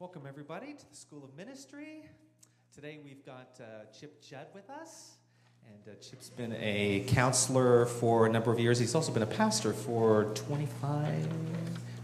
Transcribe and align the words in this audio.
Welcome, 0.00 0.26
everybody, 0.28 0.74
to 0.74 0.88
the 0.88 0.94
School 0.94 1.24
of 1.24 1.36
Ministry. 1.36 2.04
Today 2.72 3.00
we've 3.02 3.26
got 3.26 3.58
uh, 3.60 3.86
Chip 3.92 4.22
Judd 4.22 4.46
with 4.54 4.70
us. 4.70 5.16
And 5.66 5.92
uh, 5.92 5.98
Chip's 6.00 6.30
been 6.30 6.52
a 6.52 7.04
counselor 7.08 7.84
for 7.84 8.24
a 8.24 8.30
number 8.30 8.52
of 8.52 8.60
years. 8.60 8.78
He's 8.78 8.94
also 8.94 9.10
been 9.10 9.24
a 9.24 9.26
pastor 9.26 9.72
for 9.72 10.26
25, 10.36 11.28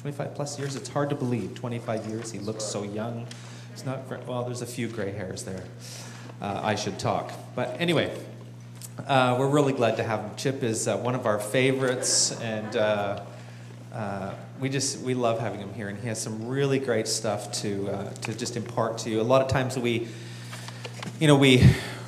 25 0.00 0.34
plus 0.34 0.58
years. 0.58 0.74
It's 0.74 0.88
hard 0.88 1.08
to 1.10 1.14
believe, 1.14 1.54
25 1.54 2.06
years. 2.06 2.32
He 2.32 2.40
looks 2.40 2.64
so 2.64 2.82
young. 2.82 3.28
It's 3.72 3.86
not, 3.86 4.26
well, 4.26 4.42
there's 4.42 4.62
a 4.62 4.66
few 4.66 4.88
gray 4.88 5.12
hairs 5.12 5.44
there. 5.44 5.62
Uh, 6.42 6.62
I 6.64 6.74
should 6.74 6.98
talk. 6.98 7.30
But 7.54 7.76
anyway, 7.80 8.12
uh, 9.06 9.36
we're 9.38 9.50
really 9.50 9.72
glad 9.72 9.98
to 9.98 10.02
have 10.02 10.18
him. 10.18 10.34
Chip 10.34 10.64
is 10.64 10.88
uh, 10.88 10.96
one 10.96 11.14
of 11.14 11.26
our 11.26 11.38
favorites, 11.38 12.32
and 12.40 12.74
uh, 13.94 14.34
we 14.60 14.68
just 14.68 15.00
we 15.00 15.14
love 15.14 15.38
having 15.38 15.60
him 15.60 15.72
here, 15.72 15.88
and 15.88 15.98
he 15.98 16.08
has 16.08 16.20
some 16.20 16.48
really 16.48 16.80
great 16.80 17.06
stuff 17.06 17.52
to 17.52 17.88
uh, 17.88 18.10
to 18.22 18.34
just 18.34 18.56
impart 18.56 18.98
to 18.98 19.10
you. 19.10 19.20
A 19.20 19.22
lot 19.22 19.40
of 19.40 19.48
times 19.48 19.78
we, 19.78 20.08
you 21.20 21.28
know, 21.28 21.36
we 21.36 21.62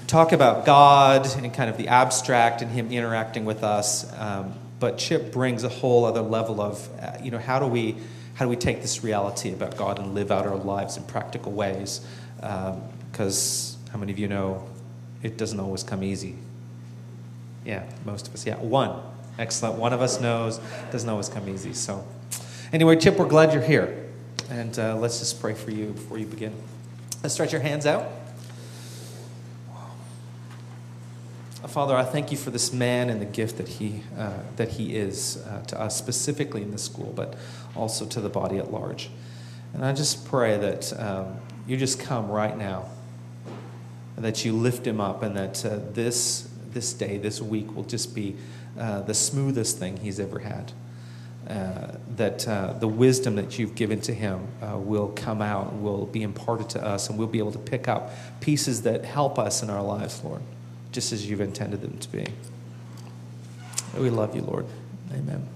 talk 0.09 0.33
about 0.33 0.64
God 0.64 1.27
and 1.37 1.53
kind 1.55 1.70
of 1.70 1.77
the 1.77 1.89
abstract 1.89 2.61
and 2.61 2.70
Him 2.70 2.91
interacting 2.91 3.45
with 3.45 3.62
us, 3.62 4.12
um, 4.19 4.55
but 4.81 4.98
Chip 4.98 5.33
brings 5.33 5.62
a 5.62 5.69
whole 5.69 6.05
other 6.05 6.23
level 6.23 6.61
of, 6.61 6.89
uh, 7.01 7.19
you 7.23 7.31
know, 7.31 7.39
how 7.39 7.59
do 7.59 7.67
we 7.67 7.97
how 8.34 8.45
do 8.45 8.48
we 8.51 8.57
take 8.57 8.83
this 8.83 9.03
reality 9.03 9.53
about 9.53 9.77
God 9.77 9.98
and 9.98 10.12
live 10.14 10.31
out 10.31 10.47
our 10.47 10.57
lives 10.57 10.97
in 10.97 11.05
practical 11.05 11.53
ways? 11.53 12.05
Because 12.37 13.77
um, 13.77 13.92
how 13.92 13.98
many 13.98 14.12
of 14.12 14.19
you 14.19 14.29
know 14.29 14.69
it 15.23 15.39
doesn't 15.39 15.59
always 15.59 15.83
come 15.83 16.03
easy? 16.03 16.34
Yeah, 17.64 17.84
most 18.05 18.29
of 18.29 18.34
us. 18.34 18.45
Yeah, 18.45 18.57
one. 18.57 19.01
Excellent. 19.39 19.79
One 19.79 19.92
of 19.92 20.01
us 20.01 20.20
knows 20.20 20.61
doesn't 20.91 21.09
always 21.09 21.29
come 21.29 21.48
easy. 21.48 21.75
So, 21.75 22.06
anyway, 22.73 22.97
Chip, 22.97 23.19
we're 23.19 23.29
glad 23.29 23.53
you're 23.53 23.62
here. 23.62 24.06
And 24.51 24.79
uh, 24.79 24.97
let's 24.97 25.19
just 25.19 25.41
pray 25.41 25.55
for 25.55 25.70
you 25.70 25.87
before 25.87 26.19
you 26.19 26.27
begin. 26.27 26.55
Let's 27.23 27.34
stretch 27.34 27.53
your 27.53 27.61
hands 27.61 27.84
out. 27.87 28.07
Father, 31.67 31.95
I 31.95 32.05
thank 32.05 32.31
you 32.31 32.39
for 32.39 32.51
this 32.51 32.73
man 32.73 33.11
and 33.11 33.20
the 33.20 33.27
gift 33.27 33.59
that 33.59 33.69
he, 33.69 34.01
uh, 34.17 34.39
that 34.57 34.69
he 34.69 34.97
is 34.97 35.45
uh, 35.47 35.62
to 35.64 35.79
us, 35.79 35.95
specifically 35.95 36.62
in 36.62 36.70
this 36.70 36.84
school, 36.84 37.12
but 37.14 37.37
also 37.75 38.07
to 38.07 38.20
the 38.20 38.31
body 38.31 38.57
at 38.57 38.73
large. 38.73 39.11
And 39.75 39.84
I 39.84 39.92
just 39.92 40.25
pray 40.27 40.57
that 40.57 40.98
um, 40.98 41.37
you 41.67 41.77
just 41.77 42.01
come 42.01 42.31
right 42.31 42.57
now, 42.57 42.87
and 44.17 44.25
that 44.25 44.42
you 44.42 44.55
lift 44.55 44.87
him 44.87 45.03
up, 45.03 45.23
and 45.23 45.37
that 45.37 45.67
uh, 45.67 45.81
this, 45.92 46.48
this 46.73 46.95
day, 46.95 47.19
this 47.19 47.42
week 47.42 47.75
will 47.77 47.84
just 47.84 48.14
be 48.14 48.37
uh, 48.79 49.03
the 49.03 49.15
smoothest 49.15 49.79
thing 49.79 49.97
he's 49.99 50.21
ever 50.21 50.41
had. 50.41 50.73
Uh, 51.49 51.93
that 52.17 52.49
uh, 52.49 52.73
the 52.73 52.89
wisdom 52.89 53.37
that 53.37 53.57
you've 53.57 53.77
given 53.77 54.01
to 54.01 54.13
him 54.13 54.49
uh, 54.61 54.77
will 54.77 55.13
come 55.15 55.41
out 55.41 55.73
will 55.75 56.05
be 56.07 56.25
imparted 56.25 56.69
to 56.69 56.85
us, 56.85 57.09
and 57.09 57.17
we'll 57.17 57.29
be 57.29 57.39
able 57.39 57.53
to 57.53 57.59
pick 57.59 57.87
up 57.87 58.11
pieces 58.41 58.83
that 58.83 59.05
help 59.05 59.39
us 59.39 59.63
in 59.63 59.70
our 59.70 59.83
lives, 59.83 60.25
Lord, 60.25 60.42
just 60.91 61.13
as 61.13 61.29
you've 61.31 61.41
intended 61.41 61.83
them 61.83 61.98
to 61.98 62.09
be. 62.09 62.27
We 63.97 64.11
love 64.11 64.35
you, 64.35 64.42
Lord. 64.42 64.67
Amen. 65.13 65.47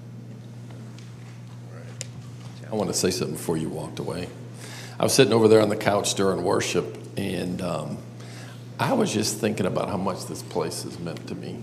I 2.71 2.75
want 2.77 2.89
to 2.89 2.95
say 2.95 3.11
something 3.11 3.37
before 3.37 3.57
you 3.57 3.69
walked 3.69 3.99
away. 3.99 4.29
I 4.99 5.03
was 5.03 5.13
sitting 5.13 5.33
over 5.33 5.49
there 5.49 5.61
on 5.61 5.71
the 5.71 5.77
couch 5.77 6.15
during 6.15 6.45
worship, 6.45 6.97
and 7.17 7.61
um, 7.63 7.99
I 8.79 8.93
was 8.93 9.13
just 9.13 9.39
thinking 9.39 9.67
about 9.67 9.89
how 9.89 9.97
much 9.97 10.27
this 10.27 10.41
place 10.41 10.85
has 10.85 11.01
meant 11.01 11.27
to 11.27 11.35
me. 11.35 11.59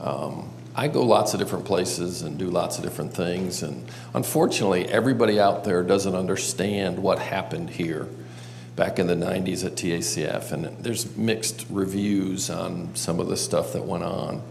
Um, 0.00 0.50
I 0.76 0.88
go 0.88 1.04
lots 1.04 1.34
of 1.34 1.40
different 1.40 1.66
places 1.66 2.22
and 2.22 2.36
do 2.36 2.50
lots 2.50 2.78
of 2.78 2.84
different 2.84 3.14
things, 3.14 3.62
and 3.62 3.88
unfortunately, 4.12 4.88
everybody 4.88 5.38
out 5.38 5.64
there 5.64 5.82
doesn't 5.84 6.14
understand 6.14 6.98
what 6.98 7.18
happened 7.20 7.70
here 7.70 8.08
back 8.74 8.98
in 8.98 9.06
the 9.06 9.14
90s 9.14 9.64
at 9.64 9.76
TACF, 9.76 10.50
and 10.50 10.64
there's 10.82 11.16
mixed 11.16 11.64
reviews 11.70 12.50
on 12.50 12.94
some 12.96 13.20
of 13.20 13.28
the 13.28 13.36
stuff 13.36 13.72
that 13.72 13.84
went 13.84 14.02
on. 14.02 14.42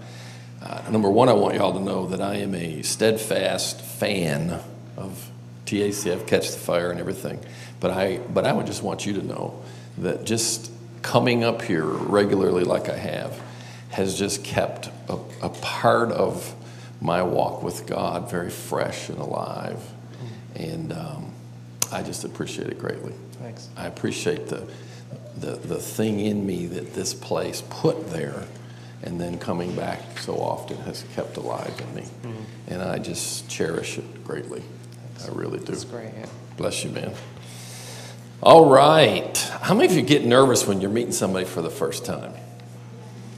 Uh, 0.62 0.82
number 0.90 1.10
one, 1.10 1.28
I 1.28 1.34
want 1.34 1.56
y'all 1.56 1.74
to 1.74 1.82
know 1.82 2.08
that 2.08 2.22
I 2.22 2.36
am 2.36 2.56
a 2.56 2.82
steadfast 2.84 3.82
fan 3.82 4.62
of 4.96 5.30
TACF, 5.66 6.26
Catch 6.26 6.52
the 6.52 6.60
Fire, 6.60 6.90
and 6.90 7.02
everything. 7.02 7.44
But 7.82 7.92
I, 7.92 8.20
but 8.20 8.46
I 8.46 8.54
would 8.54 8.66
just 8.66 8.82
want 8.82 9.06
you 9.06 9.14
to 9.14 9.22
know 9.22 9.62
that 9.98 10.24
just 10.24 10.72
coming 11.02 11.44
up 11.44 11.62
here 11.62 11.84
regularly, 11.84 12.64
like 12.64 12.88
I 12.88 12.96
have, 12.96 13.42
has 13.94 14.18
just 14.18 14.44
kept 14.44 14.90
a, 15.08 15.18
a 15.42 15.50
part 15.50 16.12
of 16.12 16.56
my 17.00 17.22
walk 17.22 17.62
with 17.62 17.86
God 17.86 18.30
very 18.30 18.50
fresh 18.50 19.10
and 19.10 19.20
alive. 19.20 19.80
And 20.56 20.94
um, 20.94 21.32
I 21.92 22.02
just 22.02 22.24
appreciate 22.24 22.70
it 22.70 22.80
greatly. 22.80 23.14
Thanks. 23.34 23.70
I 23.76 23.88
appreciate 23.88 24.48
the, 24.48 24.68
the, 25.38 25.52
the 25.58 25.76
thing 25.76 26.20
in 26.20 26.46
me 26.46 26.66
that 26.68 26.94
this 26.94 27.14
place 27.14 27.64
put 27.70 28.10
there 28.10 28.46
and 29.04 29.20
then 29.20 29.38
coming 29.38 29.76
back 29.76 30.18
so 30.20 30.36
often 30.36 30.78
has 30.84 31.04
kept 31.16 31.38
alive 31.38 31.74
in 31.80 31.96
me. 31.96 32.02
Mm-hmm. 32.02 32.74
And 32.74 32.82
I 32.82 33.00
just 33.00 33.50
cherish 33.50 33.98
it 33.98 34.24
greatly. 34.24 34.64
I 35.24 35.32
really 35.32 35.60
do. 35.60 35.66
That's 35.66 35.84
great. 35.84 36.12
Yeah. 36.18 36.26
Bless 36.58 36.84
you, 36.84 36.92
man. 36.92 37.14
All 38.42 38.70
right. 38.70 39.38
How 39.62 39.74
many 39.74 39.88
of 39.88 39.96
you 39.96 40.02
get 40.02 40.26
nervous 40.26 40.66
when 40.68 40.82
you're 40.82 40.90
meeting 40.90 41.14
somebody 41.14 41.46
for 41.46 41.62
the 41.62 41.70
first 41.70 42.06
time? 42.06 42.34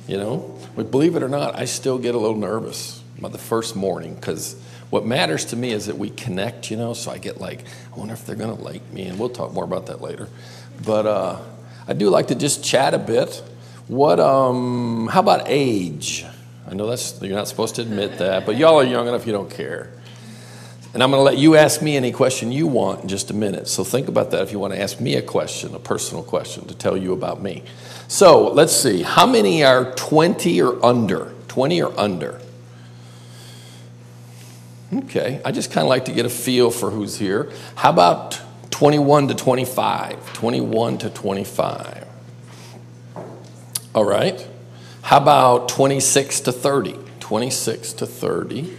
You 0.07 0.17
know, 0.17 0.59
but 0.75 0.91
believe 0.91 1.15
it 1.15 1.23
or 1.23 1.29
not, 1.29 1.57
I 1.57 1.65
still 1.65 1.97
get 1.97 2.13
a 2.13 2.17
little 2.19 2.37
nervous 2.37 3.01
about 3.17 3.31
the 3.31 3.39
first 3.39 3.75
morning 3.75 4.13
because 4.13 4.55
what 4.91 5.05
matters 5.05 5.45
to 5.45 5.55
me 5.55 5.71
is 5.71 5.87
that 5.87 5.97
we 5.97 6.09
connect, 6.11 6.69
you 6.69 6.77
know. 6.77 6.93
So 6.93 7.11
I 7.11 7.17
get 7.17 7.41
like, 7.41 7.63
I 7.93 7.97
wonder 7.97 8.13
if 8.13 8.25
they're 8.25 8.35
going 8.35 8.55
to 8.55 8.61
like 8.61 8.93
me, 8.93 9.03
and 9.05 9.17
we'll 9.17 9.29
talk 9.29 9.53
more 9.53 9.63
about 9.63 9.87
that 9.87 10.01
later. 10.01 10.29
But 10.85 11.05
uh, 11.07 11.41
I 11.87 11.93
do 11.93 12.09
like 12.09 12.27
to 12.27 12.35
just 12.35 12.63
chat 12.63 12.93
a 12.93 12.99
bit. 12.99 13.43
What? 13.87 14.19
Um, 14.19 15.07
how 15.07 15.21
about 15.21 15.43
age? 15.47 16.25
I 16.67 16.73
know 16.73 16.87
that's 16.87 17.21
you're 17.21 17.35
not 17.35 17.47
supposed 17.47 17.75
to 17.75 17.81
admit 17.81 18.19
that, 18.19 18.45
but 18.45 18.57
y'all 18.57 18.79
are 18.79 18.83
young 18.83 19.07
enough 19.07 19.25
you 19.25 19.33
don't 19.33 19.49
care. 19.49 19.91
And 20.93 21.03
I'm 21.03 21.11
going 21.11 21.19
to 21.19 21.25
let 21.25 21.37
you 21.37 21.55
ask 21.55 21.81
me 21.81 21.97
any 21.97 22.13
question 22.13 22.53
you 22.53 22.67
want 22.67 23.01
in 23.01 23.09
just 23.09 23.29
a 23.29 23.33
minute. 23.33 23.67
So 23.67 23.83
think 23.83 24.07
about 24.07 24.31
that 24.31 24.43
if 24.43 24.53
you 24.53 24.59
want 24.59 24.73
to 24.73 24.81
ask 24.81 25.01
me 25.01 25.15
a 25.15 25.21
question, 25.21 25.75
a 25.75 25.79
personal 25.79 26.23
question 26.23 26.65
to 26.67 26.73
tell 26.73 26.95
you 26.95 27.11
about 27.11 27.41
me. 27.41 27.63
So 28.07 28.49
let's 28.49 28.75
see. 28.75 29.01
How 29.01 29.25
many 29.25 29.63
are 29.63 29.93
20 29.93 30.61
or 30.61 30.85
under? 30.85 31.33
20 31.47 31.81
or 31.81 31.99
under? 31.99 32.39
Okay. 34.93 35.41
I 35.43 35.51
just 35.51 35.71
kind 35.71 35.83
of 35.83 35.89
like 35.89 36.05
to 36.05 36.11
get 36.11 36.25
a 36.25 36.29
feel 36.29 36.71
for 36.71 36.91
who's 36.91 37.17
here. 37.17 37.51
How 37.75 37.89
about 37.89 38.41
21 38.71 39.29
to 39.29 39.35
25? 39.35 40.33
21 40.33 40.97
to 40.99 41.09
25. 41.09 42.05
All 43.93 44.05
right. 44.05 44.47
How 45.01 45.17
about 45.17 45.69
26 45.69 46.41
to 46.41 46.51
30? 46.51 46.99
26 47.19 47.93
to 47.93 48.05
30. 48.05 48.77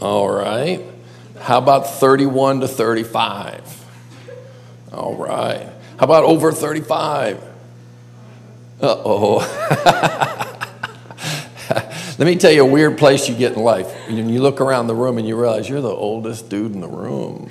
All 0.00 0.28
right. 0.28 0.82
How 1.40 1.58
about 1.58 1.86
31 1.86 2.60
to 2.60 2.68
35? 2.68 3.84
All 4.92 5.14
right. 5.16 5.73
How 5.98 6.04
about 6.04 6.24
over 6.24 6.52
35? 6.52 7.42
Uh 8.80 8.96
oh. 9.04 10.40
Let 12.16 12.26
me 12.26 12.36
tell 12.36 12.52
you 12.52 12.62
a 12.62 12.70
weird 12.70 12.96
place 12.96 13.28
you 13.28 13.34
get 13.34 13.54
in 13.54 13.62
life. 13.62 13.92
When 14.08 14.28
you 14.28 14.40
look 14.40 14.60
around 14.60 14.86
the 14.86 14.94
room 14.94 15.18
and 15.18 15.26
you 15.26 15.40
realize 15.40 15.68
you're 15.68 15.80
the 15.80 15.88
oldest 15.88 16.48
dude 16.48 16.72
in 16.72 16.80
the 16.80 16.88
room. 16.88 17.50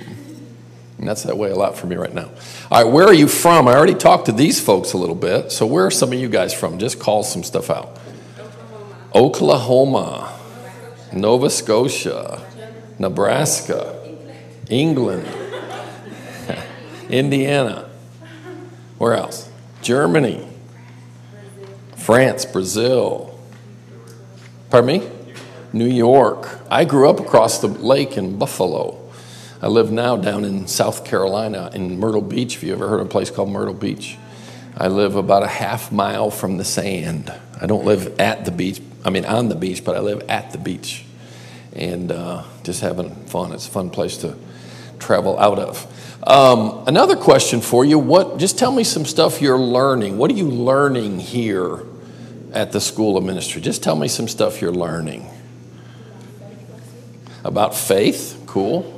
And 0.98 1.08
that's 1.08 1.24
that 1.24 1.36
way 1.36 1.50
a 1.50 1.54
lot 1.54 1.76
for 1.76 1.86
me 1.86 1.96
right 1.96 2.14
now. 2.14 2.30
All 2.70 2.82
right, 2.82 2.90
where 2.90 3.06
are 3.06 3.12
you 3.12 3.28
from? 3.28 3.68
I 3.68 3.74
already 3.74 3.94
talked 3.94 4.26
to 4.26 4.32
these 4.32 4.60
folks 4.60 4.94
a 4.94 4.96
little 4.96 5.14
bit. 5.14 5.52
So, 5.52 5.66
where 5.66 5.84
are 5.84 5.90
some 5.90 6.12
of 6.12 6.18
you 6.18 6.28
guys 6.30 6.54
from? 6.54 6.78
Just 6.78 6.98
call 6.98 7.22
some 7.22 7.42
stuff 7.42 7.68
out. 7.68 7.98
Oklahoma. 9.14 10.30
Oklahoma. 10.30 10.40
Nova 11.14 11.48
Scotia, 11.48 12.44
Nebraska, 12.98 14.16
England, 14.68 15.28
Indiana. 17.08 17.83
Where 18.98 19.14
else? 19.14 19.50
Germany, 19.82 20.46
France, 21.96 22.44
Brazil. 22.44 23.38
Pardon 24.70 25.00
me? 25.00 25.10
New 25.72 25.86
York. 25.88 26.60
I 26.70 26.84
grew 26.84 27.10
up 27.10 27.20
across 27.20 27.60
the 27.60 27.68
lake 27.68 28.16
in 28.16 28.38
Buffalo. 28.38 29.00
I 29.60 29.66
live 29.66 29.90
now 29.90 30.16
down 30.16 30.44
in 30.44 30.66
South 30.66 31.04
Carolina 31.04 31.70
in 31.74 31.98
Myrtle 31.98 32.20
Beach. 32.20 32.56
If 32.56 32.62
you 32.62 32.72
ever 32.72 32.88
heard 32.88 33.00
of 33.00 33.06
a 33.06 33.10
place 33.10 33.30
called 33.30 33.50
Myrtle 33.50 33.74
Beach, 33.74 34.16
I 34.76 34.88
live 34.88 35.16
about 35.16 35.42
a 35.42 35.48
half 35.48 35.90
mile 35.90 36.30
from 36.30 36.58
the 36.58 36.64
sand. 36.64 37.32
I 37.60 37.66
don't 37.66 37.84
live 37.84 38.20
at 38.20 38.44
the 38.44 38.50
beach, 38.50 38.82
I 39.04 39.10
mean 39.10 39.24
on 39.24 39.48
the 39.48 39.54
beach, 39.54 39.84
but 39.84 39.96
I 39.96 40.00
live 40.00 40.22
at 40.28 40.52
the 40.52 40.58
beach 40.58 41.04
and 41.72 42.12
uh, 42.12 42.44
just 42.62 42.80
having 42.80 43.14
fun. 43.26 43.52
It's 43.52 43.66
a 43.66 43.70
fun 43.70 43.90
place 43.90 44.16
to 44.18 44.36
travel 45.04 45.38
out 45.38 45.58
of. 45.58 45.86
Um, 46.26 46.84
another 46.86 47.16
question 47.16 47.60
for 47.60 47.84
you: 47.84 47.98
What? 47.98 48.38
Just 48.38 48.58
tell 48.58 48.72
me 48.72 48.84
some 48.84 49.04
stuff 49.04 49.42
you're 49.42 49.58
learning. 49.58 50.18
What 50.18 50.30
are 50.30 50.34
you 50.34 50.48
learning 50.48 51.20
here 51.20 51.82
at 52.52 52.72
the 52.72 52.80
School 52.80 53.16
of 53.16 53.24
Ministry? 53.24 53.60
Just 53.60 53.82
tell 53.82 53.96
me 53.96 54.08
some 54.08 54.28
stuff 54.28 54.60
you're 54.60 54.72
learning 54.72 55.28
about 57.44 57.74
faith. 57.74 58.42
Cool. 58.46 58.90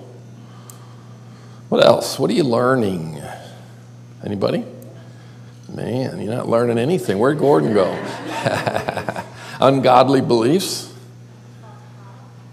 What 1.68 1.84
else? 1.84 2.18
What 2.18 2.30
are 2.30 2.34
you 2.34 2.44
learning? 2.44 3.20
Anybody? 4.24 4.64
Man, 5.68 6.20
you're 6.20 6.32
not 6.32 6.48
learning 6.48 6.78
anything. 6.78 7.18
Where'd 7.18 7.38
Gordon 7.38 7.74
go? 7.74 7.90
Ungodly 9.60 10.20
beliefs, 10.20 10.92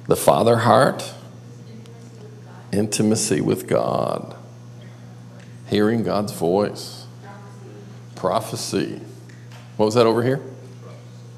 the 0.07 0.15
father 0.15 0.57
heart, 0.57 1.13
intimacy 2.73 3.39
with 3.39 3.67
God, 3.67 4.35
hearing 5.67 6.03
God's 6.03 6.33
voice, 6.33 7.05
prophecy. 8.15 8.99
What 9.77 9.85
was 9.85 9.95
that 9.95 10.05
over 10.05 10.23
here? 10.23 10.41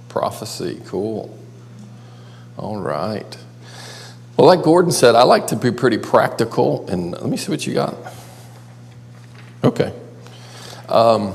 Prophecy. 0.10 0.82
Cool. 0.86 1.38
All 2.58 2.78
right. 2.80 3.38
Well, 4.38 4.48
like 4.48 4.64
Gordon 4.64 4.92
said, 4.92 5.16
I 5.16 5.24
like 5.24 5.48
to 5.48 5.56
be 5.56 5.72
pretty 5.72 5.98
practical. 5.98 6.88
And 6.90 7.12
let 7.12 7.26
me 7.26 7.38
see 7.38 7.52
what 7.52 7.66
you 7.66 7.74
got. 7.74 7.96
Okay. 9.64 9.94
Um, 10.90 11.34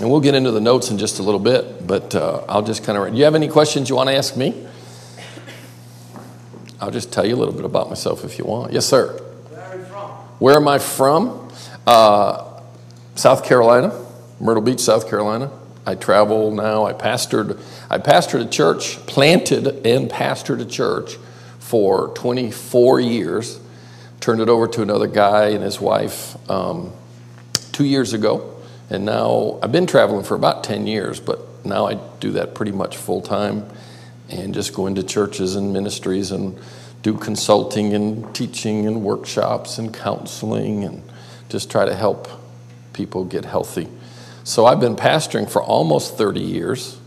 and 0.00 0.10
we'll 0.10 0.20
get 0.20 0.34
into 0.34 0.50
the 0.50 0.60
notes 0.60 0.90
in 0.90 0.98
just 0.98 1.18
a 1.18 1.22
little 1.22 1.40
bit, 1.40 1.86
but 1.86 2.14
uh, 2.14 2.44
I'll 2.48 2.62
just 2.62 2.84
kind 2.84 2.98
of. 2.98 3.12
Do 3.12 3.16
you 3.16 3.24
have 3.24 3.34
any 3.34 3.48
questions 3.48 3.88
you 3.88 3.96
want 3.96 4.08
to 4.08 4.14
ask 4.14 4.36
me? 4.36 4.66
I'll 6.82 6.90
just 6.90 7.12
tell 7.12 7.24
you 7.24 7.36
a 7.36 7.38
little 7.38 7.54
bit 7.54 7.64
about 7.64 7.88
myself 7.88 8.24
if 8.24 8.40
you 8.40 8.44
want. 8.44 8.72
Yes, 8.72 8.86
sir. 8.86 9.12
Where 9.16 9.62
are 9.62 9.78
you 9.78 9.84
from? 9.84 10.10
Where 10.40 10.56
am 10.56 10.66
I 10.66 10.80
from? 10.80 11.48
Uh, 11.86 12.60
South 13.14 13.44
Carolina, 13.44 13.96
Myrtle 14.40 14.64
Beach, 14.64 14.80
South 14.80 15.08
Carolina. 15.08 15.52
I 15.86 15.94
travel 15.94 16.50
now. 16.50 16.84
I 16.84 16.92
pastored. 16.92 17.60
I 17.88 17.98
pastored 17.98 18.44
a 18.44 18.48
church, 18.48 18.96
planted 19.06 19.86
and 19.86 20.10
pastored 20.10 20.60
a 20.60 20.64
church 20.64 21.18
for 21.60 22.08
24 22.16 22.98
years. 22.98 23.60
Turned 24.18 24.40
it 24.40 24.48
over 24.48 24.66
to 24.66 24.82
another 24.82 25.06
guy 25.06 25.50
and 25.50 25.62
his 25.62 25.80
wife 25.80 26.36
um, 26.50 26.92
two 27.70 27.84
years 27.84 28.12
ago. 28.12 28.60
And 28.90 29.04
now 29.04 29.60
I've 29.62 29.70
been 29.70 29.86
traveling 29.86 30.24
for 30.24 30.34
about 30.34 30.64
10 30.64 30.88
years, 30.88 31.20
but 31.20 31.64
now 31.64 31.86
I 31.86 31.94
do 32.18 32.32
that 32.32 32.56
pretty 32.56 32.72
much 32.72 32.96
full 32.96 33.20
time 33.20 33.70
and 34.32 34.54
just 34.54 34.72
go 34.74 34.86
into 34.86 35.02
churches 35.02 35.56
and 35.56 35.72
ministries 35.72 36.30
and 36.30 36.58
do 37.02 37.16
consulting 37.16 37.94
and 37.94 38.34
teaching 38.34 38.86
and 38.86 39.02
workshops 39.02 39.78
and 39.78 39.92
counseling 39.92 40.84
and 40.84 41.02
just 41.48 41.70
try 41.70 41.84
to 41.84 41.94
help 41.94 42.28
people 42.92 43.24
get 43.24 43.44
healthy. 43.44 43.88
So 44.44 44.66
I've 44.66 44.80
been 44.80 44.96
pastoring 44.96 45.50
for 45.50 45.62
almost 45.62 46.16
30 46.16 46.40
years, 46.40 46.98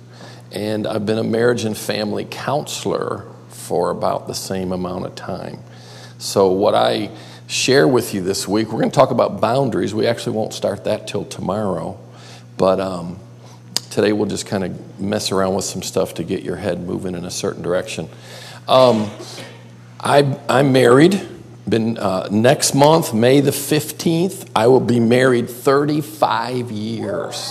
and 0.51 0.87
I've 0.87 1.05
been 1.05 1.17
a 1.17 1.23
marriage 1.23 1.65
and 1.65 1.77
family 1.77 2.25
counselor 2.29 3.25
for 3.49 3.89
about 3.89 4.27
the 4.27 4.35
same 4.35 4.71
amount 4.71 5.05
of 5.05 5.15
time. 5.15 5.59
So, 6.17 6.49
what 6.49 6.75
I 6.75 7.11
share 7.47 7.87
with 7.87 8.13
you 8.13 8.21
this 8.21 8.47
week. 8.47 8.67
We're 8.67 8.79
going 8.79 8.91
to 8.91 8.95
talk 8.95 9.11
about 9.11 9.39
boundaries. 9.39 9.93
We 9.93 10.07
actually 10.07 10.35
won't 10.35 10.53
start 10.53 10.85
that 10.85 11.07
till 11.07 11.25
tomorrow, 11.25 11.99
but 12.57 12.79
um, 12.79 13.19
today 13.95 14.11
we'll 14.11 14.27
just 14.27 14.45
kind 14.45 14.65
of 14.65 14.99
mess 14.99 15.31
around 15.31 15.55
with 15.55 15.63
some 15.63 15.81
stuff 15.81 16.15
to 16.15 16.23
get 16.25 16.43
your 16.43 16.57
head 16.57 16.81
moving 16.81 17.15
in 17.15 17.23
a 17.23 17.31
certain 17.31 17.63
direction. 17.63 18.09
Um, 18.67 19.09
I, 20.01 20.37
I'm 20.49 20.73
married. 20.73 21.25
Been 21.67 21.97
uh, 21.97 22.27
next 22.29 22.75
month, 22.75 23.13
May 23.13 23.39
the 23.39 23.51
15th, 23.51 24.49
I 24.53 24.67
will 24.67 24.81
be 24.81 24.99
married 24.99 25.49
35 25.49 26.71
years. 26.71 27.49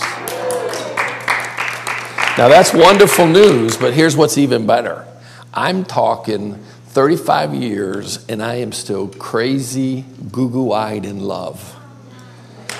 Now 2.37 2.47
that's 2.47 2.73
wonderful 2.75 3.25
news, 3.25 3.75
but 3.75 3.95
here's 3.95 4.15
what's 4.15 4.37
even 4.37 4.67
better. 4.67 5.03
I'm 5.51 5.83
talking 5.83 6.63
35 6.89 7.55
years, 7.55 8.23
and 8.29 8.43
I 8.43 8.55
am 8.55 8.71
still 8.71 9.07
crazy, 9.07 10.05
goo 10.31 10.49
goo 10.51 10.71
eyed 10.71 11.05
in 11.05 11.21
love. 11.21 11.74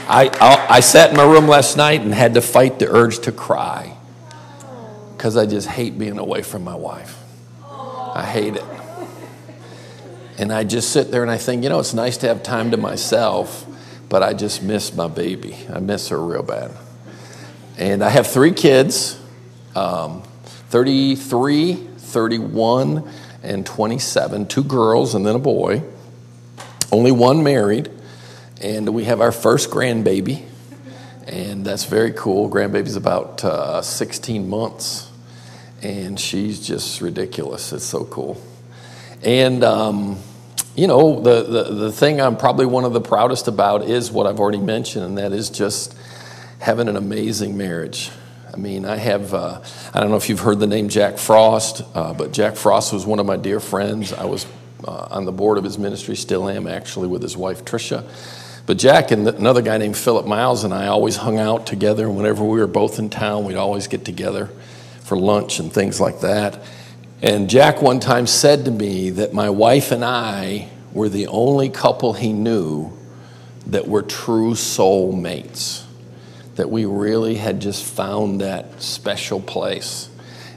I, 0.08 0.30
I, 0.40 0.76
I, 0.76 0.80
sat 0.82 1.10
in 1.10 1.18
my 1.18 1.24
room 1.24 1.48
last 1.48 1.78
night 1.78 2.02
and 2.02 2.14
had 2.14 2.36
to 2.36 2.42
fight 2.42 2.78
the 2.78 2.88
urge 2.88 3.20
to 3.22 3.32
cry 3.32 3.98
because 5.18 5.36
I 5.36 5.48
just 5.48 5.68
hate 5.68 5.98
being 5.98 6.20
away 6.20 6.44
from 6.44 6.64
my 6.64 6.76
wife. 6.76 7.18
I 7.64 8.24
hate 8.24 8.56
it. 8.56 8.64
And 10.38 10.54
I 10.54 10.64
just 10.64 10.92
sit 10.92 11.12
there 11.12 11.24
and 11.24 11.32
I 11.32 11.38
think, 11.38 11.64
you 11.64 11.70
know, 11.70 11.80
it's 11.80 11.94
nice 11.94 12.18
to 12.18 12.28
have 12.28 12.44
time 12.44 12.72
to 12.72 12.78
myself, 12.78 13.66
but 14.08 14.22
I 14.22 14.34
just 14.34 14.62
miss 14.62 14.94
my 14.94 15.08
baby. 15.08 15.58
I 15.74 15.80
miss 15.80 16.10
her 16.10 16.22
real 16.22 16.44
bad. 16.44 16.72
And 17.78 18.04
I 18.04 18.10
have 18.10 18.28
three 18.28 18.52
kids 18.52 19.20
um, 19.76 20.22
33, 20.70 21.74
31, 21.74 23.10
and 23.44 23.66
27, 23.66 24.48
two 24.48 24.64
girls 24.64 25.16
and 25.16 25.26
then 25.26 25.36
a 25.36 25.40
boy, 25.40 25.84
only 26.92 27.12
one 27.12 27.44
married, 27.44 27.90
and 28.62 28.94
we 28.94 29.04
have 29.04 29.22
our 29.22 29.32
first 29.32 29.70
grandbaby, 29.70 30.44
and 31.28 31.66
that's 31.66 31.86
very 31.86 32.12
cool. 32.12 32.50
Grandbaby's 32.50 32.96
about 32.96 33.44
uh, 33.44 33.82
16 33.82 34.48
months, 34.50 35.12
and 35.82 36.20
she's 36.20 36.66
just 36.66 37.02
ridiculous. 37.02 37.74
It's 37.74 37.84
so 37.84 38.06
cool. 38.06 38.42
And, 39.22 39.64
um, 39.64 40.18
you 40.76 40.88
know, 40.88 41.20
the, 41.20 41.44
the, 41.44 41.64
the 41.74 41.92
thing 41.92 42.22
I'm 42.22 42.38
probably 42.38 42.66
one 42.66 42.86
of 42.86 42.94
the 42.94 43.02
proudest 43.02 43.48
about 43.48 43.84
is 43.84 44.12
what 44.12 44.28
I've 44.28 44.40
already 44.40 44.60
mentioned, 44.60 45.06
and 45.06 45.18
that 45.18 45.34
is 45.34 45.50
just 45.50 45.96
having 46.60 46.88
an 46.88 46.96
amazing 46.96 47.58
marriage. 47.58 48.12
I 48.54 48.58
mean, 48.58 48.86
I 48.86 48.96
have, 48.96 49.34
uh, 49.34 49.62
I 49.94 50.00
don't 50.00 50.12
know 50.12 50.16
if 50.16 50.30
you've 50.30 50.40
heard 50.40 50.60
the 50.60 50.68
name 50.68 50.88
Jack 50.88 51.18
Frost, 51.18 51.82
uh, 51.94 52.14
but 52.14 52.32
Jack 52.32 52.56
Frost 52.56 52.94
was 52.94 53.06
one 53.06 53.20
of 53.20 53.26
my 53.26 53.36
dear 53.36 53.60
friends. 53.60 54.14
I 54.14 54.26
was 54.26 54.46
uh, 54.88 55.08
on 55.12 55.26
the 55.26 55.32
board 55.34 55.58
of 55.58 55.64
his 55.64 55.78
ministry, 55.78 56.16
still 56.16 56.48
am 56.48 56.68
actually, 56.68 57.08
with 57.08 57.22
his 57.22 57.36
wife 57.36 57.66
Tricia. 57.66 58.06
But 58.66 58.78
Jack 58.78 59.12
and 59.12 59.28
another 59.28 59.62
guy 59.62 59.78
named 59.78 59.96
Philip 59.96 60.26
Miles 60.26 60.64
and 60.64 60.74
I 60.74 60.88
always 60.88 61.18
hung 61.18 61.38
out 61.38 61.68
together. 61.68 62.10
Whenever 62.10 62.44
we 62.44 62.60
were 62.60 62.68
both 62.68 62.98
in 62.98 63.10
town, 63.10 63.46
we'd 63.46 63.56
always 63.56 63.88
get 63.88 64.04
together 64.06 64.50
for 65.02 65.18
lunch 65.18 65.60
and 65.60 65.72
things 65.72 66.02
like 66.02 66.22
that. 66.22 66.64
And 67.22 67.50
Jack 67.50 67.82
one 67.82 68.00
time 68.00 68.26
said 68.26 68.66
to 68.66 68.72
me 68.72 69.12
that 69.12 69.34
my 69.34 69.50
wife 69.50 69.92
and 69.92 70.04
I 70.04 70.70
were 70.94 71.10
the 71.10 71.28
only 71.28 71.70
couple 71.70 72.14
he 72.14 72.34
knew 72.34 72.92
that 73.68 73.88
were 73.88 74.02
true 74.02 74.56
soul 74.56 75.12
mates 75.12 75.86
that 76.56 76.70
we 76.70 76.86
really 76.86 77.36
had 77.36 77.60
just 77.60 77.84
found 77.84 78.42
that 78.42 78.82
special 78.82 79.42
place. 79.42 80.10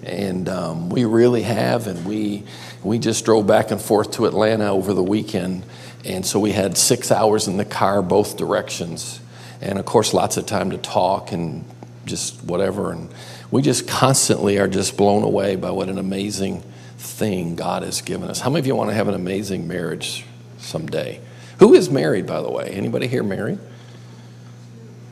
And 0.03 0.49
um, 0.49 0.91
we 0.91 1.05
really 1.05 1.43
have, 1.43 1.87
and 1.87 2.07
we, 2.07 2.45
we 2.83 2.99
just 2.99 3.25
drove 3.25 3.47
back 3.47 3.71
and 3.71 3.81
forth 3.81 4.13
to 4.13 4.27
Atlanta 4.27 4.71
over 4.73 4.95
the 4.95 5.03
weekend. 5.03 5.65
And 6.09 6.25
so 6.25 6.41
we 6.41 6.53
had 6.53 6.79
six 6.79 7.13
hours 7.13 7.49
in 7.49 7.59
the 7.59 7.65
car, 7.67 8.01
both 8.01 8.39
directions. 8.39 9.21
And 9.61 9.79
of 9.79 9.85
course, 9.85 10.15
lots 10.15 10.39
of 10.39 10.47
time 10.47 10.71
to 10.71 10.79
talk 10.79 11.33
and 11.33 11.65
just 12.07 12.43
whatever. 12.43 12.93
And 12.93 13.11
we 13.51 13.61
just 13.61 13.87
constantly 13.87 14.59
are 14.59 14.69
just 14.69 14.97
blown 14.97 15.23
away 15.23 15.57
by 15.57 15.71
what 15.71 15.89
an 15.89 15.99
amazing 15.99 16.63
thing 16.97 17.57
God 17.57 17.83
has 17.83 18.01
given 18.01 18.31
us. 18.31 18.41
How 18.41 18.49
many 18.49 18.61
of 18.61 18.67
you 18.67 18.75
want 18.75 18.91
to 18.91 18.95
have 18.95 19.09
an 19.09 19.15
amazing 19.15 19.69
marriage 19.69 20.25
someday? 20.57 21.21
Who 21.59 21.75
is 21.75 21.91
married, 21.91 22.27
by 22.27 22.41
the 22.41 22.51
way? 22.51 22.69
Anybody 22.69 23.07
here 23.07 23.23
married? 23.23 23.59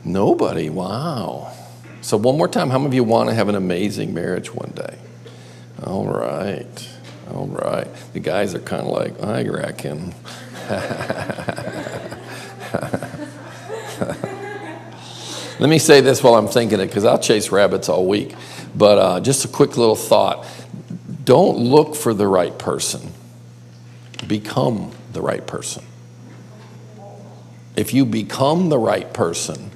Nobody. 0.03 0.69
Wow. 0.69 1.53
So, 2.01 2.17
one 2.17 2.37
more 2.37 2.47
time, 2.47 2.69
how 2.69 2.77
many 2.79 2.87
of 2.87 2.93
you 2.93 3.03
want 3.03 3.29
to 3.29 3.35
have 3.35 3.49
an 3.49 3.55
amazing 3.55 4.13
marriage 4.13 4.53
one 4.53 4.71
day? 4.73 4.97
All 5.83 6.07
right. 6.07 6.89
All 7.33 7.47
right. 7.47 7.87
The 8.13 8.19
guys 8.19 8.55
are 8.55 8.59
kind 8.59 8.81
of 8.83 8.87
like, 8.87 9.21
I 9.21 9.43
reckon. 9.47 10.15
Let 15.59 15.69
me 15.69 15.79
say 15.79 16.01
this 16.01 16.21
while 16.21 16.35
I'm 16.35 16.47
thinking 16.47 16.79
it, 16.79 16.87
because 16.87 17.05
I'll 17.05 17.19
chase 17.19 17.51
rabbits 17.51 17.89
all 17.89 18.05
week. 18.05 18.35
But 18.75 18.97
uh, 18.97 19.19
just 19.21 19.45
a 19.45 19.47
quick 19.47 19.77
little 19.77 19.95
thought 19.95 20.45
don't 21.23 21.57
look 21.57 21.95
for 21.95 22.13
the 22.13 22.27
right 22.27 22.57
person, 22.57 23.11
become 24.27 24.91
the 25.11 25.21
right 25.21 25.45
person. 25.45 25.83
If 27.75 27.93
you 27.93 28.05
become 28.05 28.69
the 28.69 28.79
right 28.79 29.11
person, 29.13 29.71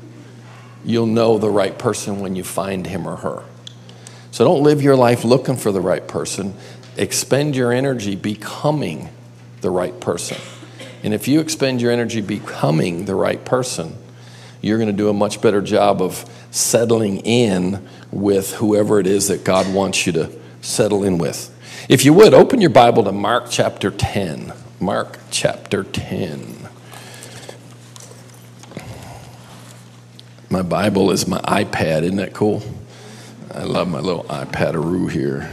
you'll 0.86 1.08
know 1.08 1.38
the 1.38 1.50
right 1.50 1.78
person 1.78 2.20
when 2.20 2.36
you 2.36 2.44
find 2.44 2.88
him 2.88 3.08
or 3.08 3.18
her. 3.18 3.44
So 4.32 4.46
don't 4.46 4.64
live 4.64 4.82
your 4.82 4.96
life 4.96 5.26
looking 5.26 5.58
for 5.58 5.72
the 5.72 5.82
right 5.82 6.08
person. 6.08 6.56
Expend 6.96 7.56
your 7.56 7.72
energy 7.72 8.16
becoming 8.16 9.10
the 9.60 9.70
right 9.70 10.00
person. 10.00 10.38
And 11.03 11.13
if 11.13 11.27
you 11.27 11.39
expend 11.39 11.81
your 11.81 11.91
energy 11.91 12.22
becoming 12.22 13.05
the 13.05 13.15
right 13.15 13.43
person, 13.43 13.96
you're 14.62 14.77
going 14.77 14.88
to 14.88 14.93
do 14.93 15.10
a 15.10 15.13
much 15.13 15.41
better 15.41 15.62
job 15.62 16.01
of 16.01 16.25
settling 16.51 17.20
in 17.20 17.88
with 18.12 18.53
whoever 18.55 19.00
it 19.00 19.08
is 19.08 19.27
that 19.29 19.43
God 19.43 19.74
wants 19.74 20.05
you 20.05 20.13
to 20.13 20.31
settle 20.62 21.03
in 21.03 21.17
with. 21.17 21.50
If 21.89 22.05
you 22.05 22.13
would, 22.13 22.34
open 22.34 22.62
your 22.62 22.70
Bible 22.70 23.03
to 23.05 23.12
Mark 23.12 23.48
chapter 23.50 23.89
10. 23.89 24.53
Mark 24.79 25.17
chapter 25.31 25.84
10. 25.84 26.70
My 30.50 30.62
Bible 30.62 31.12
is 31.12 31.27
my 31.27 31.39
iPad. 31.39 32.03
Isn't 32.03 32.17
that 32.17 32.34
cool? 32.34 32.62
I 33.53 33.63
love 33.63 33.88
my 33.88 34.00
little 34.00 34.25
iPad-aroo 34.25 35.10
here. 35.10 35.50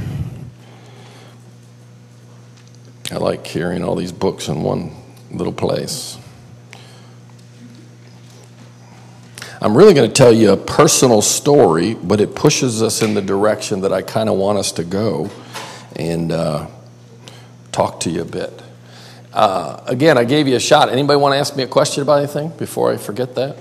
I 3.11 3.17
like 3.17 3.45
carrying 3.45 3.83
all 3.83 3.95
these 3.95 4.13
books 4.13 4.49
in 4.49 4.63
one 4.63 4.95
little 5.31 5.53
place. 5.53 6.19
I'm 9.61 9.77
really 9.77 9.93
going 9.93 10.09
to 10.09 10.15
tell 10.15 10.33
you 10.33 10.53
a 10.53 10.57
personal 10.57 11.21
story, 11.21 11.95
but 11.95 12.21
it 12.21 12.37
pushes 12.37 12.81
us 12.81 13.03
in 13.03 13.15
the 13.15 13.23
direction 13.23 13.81
that 13.81 13.93
I 13.93 14.03
kind 14.03 14.29
of 14.29 14.37
want 14.37 14.59
us 14.59 14.71
to 14.73 14.85
go 14.85 15.31
and 15.97 16.31
uh, 16.31 16.69
talk 17.73 17.99
to 18.01 18.11
you 18.11 18.23
a 18.23 18.25
bit. 18.25 18.63
Uh, 19.33 19.83
again, 19.87 20.17
I 20.17 20.23
gave 20.23 20.47
you 20.47 20.55
a 20.55 20.61
shot. 20.61 20.91
Anybody 20.91 21.19
want 21.19 21.33
to 21.35 21.39
ask 21.39 21.57
me 21.57 21.65
a 21.65 21.67
question 21.67 22.03
about 22.03 22.19
anything 22.19 22.51
before 22.51 22.93
I 22.93 22.97
forget 22.97 23.35
that? 23.35 23.57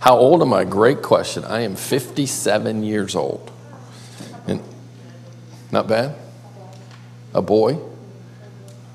How 0.00 0.16
old 0.16 0.42
am 0.42 0.52
I? 0.52 0.64
Great 0.64 1.02
question. 1.02 1.44
I 1.44 1.60
am 1.60 1.76
57 1.76 2.82
years 2.82 3.14
old. 3.14 3.50
And 4.46 4.60
not 5.70 5.86
bad? 5.86 6.16
A 7.32 7.42
boy? 7.42 7.78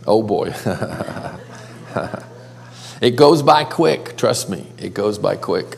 Oh 0.06 0.24
boy. 0.24 0.54
it 3.02 3.16
goes 3.16 3.42
by 3.42 3.64
quick, 3.64 4.18
trust 4.18 4.50
me. 4.50 4.68
It 4.78 4.94
goes 4.94 5.18
by 5.18 5.36
quick. 5.36 5.78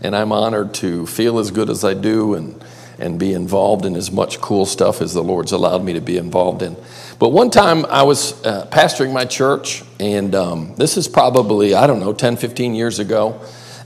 And 0.00 0.14
I'm 0.14 0.32
honored 0.32 0.74
to 0.74 1.06
feel 1.06 1.38
as 1.38 1.50
good 1.50 1.70
as 1.70 1.84
I 1.84 1.94
do 1.94 2.34
and, 2.34 2.62
and 2.98 3.18
be 3.18 3.32
involved 3.32 3.84
in 3.84 3.96
as 3.96 4.12
much 4.12 4.40
cool 4.40 4.64
stuff 4.66 5.02
as 5.02 5.14
the 5.14 5.22
Lord's 5.22 5.52
allowed 5.52 5.84
me 5.84 5.94
to 5.94 6.00
be 6.00 6.16
involved 6.16 6.62
in. 6.62 6.76
But 7.18 7.30
one 7.30 7.50
time 7.50 7.84
I 7.86 8.04
was 8.04 8.32
uh, 8.44 8.66
pastoring 8.70 9.12
my 9.12 9.24
church, 9.24 9.82
and 9.98 10.34
um, 10.34 10.74
this 10.76 10.96
is 10.96 11.08
probably, 11.08 11.74
I 11.74 11.86
don't 11.88 12.00
know, 12.00 12.12
10, 12.12 12.36
15 12.36 12.74
years 12.74 13.00
ago. 13.00 13.40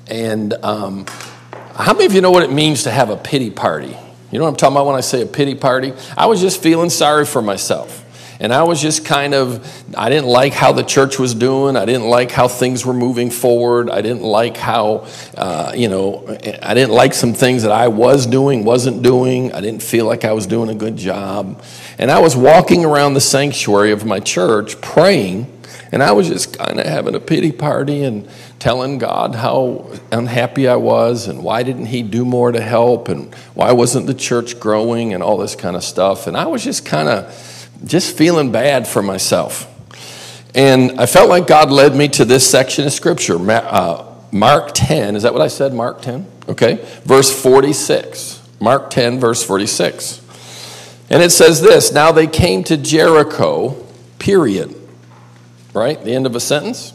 And 0.07 0.53
um, 0.63 1.07
how 1.75 1.95
many 1.95 2.05
of 2.05 2.13
you 2.13 2.21
know 2.21 2.31
what 2.31 2.43
it 2.43 2.53
means 2.53 2.83
to 2.83 2.91
have 2.91 3.09
a 3.09 3.17
pity 3.17 3.51
party? 3.51 3.97
You 4.31 4.39
know 4.39 4.45
what 4.45 4.51
I'm 4.51 4.57
talking 4.57 4.77
about 4.77 4.87
when 4.87 4.97
I 4.97 5.01
say 5.01 5.23
a 5.23 5.27
pity 5.27 5.55
party? 5.55 5.93
I 6.17 6.27
was 6.27 6.41
just 6.41 6.63
feeling 6.63 6.91
sorry 6.91 7.25
for 7.25 7.43
myself. 7.43 8.02
And 8.43 8.53
I 8.53 8.65
was 8.65 8.83
just 8.83 9.05
kind 9.05 9.35
of, 9.35 9.65
I 9.97 10.09
didn't 10.09 10.27
like 10.27 10.53
how 10.53 10.73
the 10.73 10.83
church 10.83 11.17
was 11.17 11.33
doing. 11.33 11.77
I 11.77 11.85
didn't 11.85 12.09
like 12.09 12.33
how 12.33 12.49
things 12.49 12.85
were 12.85 12.93
moving 12.93 13.31
forward. 13.31 13.89
I 13.89 14.03
didn't 14.03 14.25
like 14.25 14.57
how, 14.57 15.07
uh, 15.37 15.73
you 15.77 15.89
know, 15.89 16.27
I 16.61 16.75
didn't 16.75 16.91
like 16.91 17.15
some 17.15 17.35
things 17.35 17.63
that 17.63 17.71
I 17.71 17.87
was 17.87 18.27
doing, 18.27 18.65
wasn't 18.65 19.05
doing. 19.05 19.53
I 19.53 19.61
didn't 19.61 19.81
feel 19.81 20.07
like 20.07 20.25
I 20.25 20.33
was 20.33 20.49
doing 20.49 20.71
a 20.71 20.75
good 20.75 20.97
job. 20.97 21.63
And 21.99 22.11
I 22.11 22.19
was 22.19 22.35
walking 22.35 22.85
around 22.85 23.15
the 23.15 23.21
sanctuary 23.21 23.93
of 23.93 24.05
my 24.05 24.19
church 24.19 24.81
praying, 24.81 25.47
and 25.93 26.03
I 26.03 26.11
was 26.11 26.27
just 26.27 26.59
kind 26.59 26.81
of 26.81 26.87
having 26.87 27.15
a 27.15 27.21
pity 27.21 27.53
party 27.53 28.03
and 28.03 28.29
telling 28.59 28.99
God 28.99 29.37
how 29.37 29.89
unhappy 30.11 30.67
I 30.67 30.77
was 30.77 31.29
and 31.29 31.45
why 31.45 31.63
didn't 31.63 31.87
He 31.87 32.03
do 32.03 32.25
more 32.25 32.51
to 32.51 32.61
help 32.61 33.09
and 33.09 33.33
why 33.55 33.71
wasn't 33.71 34.09
the 34.09 34.15
church 34.15 34.59
growing 34.59 35.15
and 35.15 35.23
all 35.23 35.37
this 35.37 35.55
kind 35.55 35.77
of 35.77 35.85
stuff. 35.85 36.27
And 36.27 36.37
I 36.37 36.47
was 36.47 36.65
just 36.65 36.85
kind 36.85 37.09
of 37.09 37.51
just 37.85 38.17
feeling 38.17 38.53
bad 38.53 38.87
for 38.87 39.03
myself. 39.03 39.69
And 40.55 41.01
I 41.01 41.07
felt 41.07 41.29
like 41.29 41.47
God 41.47 41.71
led 41.71 41.95
me 41.95 42.09
to 42.09 42.25
this 42.25 42.49
section 42.49 42.87
of 42.87 42.93
scripture, 42.93 43.39
uh, 43.51 44.07
Mark 44.31 44.71
10. 44.75 45.17
Is 45.17 45.23
that 45.23 45.33
what 45.33 45.43
I 45.43 45.49
said? 45.49 45.73
Mark 45.73 46.03
10? 46.03 46.27
Okay. 46.49 46.87
Verse 47.05 47.31
46. 47.43 48.41
Mark 48.61 48.91
10, 48.91 49.19
verse 49.19 49.43
46. 49.43 50.21
And 51.11 51.23
it 51.23 51.31
says 51.31 51.61
this 51.61 51.93
Now 51.93 52.13
they 52.13 52.27
came 52.27 52.65
to 52.65 52.77
Jericho, 52.77 53.71
period. 54.19 54.75
Right? 55.75 56.03
The 56.03 56.15
end 56.15 56.27
of 56.27 56.37
a 56.37 56.41
sentence. 56.41 56.93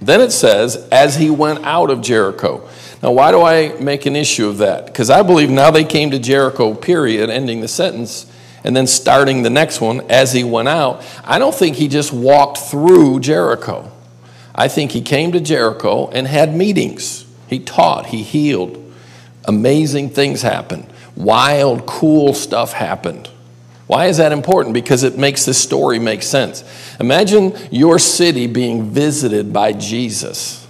Then 0.00 0.20
it 0.20 0.30
says, 0.30 0.88
as 0.90 1.16
he 1.16 1.30
went 1.30 1.64
out 1.64 1.90
of 1.90 2.00
Jericho. 2.00 2.66
Now, 3.02 3.12
why 3.12 3.32
do 3.32 3.42
I 3.42 3.78
make 3.80 4.06
an 4.06 4.16
issue 4.16 4.48
of 4.48 4.58
that? 4.58 4.86
Because 4.86 5.10
I 5.10 5.22
believe 5.22 5.50
now 5.50 5.70
they 5.70 5.84
came 5.84 6.10
to 6.10 6.18
Jericho, 6.18 6.74
period, 6.74 7.28
ending 7.30 7.60
the 7.60 7.68
sentence 7.68 8.29
and 8.64 8.76
then 8.76 8.86
starting 8.86 9.42
the 9.42 9.50
next 9.50 9.80
one 9.80 10.00
as 10.10 10.32
he 10.32 10.44
went 10.44 10.68
out. 10.68 11.04
I 11.24 11.38
don't 11.38 11.54
think 11.54 11.76
he 11.76 11.88
just 11.88 12.12
walked 12.12 12.58
through 12.58 13.20
Jericho. 13.20 13.90
I 14.54 14.68
think 14.68 14.92
he 14.92 15.00
came 15.00 15.32
to 15.32 15.40
Jericho 15.40 16.08
and 16.10 16.26
had 16.26 16.54
meetings. 16.54 17.24
He 17.48 17.58
taught, 17.58 18.06
he 18.06 18.22
healed. 18.22 18.76
Amazing 19.44 20.10
things 20.10 20.42
happened. 20.42 20.86
Wild, 21.16 21.86
cool 21.86 22.34
stuff 22.34 22.72
happened. 22.72 23.28
Why 23.86 24.06
is 24.06 24.18
that 24.18 24.30
important? 24.30 24.74
Because 24.74 25.02
it 25.02 25.18
makes 25.18 25.44
this 25.44 25.60
story 25.60 25.98
make 25.98 26.22
sense. 26.22 26.62
Imagine 27.00 27.56
your 27.72 27.98
city 27.98 28.46
being 28.46 28.90
visited 28.90 29.52
by 29.52 29.72
Jesus 29.72 30.66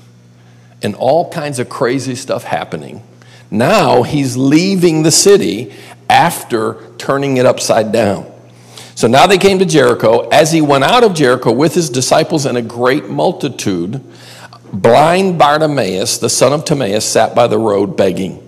and 0.83 0.95
all 0.95 1.31
kinds 1.31 1.59
of 1.59 1.69
crazy 1.69 2.15
stuff 2.15 2.45
happening. 2.45 3.03
Now 3.51 4.05
he's 4.05 4.37
leaving 4.37 5.03
the 5.03 5.11
city 5.11 5.75
after 6.09 6.75
turning 7.01 7.39
it 7.39 7.47
upside 7.47 7.91
down. 7.91 8.31
So 8.95 9.09
now 9.09 9.27
they 9.27 9.39
came 9.39 9.59
to 9.61 9.65
Jericho. 9.65 10.29
As 10.29 10.53
he 10.53 10.61
went 10.61 10.85
out 10.85 11.03
of 11.03 11.15
Jericho 11.15 11.53
with 11.53 11.75
his 11.75 11.89
disciples 11.89 12.45
and 12.45 12.59
a 12.59 12.63
great 12.63 13.09
multitude, 13.09 14.05
blind 14.73 15.39
Bartimaeus, 15.39 16.19
the 16.19 16.29
son 16.29 16.53
of 16.53 16.65
Timaeus, 16.65 17.05
sat 17.05 17.35
by 17.35 17.47
the 17.47 17.59
road 17.59 17.97
begging. 17.97 18.47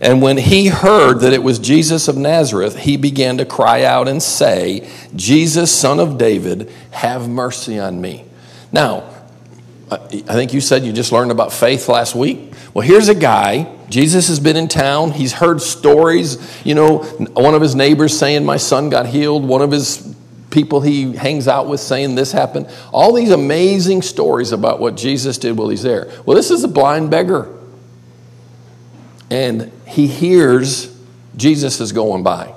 And 0.00 0.22
when 0.22 0.38
he 0.38 0.68
heard 0.68 1.20
that 1.20 1.32
it 1.32 1.42
was 1.42 1.58
Jesus 1.58 2.08
of 2.08 2.16
Nazareth, 2.16 2.78
he 2.78 2.96
began 2.96 3.38
to 3.38 3.44
cry 3.44 3.84
out 3.84 4.08
and 4.08 4.22
say, 4.22 4.88
Jesus, 5.14 5.70
son 5.70 6.00
of 6.00 6.18
David, 6.18 6.70
have 6.90 7.28
mercy 7.28 7.78
on 7.78 8.00
me. 8.00 8.24
Now, 8.72 9.04
I 9.90 9.98
think 9.98 10.52
you 10.52 10.60
said 10.60 10.84
you 10.84 10.92
just 10.92 11.12
learned 11.12 11.30
about 11.30 11.52
faith 11.52 11.88
last 11.88 12.14
week. 12.14 12.52
Well, 12.74 12.86
here's 12.86 13.08
a 13.08 13.14
guy. 13.14 13.75
Jesus 13.88 14.28
has 14.28 14.40
been 14.40 14.56
in 14.56 14.68
town. 14.68 15.12
He's 15.12 15.32
heard 15.32 15.60
stories. 15.60 16.38
You 16.64 16.74
know, 16.74 16.98
one 16.98 17.54
of 17.54 17.62
his 17.62 17.74
neighbors 17.74 18.18
saying, 18.18 18.44
My 18.44 18.56
son 18.56 18.90
got 18.90 19.06
healed. 19.06 19.44
One 19.44 19.62
of 19.62 19.70
his 19.70 20.16
people 20.50 20.80
he 20.80 21.12
hangs 21.14 21.48
out 21.48 21.68
with 21.68 21.80
saying 21.80 22.14
this 22.14 22.32
happened. 22.32 22.68
All 22.92 23.12
these 23.12 23.30
amazing 23.30 24.02
stories 24.02 24.52
about 24.52 24.80
what 24.80 24.96
Jesus 24.96 25.38
did 25.38 25.56
while 25.56 25.68
he's 25.68 25.82
there. 25.82 26.10
Well, 26.24 26.36
this 26.36 26.50
is 26.50 26.64
a 26.64 26.68
blind 26.68 27.10
beggar. 27.10 27.52
And 29.30 29.72
he 29.86 30.06
hears 30.06 30.96
Jesus 31.36 31.80
is 31.80 31.92
going 31.92 32.22
by. 32.22 32.54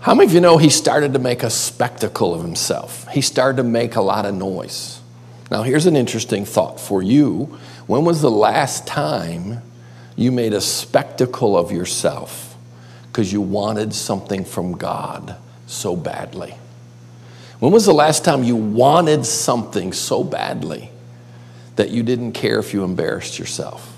How 0.00 0.14
many 0.14 0.28
of 0.28 0.34
you 0.34 0.40
know 0.40 0.58
he 0.58 0.70
started 0.70 1.12
to 1.12 1.18
make 1.18 1.42
a 1.42 1.50
spectacle 1.50 2.34
of 2.34 2.42
himself? 2.42 3.06
He 3.08 3.20
started 3.20 3.58
to 3.58 3.64
make 3.64 3.96
a 3.96 4.00
lot 4.00 4.26
of 4.26 4.34
noise. 4.34 5.00
Now, 5.50 5.62
here's 5.62 5.86
an 5.86 5.96
interesting 5.96 6.44
thought 6.44 6.80
for 6.80 7.02
you. 7.02 7.58
When 7.86 8.04
was 8.04 8.22
the 8.22 8.30
last 8.30 8.86
time 8.86 9.62
you 10.18 10.32
made 10.32 10.52
a 10.52 10.60
spectacle 10.60 11.56
of 11.56 11.70
yourself 11.70 12.56
because 13.04 13.32
you 13.32 13.40
wanted 13.40 13.94
something 13.94 14.44
from 14.44 14.72
God 14.72 15.36
so 15.68 15.94
badly? 15.94 16.54
When 17.60 17.72
was 17.72 17.86
the 17.86 17.94
last 17.94 18.24
time 18.24 18.42
you 18.42 18.56
wanted 18.56 19.24
something 19.24 19.92
so 19.92 20.24
badly 20.24 20.90
that 21.76 21.90
you 21.90 22.02
didn't 22.02 22.32
care 22.32 22.58
if 22.58 22.74
you 22.74 22.82
embarrassed 22.82 23.38
yourself 23.38 23.96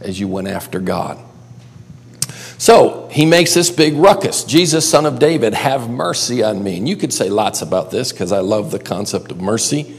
as 0.00 0.18
you 0.18 0.26
went 0.26 0.48
after 0.48 0.80
God? 0.80 1.22
So 2.56 3.08
he 3.12 3.26
makes 3.26 3.52
this 3.52 3.70
big 3.70 3.94
ruckus 3.94 4.44
Jesus, 4.44 4.88
son 4.88 5.04
of 5.04 5.18
David, 5.18 5.52
have 5.52 5.90
mercy 5.90 6.42
on 6.42 6.64
me. 6.64 6.78
And 6.78 6.88
you 6.88 6.96
could 6.96 7.12
say 7.12 7.28
lots 7.28 7.60
about 7.60 7.90
this 7.90 8.10
because 8.10 8.32
I 8.32 8.38
love 8.38 8.70
the 8.70 8.78
concept 8.78 9.30
of 9.30 9.40
mercy. 9.40 9.98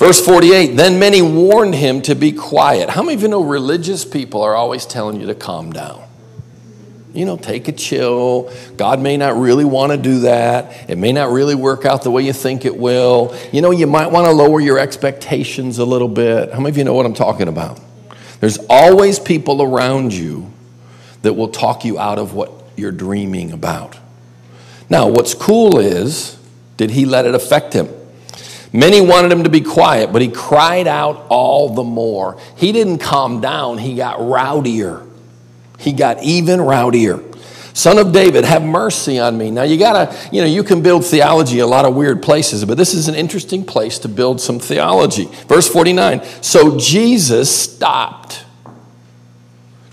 Verse 0.00 0.24
48 0.24 0.78
Then 0.78 0.98
many 0.98 1.20
warned 1.20 1.74
him 1.74 2.00
to 2.02 2.14
be 2.14 2.32
quiet. 2.32 2.88
How 2.88 3.02
many 3.02 3.16
of 3.16 3.20
you 3.20 3.28
know 3.28 3.44
religious 3.44 4.02
people 4.06 4.40
are 4.40 4.54
always 4.54 4.86
telling 4.86 5.20
you 5.20 5.26
to 5.26 5.34
calm 5.34 5.72
down? 5.72 6.02
You 7.12 7.26
know, 7.26 7.36
take 7.36 7.68
a 7.68 7.72
chill. 7.72 8.50
God 8.78 8.98
may 8.98 9.18
not 9.18 9.36
really 9.36 9.66
want 9.66 9.92
to 9.92 9.98
do 9.98 10.20
that. 10.20 10.88
It 10.88 10.96
may 10.96 11.12
not 11.12 11.30
really 11.30 11.54
work 11.54 11.84
out 11.84 12.02
the 12.02 12.10
way 12.10 12.22
you 12.22 12.32
think 12.32 12.64
it 12.64 12.74
will. 12.74 13.36
You 13.52 13.60
know, 13.60 13.72
you 13.72 13.86
might 13.86 14.06
want 14.06 14.26
to 14.26 14.32
lower 14.32 14.58
your 14.58 14.78
expectations 14.78 15.76
a 15.76 15.84
little 15.84 16.08
bit. 16.08 16.50
How 16.50 16.60
many 16.60 16.70
of 16.70 16.78
you 16.78 16.84
know 16.84 16.94
what 16.94 17.04
I'm 17.04 17.12
talking 17.12 17.48
about? 17.48 17.78
There's 18.40 18.56
always 18.70 19.18
people 19.18 19.60
around 19.60 20.14
you 20.14 20.50
that 21.20 21.34
will 21.34 21.48
talk 21.48 21.84
you 21.84 21.98
out 21.98 22.18
of 22.18 22.32
what 22.32 22.50
you're 22.74 22.90
dreaming 22.90 23.52
about. 23.52 23.98
Now, 24.88 25.08
what's 25.08 25.34
cool 25.34 25.78
is, 25.78 26.38
did 26.78 26.92
he 26.92 27.04
let 27.04 27.26
it 27.26 27.34
affect 27.34 27.74
him? 27.74 27.99
Many 28.72 29.00
wanted 29.00 29.32
him 29.32 29.44
to 29.44 29.50
be 29.50 29.60
quiet, 29.60 30.12
but 30.12 30.22
he 30.22 30.28
cried 30.28 30.86
out 30.86 31.26
all 31.28 31.74
the 31.74 31.82
more. 31.82 32.40
He 32.56 32.72
didn't 32.72 32.98
calm 32.98 33.40
down, 33.40 33.78
he 33.78 33.96
got 33.96 34.18
rowdier. 34.18 35.06
He 35.78 35.92
got 35.92 36.22
even 36.22 36.60
rowdier. 36.60 37.26
Son 37.74 37.98
of 37.98 38.12
David, 38.12 38.44
have 38.44 38.62
mercy 38.62 39.18
on 39.18 39.38
me. 39.38 39.50
Now 39.50 39.62
you 39.62 39.78
gotta, 39.78 40.14
you 40.30 40.40
know, 40.40 40.46
you 40.46 40.62
can 40.62 40.82
build 40.82 41.04
theology 41.04 41.60
a 41.60 41.66
lot 41.66 41.84
of 41.84 41.94
weird 41.94 42.22
places, 42.22 42.64
but 42.64 42.76
this 42.76 42.94
is 42.94 43.08
an 43.08 43.14
interesting 43.14 43.64
place 43.64 43.98
to 44.00 44.08
build 44.08 44.40
some 44.40 44.58
theology. 44.58 45.26
Verse 45.48 45.68
49 45.68 46.22
So 46.42 46.76
Jesus 46.78 47.54
stopped. 47.54 48.44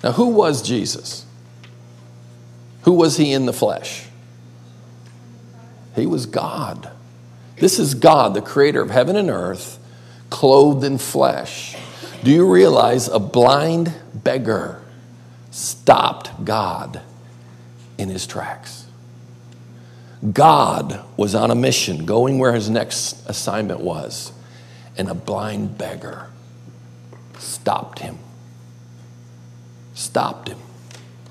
Now, 0.03 0.11
who 0.11 0.27
was 0.27 0.61
Jesus? 0.61 1.25
Who 2.83 2.93
was 2.93 3.17
he 3.17 3.31
in 3.31 3.45
the 3.45 3.53
flesh? 3.53 4.05
He 5.95 6.05
was 6.05 6.25
God. 6.25 6.91
This 7.59 7.79
is 7.79 7.95
God, 7.95 8.33
the 8.33 8.41
creator 8.41 8.81
of 8.81 8.91
heaven 8.91 9.15
and 9.15 9.29
earth, 9.29 9.79
clothed 10.29 10.83
in 10.83 10.97
flesh. 10.97 11.75
Do 12.23 12.31
you 12.31 12.47
realize 12.49 13.07
a 13.07 13.19
blind 13.19 13.93
beggar 14.13 14.81
stopped 15.51 16.45
God 16.45 17.01
in 17.97 18.09
his 18.09 18.27
tracks? 18.27 18.85
God 20.33 21.03
was 21.15 21.35
on 21.35 21.51
a 21.51 21.55
mission, 21.55 22.05
going 22.05 22.39
where 22.39 22.53
his 22.53 22.69
next 22.69 23.27
assignment 23.29 23.79
was, 23.79 24.31
and 24.97 25.09
a 25.09 25.13
blind 25.13 25.77
beggar 25.77 26.27
stopped 27.37 27.99
him. 27.99 28.17
stopped 29.93 30.49
him. 30.49 30.59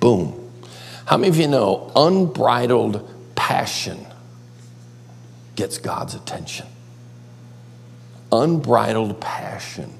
Boom. 0.01 0.53
How 1.05 1.17
many 1.17 1.29
of 1.29 1.37
you 1.37 1.47
know 1.47 1.93
unbridled 1.95 3.09
passion 3.37 4.07
gets 5.57 5.79
God's 5.79 6.15
attention? 6.15 6.67
Unbridled 8.31 9.21
passion 9.21 9.93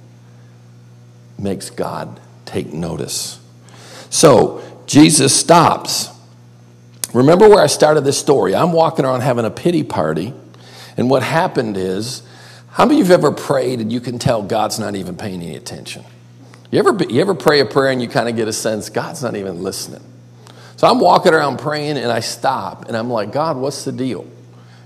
makes 1.39 1.71
God 1.71 2.21
take 2.45 2.73
notice. 2.73 3.41
So 4.11 4.63
Jesus 4.87 5.35
stops. 5.35 6.09
Remember 7.13 7.49
where 7.49 7.63
I 7.63 7.67
started 7.67 8.03
this 8.03 8.19
story? 8.19 8.55
I'm 8.55 8.73
walking 8.73 9.05
around 9.05 9.23
having 9.23 9.45
a 9.45 9.51
pity 9.51 9.83
party, 9.83 10.35
and 10.97 11.11
what 11.11 11.23
happened 11.23 11.77
is, 11.77 12.23
how 12.71 12.85
many 12.85 13.01
of 13.01 13.07
you 13.07 13.13
have 13.13 13.25
ever 13.25 13.33
prayed 13.33 13.81
and 13.81 13.93
you 13.93 14.01
can 14.01 14.19
tell 14.19 14.43
God's 14.43 14.79
not 14.79 14.95
even 14.97 15.17
paying 15.17 15.43
any 15.43 15.57
attention? 15.57 16.05
You 16.71 16.79
ever, 16.79 17.05
you 17.09 17.21
ever 17.21 17.35
pray 17.35 17.61
a 17.61 17.65
prayer 17.65 17.91
and 17.91 18.03
you 18.03 18.09
kind 18.09 18.29
of 18.29 18.37
get 18.37 18.49
a 18.49 18.53
sense 18.53 18.91
God's 18.91 19.23
not 19.23 19.35
even 19.37 19.63
listening? 19.63 20.03
So 20.77 20.87
I'm 20.87 21.01
walking 21.01 21.33
around 21.33 21.59
praying 21.59 21.97
and 21.97 22.13
I 22.13 22.21
stop 22.21 22.87
and 22.87 22.97
I'm 22.97 23.09
like, 23.09 23.33
God, 23.33 23.57
what's 23.57 23.85
the 23.85 23.93
deal? 23.93 24.27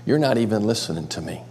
You're 0.05 0.19
not 0.19 0.37
even 0.37 0.65
listening 0.65 1.07
to 1.09 1.21
me. 1.21 1.41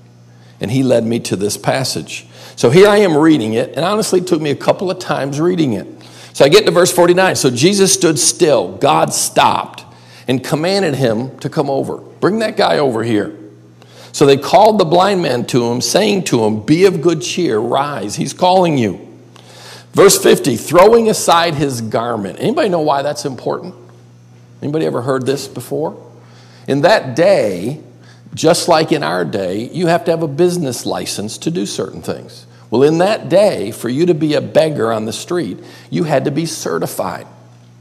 And 0.60 0.70
he 0.70 0.82
led 0.82 1.04
me 1.04 1.20
to 1.20 1.36
this 1.36 1.56
passage. 1.56 2.26
So 2.56 2.70
here 2.70 2.88
I 2.88 2.98
am 2.98 3.16
reading 3.16 3.54
it, 3.54 3.70
and 3.76 3.84
honestly, 3.84 4.20
it 4.20 4.26
took 4.26 4.42
me 4.42 4.50
a 4.50 4.56
couple 4.56 4.90
of 4.90 4.98
times 4.98 5.40
reading 5.40 5.72
it. 5.72 5.86
So 6.32 6.44
I 6.44 6.48
get 6.48 6.66
to 6.66 6.70
verse 6.70 6.92
49. 6.92 7.36
So 7.36 7.50
Jesus 7.50 7.92
stood 7.92 8.18
still. 8.18 8.76
God 8.76 9.12
stopped 9.12 9.84
and 10.28 10.44
commanded 10.44 10.94
him 10.94 11.38
to 11.38 11.48
come 11.48 11.70
over. 11.70 11.96
Bring 11.96 12.38
that 12.40 12.56
guy 12.56 12.78
over 12.78 13.02
here. 13.02 13.36
So 14.12 14.26
they 14.26 14.36
called 14.36 14.78
the 14.78 14.84
blind 14.84 15.22
man 15.22 15.46
to 15.46 15.70
him, 15.70 15.80
saying 15.80 16.24
to 16.24 16.44
him, 16.44 16.60
Be 16.60 16.84
of 16.84 17.00
good 17.00 17.22
cheer, 17.22 17.58
rise, 17.58 18.16
he's 18.16 18.32
calling 18.32 18.76
you. 18.76 19.06
Verse 19.92 20.22
50, 20.22 20.56
throwing 20.56 21.08
aside 21.08 21.54
his 21.54 21.80
garment. 21.80 22.38
Anybody 22.40 22.68
know 22.68 22.80
why 22.80 23.02
that's 23.02 23.24
important? 23.24 23.74
Anybody 24.62 24.86
ever 24.86 25.02
heard 25.02 25.26
this 25.26 25.48
before? 25.48 26.00
In 26.68 26.82
that 26.82 27.16
day, 27.16 27.82
just 28.34 28.68
like 28.68 28.92
in 28.92 29.02
our 29.02 29.24
day, 29.24 29.68
you 29.68 29.86
have 29.88 30.04
to 30.04 30.10
have 30.10 30.22
a 30.22 30.28
business 30.28 30.86
license 30.86 31.38
to 31.38 31.50
do 31.50 31.66
certain 31.66 32.02
things. 32.02 32.46
Well, 32.70 32.84
in 32.84 32.98
that 32.98 33.28
day, 33.28 33.72
for 33.72 33.88
you 33.88 34.06
to 34.06 34.14
be 34.14 34.34
a 34.34 34.40
beggar 34.40 34.92
on 34.92 35.04
the 35.04 35.12
street, 35.12 35.58
you 35.90 36.04
had 36.04 36.24
to 36.26 36.30
be 36.30 36.46
certified. 36.46 37.26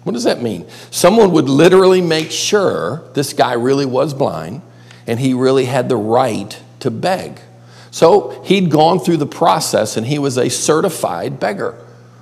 What 0.03 0.13
does 0.13 0.24
that 0.24 0.41
mean? 0.41 0.68
Someone 0.89 1.32
would 1.34 1.48
literally 1.50 2.01
make 2.01 2.32
sure 2.32 3.03
this 3.13 3.34
guy 3.34 3.53
really 3.53 3.86
was 3.86 4.13
blind 4.13 4.63
and 5.06 5.20
he 5.20 5.34
really 5.34 5.65
had 5.65 5.89
the 5.89 5.98
right 5.98 6.60
to 6.79 6.89
beg. 6.89 7.39
So 7.91 8.41
he'd 8.44 8.72
gone 8.72 9.00
through 9.00 9.18
the 9.18 9.27
process 9.27 9.98
and 9.98 10.08
he 10.08 10.18
was 10.18 10.38
a 10.38 10.50
certified 10.50 11.39
beggar. 11.39 11.77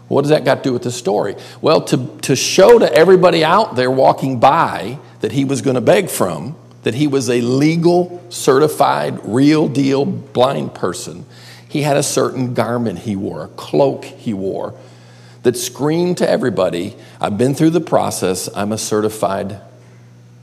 What 0.07 0.21
does 0.21 0.29
that 0.29 0.45
got 0.45 0.55
to 0.55 0.63
do 0.63 0.73
with 0.73 0.83
the 0.83 0.91
story? 0.91 1.35
Well, 1.61 1.81
to, 1.85 2.17
to 2.23 2.35
show 2.35 2.79
to 2.79 2.91
everybody 2.91 3.43
out 3.43 3.75
there 3.75 3.91
walking 3.91 4.39
by 4.39 4.99
that 5.19 5.33
he 5.33 5.45
was 5.45 5.61
going 5.61 5.75
to 5.75 5.81
beg 5.81 6.09
from, 6.09 6.55
that 6.83 6.95
he 6.95 7.07
was 7.07 7.29
a 7.29 7.41
legal, 7.41 8.23
certified, 8.29 9.19
real 9.23 9.67
deal 9.67 10.05
blind 10.05 10.73
person, 10.73 11.25
he 11.67 11.81
had 11.81 11.97
a 11.97 12.03
certain 12.03 12.53
garment 12.53 12.99
he 12.99 13.15
wore, 13.15 13.43
a 13.43 13.47
cloak 13.49 14.05
he 14.05 14.33
wore, 14.33 14.73
that 15.43 15.57
screamed 15.57 16.17
to 16.17 16.29
everybody 16.29 16.95
I've 17.19 17.37
been 17.37 17.55
through 17.55 17.71
the 17.71 17.81
process, 17.81 18.49
I'm 18.55 18.71
a 18.71 18.77
certified, 18.77 19.59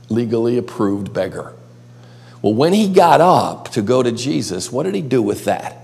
legally 0.09 0.57
approved 0.57 1.13
beggar. 1.13 1.53
Well, 2.41 2.53
when 2.53 2.73
he 2.73 2.87
got 2.93 3.21
up 3.21 3.69
to 3.71 3.81
go 3.81 4.03
to 4.03 4.11
Jesus, 4.11 4.71
what 4.71 4.83
did 4.83 4.93
he 4.93 5.01
do 5.01 5.21
with 5.21 5.45
that? 5.45 5.77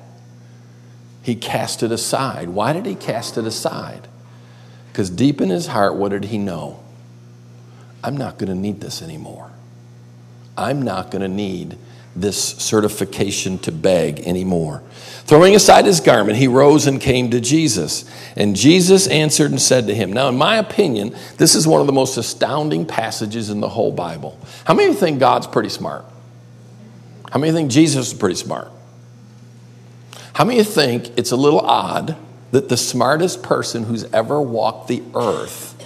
He 1.23 1.35
cast 1.35 1.83
it 1.83 1.91
aside. 1.91 2.49
Why 2.49 2.73
did 2.73 2.85
he 2.85 2.95
cast 2.95 3.37
it 3.37 3.45
aside? 3.45 4.07
Because 4.91 5.09
deep 5.09 5.39
in 5.39 5.49
his 5.49 5.67
heart, 5.67 5.95
what 5.95 6.09
did 6.09 6.25
he 6.25 6.37
know? 6.37 6.83
I'm 8.03 8.17
not 8.17 8.37
going 8.37 8.49
to 8.49 8.55
need 8.55 8.81
this 8.81 9.01
anymore. 9.01 9.51
I'm 10.61 10.81
not 10.81 11.11
going 11.11 11.21
to 11.21 11.27
need 11.27 11.77
this 12.15 12.37
certification 12.37 13.57
to 13.59 13.71
beg 13.71 14.19
anymore. 14.21 14.83
Throwing 15.25 15.55
aside 15.55 15.85
his 15.85 16.01
garment, 16.01 16.37
he 16.37 16.47
rose 16.47 16.87
and 16.87 16.99
came 16.99 17.31
to 17.31 17.39
Jesus. 17.39 18.09
And 18.35 18.55
Jesus 18.55 19.07
answered 19.07 19.51
and 19.51 19.61
said 19.61 19.87
to 19.87 19.95
him, 19.95 20.11
Now, 20.11 20.27
in 20.27 20.37
my 20.37 20.57
opinion, 20.57 21.15
this 21.37 21.55
is 21.55 21.65
one 21.65 21.79
of 21.79 21.87
the 21.87 21.93
most 21.93 22.17
astounding 22.17 22.85
passages 22.85 23.49
in 23.49 23.61
the 23.61 23.69
whole 23.69 23.91
Bible. 23.91 24.37
How 24.65 24.73
many 24.73 24.89
of 24.89 24.95
you 24.95 24.99
think 24.99 25.19
God's 25.19 25.47
pretty 25.47 25.69
smart? 25.69 26.05
How 27.31 27.39
many 27.39 27.49
of 27.49 27.55
you 27.55 27.59
think 27.61 27.71
Jesus 27.71 28.11
is 28.11 28.13
pretty 28.13 28.35
smart? 28.35 28.69
How 30.33 30.43
many 30.43 30.59
of 30.59 30.65
you 30.65 30.71
think 30.71 31.17
it's 31.17 31.31
a 31.31 31.37
little 31.37 31.61
odd 31.61 32.17
that 32.51 32.67
the 32.67 32.77
smartest 32.77 33.41
person 33.41 33.83
who's 33.83 34.03
ever 34.11 34.41
walked 34.41 34.89
the 34.89 35.01
earth 35.15 35.81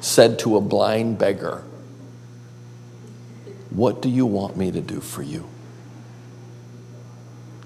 said 0.00 0.38
to 0.40 0.56
a 0.56 0.60
blind 0.60 1.18
beggar, 1.18 1.62
What 3.74 4.02
do 4.02 4.08
you 4.08 4.26
want 4.26 4.56
me 4.56 4.70
to 4.70 4.80
do 4.80 5.00
for 5.00 5.22
you? 5.22 5.46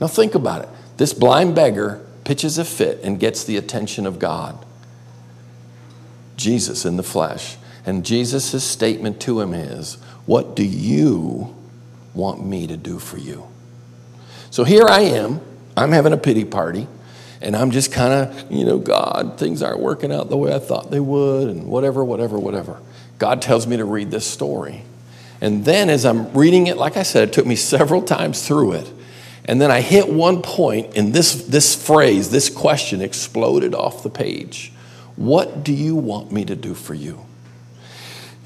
Now 0.00 0.06
think 0.06 0.34
about 0.34 0.62
it. 0.62 0.68
This 0.96 1.12
blind 1.12 1.54
beggar 1.54 2.04
pitches 2.24 2.58
a 2.58 2.64
fit 2.64 3.00
and 3.02 3.18
gets 3.18 3.44
the 3.44 3.56
attention 3.56 4.06
of 4.06 4.18
God. 4.18 4.64
Jesus 6.36 6.84
in 6.84 6.96
the 6.96 7.02
flesh. 7.02 7.56
And 7.84 8.04
Jesus' 8.04 8.64
statement 8.64 9.20
to 9.22 9.40
him 9.40 9.54
is, 9.54 9.94
What 10.26 10.56
do 10.56 10.64
you 10.64 11.54
want 12.14 12.44
me 12.44 12.66
to 12.66 12.76
do 12.76 12.98
for 12.98 13.18
you? 13.18 13.46
So 14.50 14.64
here 14.64 14.86
I 14.88 15.00
am 15.00 15.40
I'm 15.76 15.92
having 15.92 16.12
a 16.12 16.16
pity 16.16 16.44
party 16.44 16.88
and 17.42 17.54
I'm 17.54 17.70
just 17.70 17.92
kind 17.92 18.12
of, 18.12 18.50
you 18.50 18.64
know, 18.64 18.78
God, 18.78 19.38
things 19.38 19.62
aren't 19.62 19.80
working 19.80 20.10
out 20.10 20.30
the 20.30 20.36
way 20.36 20.54
I 20.54 20.58
thought 20.58 20.90
they 20.90 21.00
would, 21.00 21.48
and 21.48 21.66
whatever, 21.66 22.02
whatever, 22.02 22.38
whatever. 22.38 22.80
God 23.18 23.42
tells 23.42 23.66
me 23.66 23.76
to 23.76 23.84
read 23.84 24.10
this 24.10 24.26
story. 24.26 24.82
And 25.40 25.64
then 25.64 25.90
as 25.90 26.04
I'm 26.04 26.32
reading 26.32 26.66
it, 26.66 26.76
like 26.76 26.96
I 26.96 27.02
said, 27.02 27.28
it 27.28 27.32
took 27.32 27.46
me 27.46 27.56
several 27.56 28.02
times 28.02 28.46
through 28.46 28.72
it. 28.72 28.92
And 29.44 29.60
then 29.60 29.70
I 29.70 29.80
hit 29.80 30.08
one 30.08 30.42
point, 30.42 30.96
and 30.96 31.12
this, 31.12 31.44
this 31.44 31.74
phrase, 31.74 32.30
this 32.30 32.50
question 32.50 33.00
exploded 33.00 33.74
off 33.74 34.02
the 34.02 34.10
page 34.10 34.72
What 35.14 35.62
do 35.62 35.72
you 35.72 35.94
want 35.94 36.32
me 36.32 36.44
to 36.46 36.56
do 36.56 36.74
for 36.74 36.94
you? 36.94 37.24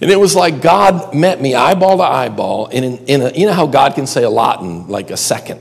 And 0.00 0.10
it 0.10 0.18
was 0.18 0.34
like 0.34 0.62
God 0.62 1.14
met 1.14 1.40
me 1.40 1.54
eyeball 1.54 1.98
to 1.98 2.02
eyeball. 2.02 2.68
And 2.72 2.84
in, 2.84 2.98
in 3.06 3.22
a, 3.22 3.30
you 3.30 3.46
know 3.46 3.52
how 3.52 3.66
God 3.66 3.94
can 3.94 4.06
say 4.06 4.24
a 4.24 4.30
lot 4.30 4.60
in 4.60 4.88
like 4.88 5.10
a 5.10 5.16
second? 5.16 5.60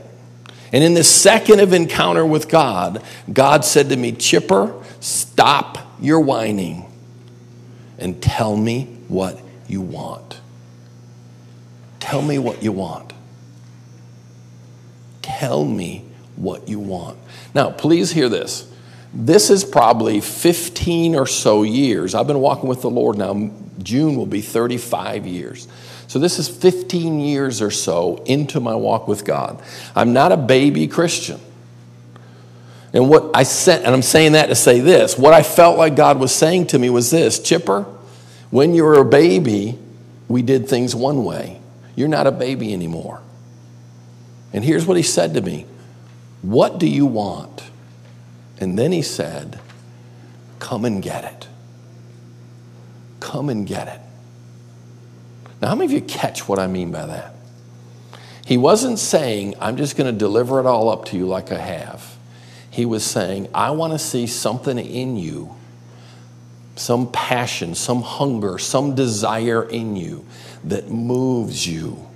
And 0.72 0.84
in 0.84 0.94
this 0.94 1.10
second 1.10 1.60
of 1.60 1.72
encounter 1.72 2.24
with 2.24 2.48
God, 2.48 3.02
God 3.30 3.64
said 3.64 3.88
to 3.88 3.96
me, 3.96 4.12
Chipper, 4.12 4.74
stop 5.00 5.78
your 6.00 6.20
whining 6.20 6.90
and 7.98 8.22
tell 8.22 8.56
me 8.56 8.84
what 9.08 9.40
you 9.68 9.80
want. 9.80 10.40
Tell 12.10 12.22
me 12.22 12.40
what 12.40 12.60
you 12.60 12.72
want. 12.72 13.12
Tell 15.22 15.64
me 15.64 16.04
what 16.34 16.68
you 16.68 16.80
want. 16.80 17.16
Now, 17.54 17.70
please 17.70 18.10
hear 18.10 18.28
this. 18.28 18.68
This 19.14 19.48
is 19.48 19.62
probably 19.62 20.20
15 20.20 21.14
or 21.14 21.24
so 21.24 21.62
years. 21.62 22.16
I've 22.16 22.26
been 22.26 22.40
walking 22.40 22.68
with 22.68 22.82
the 22.82 22.90
Lord 22.90 23.16
now. 23.16 23.52
June 23.80 24.16
will 24.16 24.26
be 24.26 24.40
35 24.40 25.24
years. 25.24 25.68
So 26.08 26.18
this 26.18 26.40
is 26.40 26.48
15 26.48 27.20
years 27.20 27.62
or 27.62 27.70
so 27.70 28.24
into 28.26 28.58
my 28.58 28.74
walk 28.74 29.06
with 29.06 29.24
God. 29.24 29.62
I'm 29.94 30.12
not 30.12 30.32
a 30.32 30.36
baby 30.36 30.88
Christian. 30.88 31.38
And 32.92 33.08
what 33.08 33.30
I 33.34 33.44
said, 33.44 33.84
and 33.84 33.94
I'm 33.94 34.02
saying 34.02 34.32
that 34.32 34.46
to 34.46 34.56
say 34.56 34.80
this, 34.80 35.16
what 35.16 35.32
I 35.32 35.44
felt 35.44 35.78
like 35.78 35.94
God 35.94 36.18
was 36.18 36.34
saying 36.34 36.66
to 36.68 36.78
me 36.80 36.90
was 36.90 37.12
this 37.12 37.38
Chipper, 37.38 37.82
when 38.50 38.74
you 38.74 38.82
were 38.82 38.98
a 38.98 39.04
baby, 39.04 39.78
we 40.26 40.42
did 40.42 40.68
things 40.68 40.92
one 40.92 41.22
way. 41.24 41.59
You're 42.00 42.08
not 42.08 42.26
a 42.26 42.32
baby 42.32 42.72
anymore. 42.72 43.20
And 44.54 44.64
here's 44.64 44.86
what 44.86 44.96
he 44.96 45.02
said 45.02 45.34
to 45.34 45.42
me 45.42 45.66
What 46.40 46.78
do 46.78 46.88
you 46.88 47.04
want? 47.04 47.64
And 48.58 48.78
then 48.78 48.90
he 48.90 49.02
said, 49.02 49.60
Come 50.60 50.86
and 50.86 51.02
get 51.02 51.24
it. 51.24 51.48
Come 53.20 53.50
and 53.50 53.66
get 53.66 53.86
it. 53.86 54.00
Now, 55.60 55.68
how 55.68 55.74
many 55.74 55.84
of 55.84 55.92
you 55.92 56.00
catch 56.00 56.48
what 56.48 56.58
I 56.58 56.68
mean 56.68 56.90
by 56.90 57.04
that? 57.04 57.34
He 58.46 58.56
wasn't 58.56 58.98
saying, 58.98 59.56
I'm 59.60 59.76
just 59.76 59.98
going 59.98 60.10
to 60.10 60.18
deliver 60.18 60.58
it 60.58 60.64
all 60.64 60.88
up 60.88 61.04
to 61.06 61.18
you 61.18 61.26
like 61.26 61.52
I 61.52 61.58
have. 61.58 62.16
He 62.70 62.86
was 62.86 63.04
saying, 63.04 63.48
I 63.52 63.72
want 63.72 63.92
to 63.92 63.98
see 63.98 64.26
something 64.26 64.78
in 64.78 65.18
you, 65.18 65.54
some 66.76 67.12
passion, 67.12 67.74
some 67.74 68.00
hunger, 68.00 68.56
some 68.56 68.94
desire 68.94 69.68
in 69.68 69.96
you 69.96 70.24
that 70.64 70.90
moves 70.90 71.66
you 71.66 72.06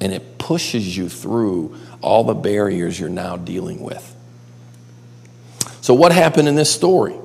and 0.00 0.12
it 0.12 0.38
pushes 0.38 0.96
you 0.96 1.08
through 1.08 1.76
all 2.00 2.24
the 2.24 2.34
barriers 2.34 2.98
you're 2.98 3.08
now 3.08 3.36
dealing 3.36 3.80
with. 3.80 4.14
So, 5.80 5.94
what 5.94 6.12
happened 6.12 6.48
in 6.48 6.54
this 6.54 6.72
story? 6.72 7.16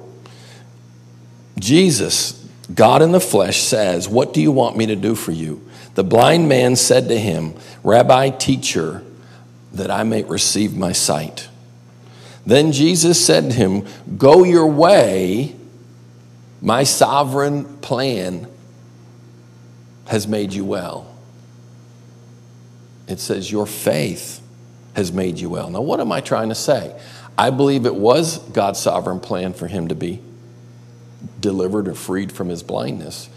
Jesus 1.59 2.43
God 2.73 3.01
in 3.01 3.11
the 3.11 3.19
flesh 3.19 3.61
says, 3.61 4.07
What 4.07 4.33
do 4.33 4.41
you 4.41 4.51
want 4.51 4.77
me 4.77 4.85
to 4.87 4.95
do 4.95 5.15
for 5.15 5.31
you? 5.31 5.67
The 5.95 6.03
blind 6.03 6.47
man 6.47 6.75
said 6.75 7.09
to 7.09 7.19
him, 7.19 7.55
Rabbi, 7.83 8.29
teacher, 8.29 9.03
that 9.73 9.91
I 9.91 10.03
may 10.03 10.23
receive 10.23 10.75
my 10.75 10.91
sight. 10.91 11.49
Then 12.45 12.71
Jesus 12.71 13.23
said 13.23 13.51
to 13.51 13.55
him, 13.55 13.85
Go 14.17 14.43
your 14.43 14.67
way, 14.67 15.55
My 16.61 16.83
sovereign 16.83 17.77
plan 17.79 18.47
has 20.07 20.27
made 20.27 20.53
you 20.53 20.65
well. 20.65 21.07
It 23.07 23.19
says, 23.19 23.51
Your 23.51 23.65
faith 23.65 24.41
has 24.95 25.11
made 25.11 25.39
you 25.39 25.49
well. 25.49 25.69
Now, 25.69 25.81
what 25.81 25.99
am 25.99 26.11
I 26.11 26.21
trying 26.21 26.49
to 26.49 26.55
say? 26.55 26.99
I 27.37 27.49
believe 27.49 27.85
it 27.85 27.95
was 27.95 28.37
God's 28.49 28.79
sovereign 28.79 29.19
plan 29.19 29.53
for 29.53 29.67
him 29.67 29.87
to 29.87 29.95
be 29.95 30.21
delivered 31.39 31.87
or 31.87 31.95
freed 31.95 32.31
from 32.31 32.49
his 32.49 32.63
blindness, 32.63 33.29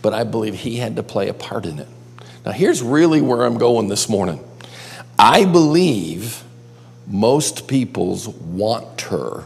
but 0.00 0.14
I 0.14 0.24
believe 0.24 0.54
he 0.54 0.76
had 0.76 0.96
to 0.96 1.02
play 1.02 1.28
a 1.28 1.34
part 1.34 1.66
in 1.66 1.78
it. 1.78 1.88
Now, 2.44 2.52
here's 2.52 2.82
really 2.82 3.20
where 3.20 3.44
I'm 3.44 3.58
going 3.58 3.88
this 3.88 4.08
morning. 4.08 4.42
I 5.18 5.44
believe 5.44 6.42
most 7.06 7.68
people's 7.68 8.26
wanter 8.28 9.44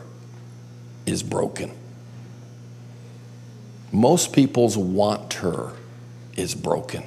is 1.04 1.22
broken. 1.22 1.72
Most 3.92 4.32
people's 4.32 4.76
wanter 4.76 5.72
is 6.36 6.54
broken. 6.54 7.04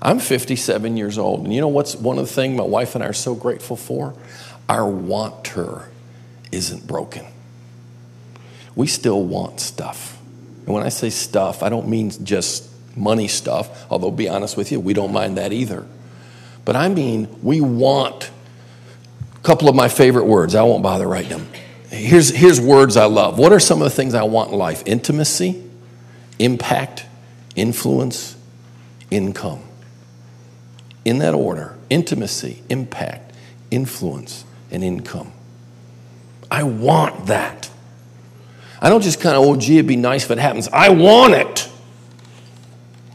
I'm 0.00 0.18
57 0.18 0.96
years 0.96 1.16
old, 1.16 1.44
and 1.44 1.54
you 1.54 1.60
know 1.60 1.68
what's 1.68 1.96
one 1.96 2.18
of 2.18 2.26
the 2.26 2.32
things 2.32 2.56
my 2.56 2.64
wife 2.64 2.94
and 2.94 3.02
I 3.02 3.08
are 3.08 3.12
so 3.14 3.34
grateful 3.34 3.76
for? 3.76 4.14
Our 4.68 4.88
wanter 4.88 5.88
isn't 6.52 6.86
broken. 6.86 7.26
We 8.76 8.86
still 8.86 9.22
want 9.24 9.60
stuff. 9.60 10.18
And 10.66 10.74
when 10.74 10.82
I 10.82 10.88
say 10.88 11.10
stuff, 11.10 11.62
I 11.62 11.68
don't 11.68 11.88
mean 11.88 12.10
just 12.24 12.68
money 12.96 13.28
stuff, 13.28 13.90
although, 13.90 14.10
be 14.10 14.28
honest 14.28 14.56
with 14.56 14.72
you, 14.72 14.80
we 14.80 14.92
don't 14.92 15.12
mind 15.12 15.36
that 15.38 15.52
either. 15.52 15.86
But 16.64 16.76
I 16.76 16.88
mean, 16.88 17.28
we 17.42 17.60
want 17.60 18.30
a 19.34 19.38
couple 19.40 19.68
of 19.68 19.74
my 19.74 19.88
favorite 19.88 20.24
words. 20.24 20.54
I 20.54 20.62
won't 20.62 20.82
bother 20.82 21.06
writing 21.06 21.30
them. 21.30 21.48
Here's, 21.90 22.30
here's 22.30 22.60
words 22.60 22.96
I 22.96 23.04
love. 23.04 23.38
What 23.38 23.52
are 23.52 23.60
some 23.60 23.80
of 23.80 23.84
the 23.84 23.94
things 23.94 24.14
I 24.14 24.24
want 24.24 24.52
in 24.52 24.58
life? 24.58 24.82
Intimacy, 24.86 25.62
impact, 26.38 27.06
influence, 27.56 28.36
income. 29.10 29.62
In 31.04 31.18
that 31.18 31.34
order 31.34 31.76
intimacy, 31.90 32.62
impact, 32.68 33.32
influence, 33.70 34.44
and 34.70 34.82
income. 34.82 35.32
I 36.50 36.62
want 36.64 37.26
that. 37.26 37.70
I 38.80 38.88
don't 38.90 39.02
just 39.02 39.20
kind 39.20 39.36
of, 39.36 39.44
oh, 39.44 39.56
gee, 39.56 39.78
it'd 39.78 39.86
be 39.86 39.96
nice 39.96 40.24
if 40.24 40.30
it 40.30 40.38
happens. 40.38 40.68
I 40.68 40.90
want 40.90 41.34
it. 41.34 41.68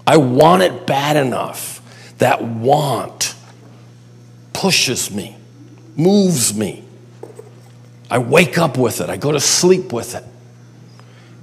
I 0.07 0.17
want 0.17 0.63
it 0.63 0.87
bad 0.87 1.17
enough. 1.17 1.81
That 2.17 2.41
want 2.41 3.35
pushes 4.53 5.11
me, 5.11 5.37
moves 5.95 6.53
me. 6.53 6.83
I 8.09 8.17
wake 8.17 8.57
up 8.57 8.77
with 8.77 9.01
it, 9.01 9.09
I 9.09 9.17
go 9.17 9.31
to 9.31 9.39
sleep 9.39 9.93
with 9.93 10.15
it. 10.15 10.23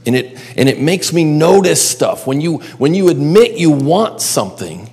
And 0.07 0.15
it, 0.15 0.39
and 0.57 0.69
it 0.69 0.81
makes 0.81 1.13
me 1.13 1.25
notice 1.25 1.87
stuff. 1.87 2.27
When 2.27 2.41
you, 2.41 2.59
when 2.79 2.95
you 2.95 3.09
admit 3.09 3.59
you 3.59 3.71
want 3.71 4.21
something, 4.21 4.89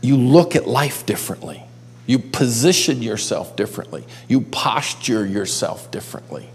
you 0.00 0.16
look 0.16 0.56
at 0.56 0.66
life 0.66 1.04
differently. 1.04 1.62
You 2.06 2.18
position 2.18 3.02
yourself 3.02 3.56
differently. 3.56 4.04
You 4.26 4.40
posture 4.40 5.26
yourself 5.26 5.90
differently. 5.90 6.48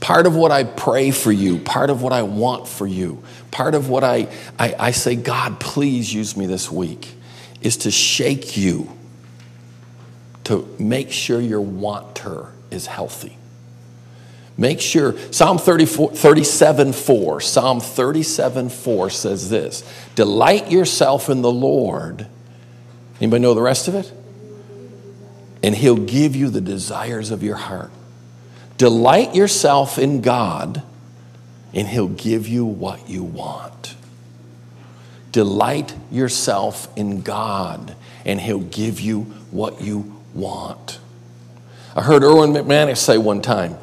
Part 0.00 0.26
of 0.26 0.34
what 0.34 0.50
I 0.50 0.64
pray 0.64 1.10
for 1.10 1.30
you, 1.30 1.58
part 1.58 1.90
of 1.90 2.02
what 2.02 2.12
I 2.12 2.22
want 2.22 2.66
for 2.66 2.86
you, 2.86 3.22
part 3.50 3.74
of 3.74 3.90
what 3.90 4.02
I, 4.02 4.28
I, 4.58 4.74
I 4.78 4.90
say, 4.92 5.14
God, 5.14 5.60
please 5.60 6.12
use 6.12 6.36
me 6.36 6.46
this 6.46 6.72
week, 6.72 7.14
is 7.60 7.76
to 7.78 7.90
shake 7.90 8.56
you 8.56 8.90
to 10.44 10.66
make 10.78 11.12
sure 11.12 11.38
your 11.38 11.60
wanter 11.60 12.48
is 12.70 12.86
healthy. 12.86 13.36
Make 14.60 14.82
sure, 14.82 15.16
Psalm 15.32 15.56
34, 15.56 16.10
37 16.10 16.92
4, 16.92 17.40
Psalm 17.40 17.80
37 17.80 18.68
4 18.68 19.08
says 19.08 19.48
this 19.48 19.82
Delight 20.14 20.70
yourself 20.70 21.30
in 21.30 21.40
the 21.40 21.50
Lord. 21.50 22.26
Anybody 23.22 23.40
know 23.40 23.54
the 23.54 23.62
rest 23.62 23.88
of 23.88 23.94
it? 23.94 24.12
And 25.62 25.74
he'll 25.74 25.96
give 25.96 26.36
you 26.36 26.50
the 26.50 26.60
desires 26.60 27.30
of 27.30 27.42
your 27.42 27.56
heart. 27.56 27.90
Delight 28.76 29.34
yourself 29.34 29.98
in 29.98 30.20
God, 30.20 30.82
and 31.72 31.88
he'll 31.88 32.08
give 32.08 32.46
you 32.46 32.66
what 32.66 33.08
you 33.08 33.24
want. 33.24 33.94
Delight 35.32 35.94
yourself 36.12 36.86
in 36.98 37.22
God, 37.22 37.96
and 38.26 38.38
he'll 38.38 38.60
give 38.60 39.00
you 39.00 39.22
what 39.50 39.80
you 39.80 40.20
want. 40.34 40.98
I 41.96 42.02
heard 42.02 42.22
Erwin 42.22 42.52
McManus 42.52 42.98
say 42.98 43.16
one 43.16 43.40
time, 43.40 43.78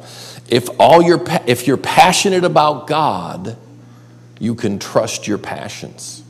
if 0.48 0.68
all 0.80 1.02
you're, 1.02 1.24
if 1.46 1.66
you're 1.66 1.76
passionate 1.76 2.44
about 2.44 2.86
God, 2.86 3.56
you 4.38 4.54
can 4.54 4.78
trust 4.78 5.26
your 5.26 5.38
passions. 5.38 6.22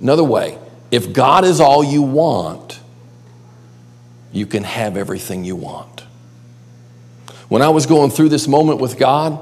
Another 0.00 0.24
way, 0.24 0.58
if 0.90 1.12
God 1.12 1.44
is 1.44 1.60
all 1.60 1.84
you 1.84 2.02
want, 2.02 2.80
you 4.32 4.46
can 4.46 4.64
have 4.64 4.96
everything 4.96 5.44
you 5.44 5.56
want. 5.56 6.04
When 7.48 7.62
I 7.62 7.68
was 7.68 7.86
going 7.86 8.10
through 8.10 8.28
this 8.28 8.46
moment 8.46 8.80
with 8.80 8.98
God, 8.98 9.38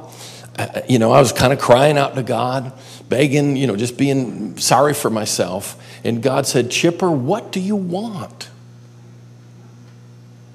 uh, 0.59 0.81
you 0.89 0.99
know, 0.99 1.13
I 1.13 1.21
was 1.21 1.33
kind 1.33 1.53
of 1.53 1.59
crying 1.59 1.99
out 1.99 2.15
to 2.15 2.23
God, 2.23 2.73
begging, 3.09 3.57
you 3.57 3.67
know, 3.67 3.77
just 3.77 3.97
being 3.97 4.59
sorry 4.59 4.95
for 4.95 5.11
myself. 5.11 5.81
And 6.05 6.23
God 6.23 6.47
said, 6.47 6.71
Chipper, 6.71 7.11
what 7.11 7.53
do 7.53 7.61
you 7.61 7.77
want? 7.77 8.49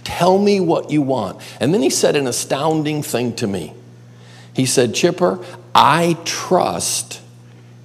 Tell 0.03 0.37
me 0.37 0.59
what 0.59 0.91
you 0.91 1.01
want. 1.01 1.41
And 1.59 1.73
then 1.73 1.81
he 1.81 1.89
said 1.89 2.15
an 2.15 2.27
astounding 2.27 3.03
thing 3.03 3.35
to 3.35 3.47
me. 3.47 3.73
He 4.53 4.65
said, 4.65 4.93
Chipper, 4.93 5.43
I 5.73 6.17
trust 6.25 7.21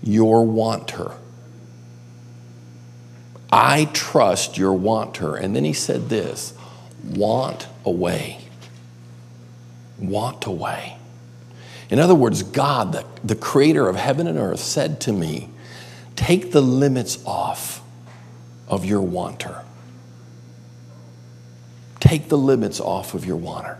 your 0.03 0.45
wanter. 0.45 1.13
I 3.51 3.87
trust 3.93 4.59
your 4.59 4.75
wanter. 4.75 5.35
And 5.37 5.57
then 5.57 5.65
he 5.65 5.73
said 5.73 6.09
this 6.09 6.55
want 7.05 7.67
away. 7.85 8.41
Want 9.99 10.45
away. 10.47 10.99
In 11.91 11.99
other 11.99 12.15
words, 12.15 12.43
God, 12.43 12.93
the, 12.93 13.05
the 13.25 13.35
creator 13.35 13.89
of 13.89 13.97
heaven 13.97 14.27
and 14.27 14.39
earth, 14.39 14.61
said 14.61 15.01
to 15.03 15.13
me, 15.13 15.49
Take 16.17 16.53
the 16.53 16.61
limits 16.61 17.19
off 17.25 17.81
of 18.69 18.85
your 18.85 19.01
wanter. 19.01 19.65
Take 22.09 22.31
the 22.31 22.39
limits 22.39 22.81
off 22.81 23.13
of 23.13 23.27
your 23.27 23.37
water. 23.37 23.77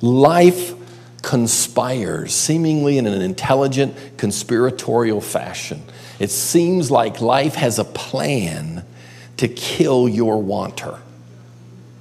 Life 0.00 0.74
conspires, 1.22 2.34
seemingly 2.34 2.98
in 2.98 3.06
an 3.06 3.22
intelligent, 3.22 3.96
conspiratorial 4.16 5.20
fashion. 5.20 5.84
It 6.18 6.32
seems 6.32 6.90
like 6.90 7.20
life 7.20 7.54
has 7.54 7.78
a 7.78 7.84
plan 7.84 8.84
to 9.36 9.46
kill 9.46 10.08
your 10.08 10.42
wanter. 10.42 10.98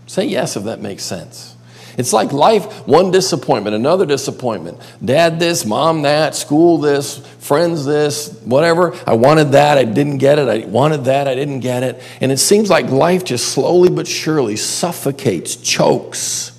Say 0.07 0.25
yes 0.25 0.57
if 0.57 0.63
that 0.63 0.81
makes 0.81 1.03
sense. 1.03 1.54
It's 1.97 2.11
like 2.11 2.33
life, 2.33 2.87
one 2.87 3.11
disappointment, 3.11 3.75
another 3.75 4.05
disappointment. 4.05 4.79
Dad 5.03 5.39
this, 5.39 5.65
mom 5.65 6.01
that, 6.01 6.35
school 6.35 6.77
this, 6.77 7.25
friends 7.39 7.85
this, 7.85 8.37
whatever. 8.43 8.93
I 9.07 9.13
wanted 9.13 9.53
that, 9.53 9.77
I 9.77 9.85
didn't 9.85 10.17
get 10.17 10.37
it. 10.39 10.47
I 10.49 10.67
wanted 10.67 11.05
that, 11.05 11.27
I 11.27 11.35
didn't 11.35 11.61
get 11.61 11.83
it. 11.83 12.01
And 12.19 12.31
it 12.31 12.37
seems 12.37 12.69
like 12.69 12.89
life 12.89 13.23
just 13.23 13.49
slowly 13.49 13.89
but 13.89 14.07
surely 14.07 14.57
suffocates, 14.57 15.55
chokes 15.55 16.51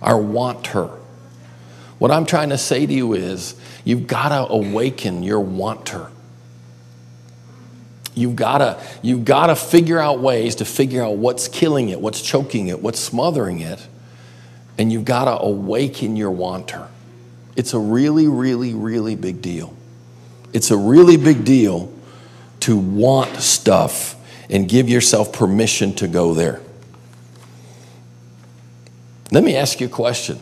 our 0.00 0.20
wanter. 0.20 0.90
What 1.98 2.10
I'm 2.10 2.26
trying 2.26 2.48
to 2.48 2.58
say 2.58 2.84
to 2.84 2.92
you 2.92 3.12
is 3.14 3.54
you've 3.84 4.08
got 4.08 4.30
to 4.30 4.52
awaken 4.52 5.22
your 5.22 5.40
wanter. 5.40 6.08
You've 8.14 8.36
got 8.36 8.58
to 8.58 8.82
you've 9.00 9.24
got 9.24 9.46
to 9.46 9.56
figure 9.56 9.98
out 9.98 10.18
ways 10.18 10.56
to 10.56 10.66
figure 10.66 11.02
out 11.02 11.16
what's 11.16 11.48
killing 11.48 11.88
it, 11.88 12.00
what's 12.00 12.20
choking 12.20 12.66
it, 12.66 12.82
what's 12.82 13.00
smothering 13.00 13.60
it 13.60 13.86
and 14.78 14.92
you've 14.92 15.04
got 15.04 15.24
to 15.26 15.38
awaken 15.38 16.16
your 16.16 16.30
wanter. 16.30 16.88
It's 17.56 17.74
a 17.74 17.78
really, 17.78 18.28
really, 18.28 18.74
really 18.74 19.16
big 19.16 19.42
deal. 19.42 19.76
It's 20.52 20.70
a 20.70 20.76
really 20.76 21.16
big 21.16 21.44
deal 21.44 21.92
to 22.60 22.76
want 22.76 23.36
stuff 23.36 24.16
and 24.48 24.68
give 24.68 24.88
yourself 24.88 25.32
permission 25.32 25.94
to 25.94 26.08
go 26.08 26.34
there. 26.34 26.60
Let 29.30 29.44
me 29.44 29.56
ask 29.56 29.80
you 29.80 29.86
a 29.86 29.90
question. 29.90 30.38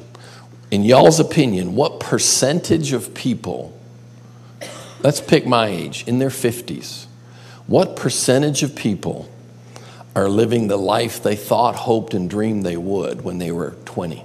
In 0.71 0.85
y'all's 0.85 1.21
opinion, 1.21 1.75
what 1.75 2.01
percentage 2.01 2.93
of 2.93 3.15
people, 3.15 3.77
let's 5.01 5.21
pick 5.21 5.47
my 5.47 5.69
age, 5.69 6.05
in 6.07 6.19
their 6.19 6.29
50s, 6.29 7.07
what 7.67 7.97
percentage 7.97 8.63
of 8.63 8.75
people 8.75 9.29
are 10.15 10.29
living 10.29 10.69
the 10.69 10.77
life 10.77 11.23
they 11.23 11.37
thought, 11.37 11.75
hoped, 11.77 12.15
and 12.15 12.29
dreamed 12.29 12.65
they 12.65 12.77
would 12.77 13.23
when 13.23 13.39
they 13.39 13.53
were 13.53 13.77
20? 13.85 14.25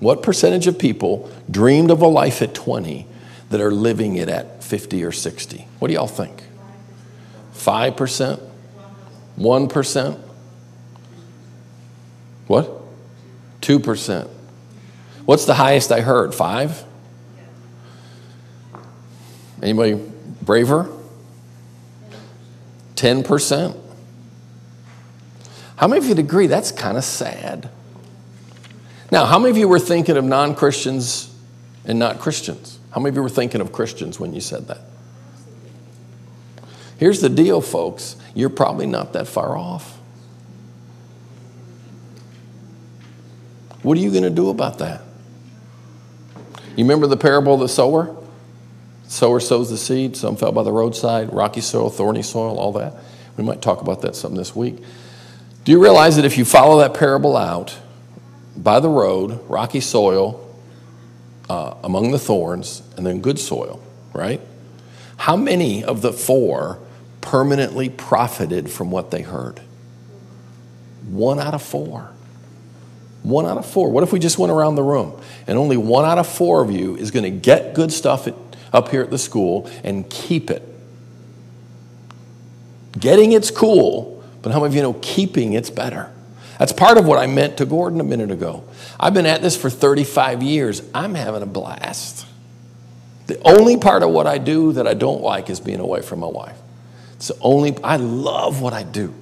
What 0.00 0.22
percentage 0.22 0.66
of 0.66 0.78
people 0.78 1.30
dreamed 1.50 1.90
of 1.90 2.00
a 2.00 2.06
life 2.06 2.40
at 2.40 2.54
20 2.54 3.06
that 3.50 3.60
are 3.60 3.70
living 3.70 4.16
it 4.16 4.28
at 4.28 4.64
50 4.64 5.04
or 5.04 5.12
60? 5.12 5.66
What 5.78 5.88
do 5.88 5.94
y'all 5.94 6.06
think? 6.06 6.42
5%? 7.54 8.40
1%? 9.38 10.18
What? 12.46 12.70
2%. 13.60 14.28
What's 15.26 15.44
the 15.44 15.54
highest 15.54 15.92
I 15.92 16.00
heard? 16.00 16.34
5? 16.34 16.84
Anybody 19.62 20.00
braver? 20.42 20.90
10%? 22.96 23.79
How 25.80 25.88
many 25.88 26.04
of 26.04 26.04
you 26.04 26.22
agree 26.22 26.46
that's 26.46 26.72
kind 26.72 26.98
of 26.98 27.04
sad? 27.04 27.70
Now, 29.10 29.24
how 29.24 29.38
many 29.38 29.50
of 29.50 29.56
you 29.56 29.66
were 29.66 29.78
thinking 29.78 30.18
of 30.18 30.24
non 30.26 30.54
Christians 30.54 31.34
and 31.86 31.98
not 31.98 32.18
Christians? 32.18 32.78
How 32.90 33.00
many 33.00 33.08
of 33.08 33.16
you 33.16 33.22
were 33.22 33.30
thinking 33.30 33.62
of 33.62 33.72
Christians 33.72 34.20
when 34.20 34.34
you 34.34 34.42
said 34.42 34.68
that? 34.68 34.82
Here's 36.98 37.22
the 37.22 37.30
deal, 37.30 37.62
folks 37.62 38.16
you're 38.34 38.50
probably 38.50 38.86
not 38.86 39.14
that 39.14 39.26
far 39.26 39.56
off. 39.56 39.98
What 43.82 43.96
are 43.96 44.02
you 44.02 44.10
going 44.10 44.24
to 44.24 44.28
do 44.28 44.50
about 44.50 44.80
that? 44.80 45.00
You 46.76 46.84
remember 46.84 47.06
the 47.06 47.16
parable 47.16 47.54
of 47.54 47.60
the 47.60 47.70
sower? 47.70 48.14
Sower 49.04 49.40
sows 49.40 49.70
the 49.70 49.78
seed, 49.78 50.14
some 50.14 50.36
fell 50.36 50.52
by 50.52 50.62
the 50.62 50.72
roadside, 50.72 51.32
rocky 51.32 51.62
soil, 51.62 51.88
thorny 51.88 52.22
soil, 52.22 52.58
all 52.58 52.72
that. 52.74 52.96
We 53.38 53.44
might 53.44 53.62
talk 53.62 53.80
about 53.80 54.02
that 54.02 54.14
some 54.14 54.34
this 54.34 54.54
week. 54.54 54.82
Do 55.64 55.72
you 55.72 55.82
realize 55.82 56.16
that 56.16 56.24
if 56.24 56.38
you 56.38 56.44
follow 56.44 56.78
that 56.80 56.94
parable 56.94 57.36
out 57.36 57.76
by 58.56 58.80
the 58.80 58.88
road, 58.88 59.40
rocky 59.48 59.80
soil, 59.80 60.46
uh, 61.50 61.74
among 61.82 62.12
the 62.12 62.18
thorns, 62.18 62.82
and 62.96 63.04
then 63.04 63.20
good 63.20 63.38
soil, 63.38 63.82
right? 64.14 64.40
How 65.16 65.36
many 65.36 65.84
of 65.84 66.00
the 66.00 66.12
four 66.12 66.78
permanently 67.20 67.90
profited 67.90 68.70
from 68.70 68.90
what 68.90 69.10
they 69.10 69.22
heard? 69.22 69.60
One 71.08 71.38
out 71.38 71.52
of 71.52 71.62
four. 71.62 72.10
One 73.22 73.44
out 73.44 73.58
of 73.58 73.66
four. 73.66 73.90
What 73.90 74.02
if 74.02 74.12
we 74.12 74.18
just 74.18 74.38
went 74.38 74.50
around 74.50 74.76
the 74.76 74.82
room 74.82 75.20
and 75.46 75.58
only 75.58 75.76
one 75.76 76.06
out 76.06 76.16
of 76.16 76.26
four 76.26 76.62
of 76.62 76.70
you 76.70 76.96
is 76.96 77.10
going 77.10 77.24
to 77.24 77.30
get 77.30 77.74
good 77.74 77.92
stuff 77.92 78.26
at, 78.26 78.34
up 78.72 78.88
here 78.88 79.02
at 79.02 79.10
the 79.10 79.18
school 79.18 79.70
and 79.84 80.08
keep 80.08 80.50
it? 80.50 80.66
Getting 82.98 83.32
it's 83.32 83.50
cool, 83.50 84.19
but 84.42 84.52
how 84.52 84.60
many 84.60 84.68
of 84.68 84.74
you 84.74 84.82
know 84.82 84.98
keeping 85.02 85.52
it's 85.52 85.70
better? 85.70 86.10
That's 86.58 86.72
part 86.72 86.98
of 86.98 87.06
what 87.06 87.18
I 87.18 87.26
meant 87.26 87.56
to 87.58 87.64
Gordon 87.64 88.00
a 88.00 88.04
minute 88.04 88.30
ago. 88.30 88.64
I've 88.98 89.14
been 89.14 89.26
at 89.26 89.40
this 89.40 89.56
for 89.56 89.70
35 89.70 90.42
years. 90.42 90.82
I'm 90.94 91.14
having 91.14 91.42
a 91.42 91.46
blast. 91.46 92.26
The 93.26 93.40
only 93.44 93.76
part 93.78 94.02
of 94.02 94.10
what 94.10 94.26
I 94.26 94.38
do 94.38 94.72
that 94.72 94.86
I 94.86 94.94
don't 94.94 95.22
like 95.22 95.48
is 95.48 95.60
being 95.60 95.80
away 95.80 96.02
from 96.02 96.20
my 96.20 96.26
wife. 96.26 96.58
It's 97.14 97.28
the 97.28 97.38
only, 97.40 97.76
I 97.82 97.96
love 97.96 98.60
what 98.60 98.72
I 98.72 98.82
do. 98.82 99.14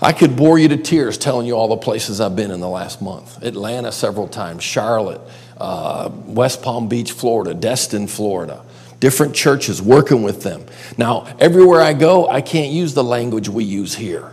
I 0.00 0.12
could 0.12 0.36
bore 0.36 0.58
you 0.58 0.68
to 0.68 0.76
tears 0.76 1.18
telling 1.18 1.46
you 1.46 1.54
all 1.54 1.68
the 1.68 1.76
places 1.76 2.20
I've 2.20 2.36
been 2.36 2.52
in 2.52 2.60
the 2.60 2.68
last 2.68 3.02
month 3.02 3.42
Atlanta 3.42 3.90
several 3.90 4.28
times, 4.28 4.62
Charlotte, 4.62 5.20
uh, 5.56 6.10
West 6.26 6.62
Palm 6.62 6.88
Beach, 6.88 7.10
Florida, 7.10 7.54
Destin, 7.54 8.06
Florida. 8.06 8.62
Different 9.00 9.34
churches, 9.34 9.80
working 9.80 10.22
with 10.22 10.42
them. 10.42 10.66
Now, 10.96 11.26
everywhere 11.38 11.80
I 11.80 11.92
go, 11.92 12.28
I 12.28 12.40
can't 12.40 12.72
use 12.72 12.94
the 12.94 13.04
language 13.04 13.48
we 13.48 13.64
use 13.64 13.94
here. 13.94 14.32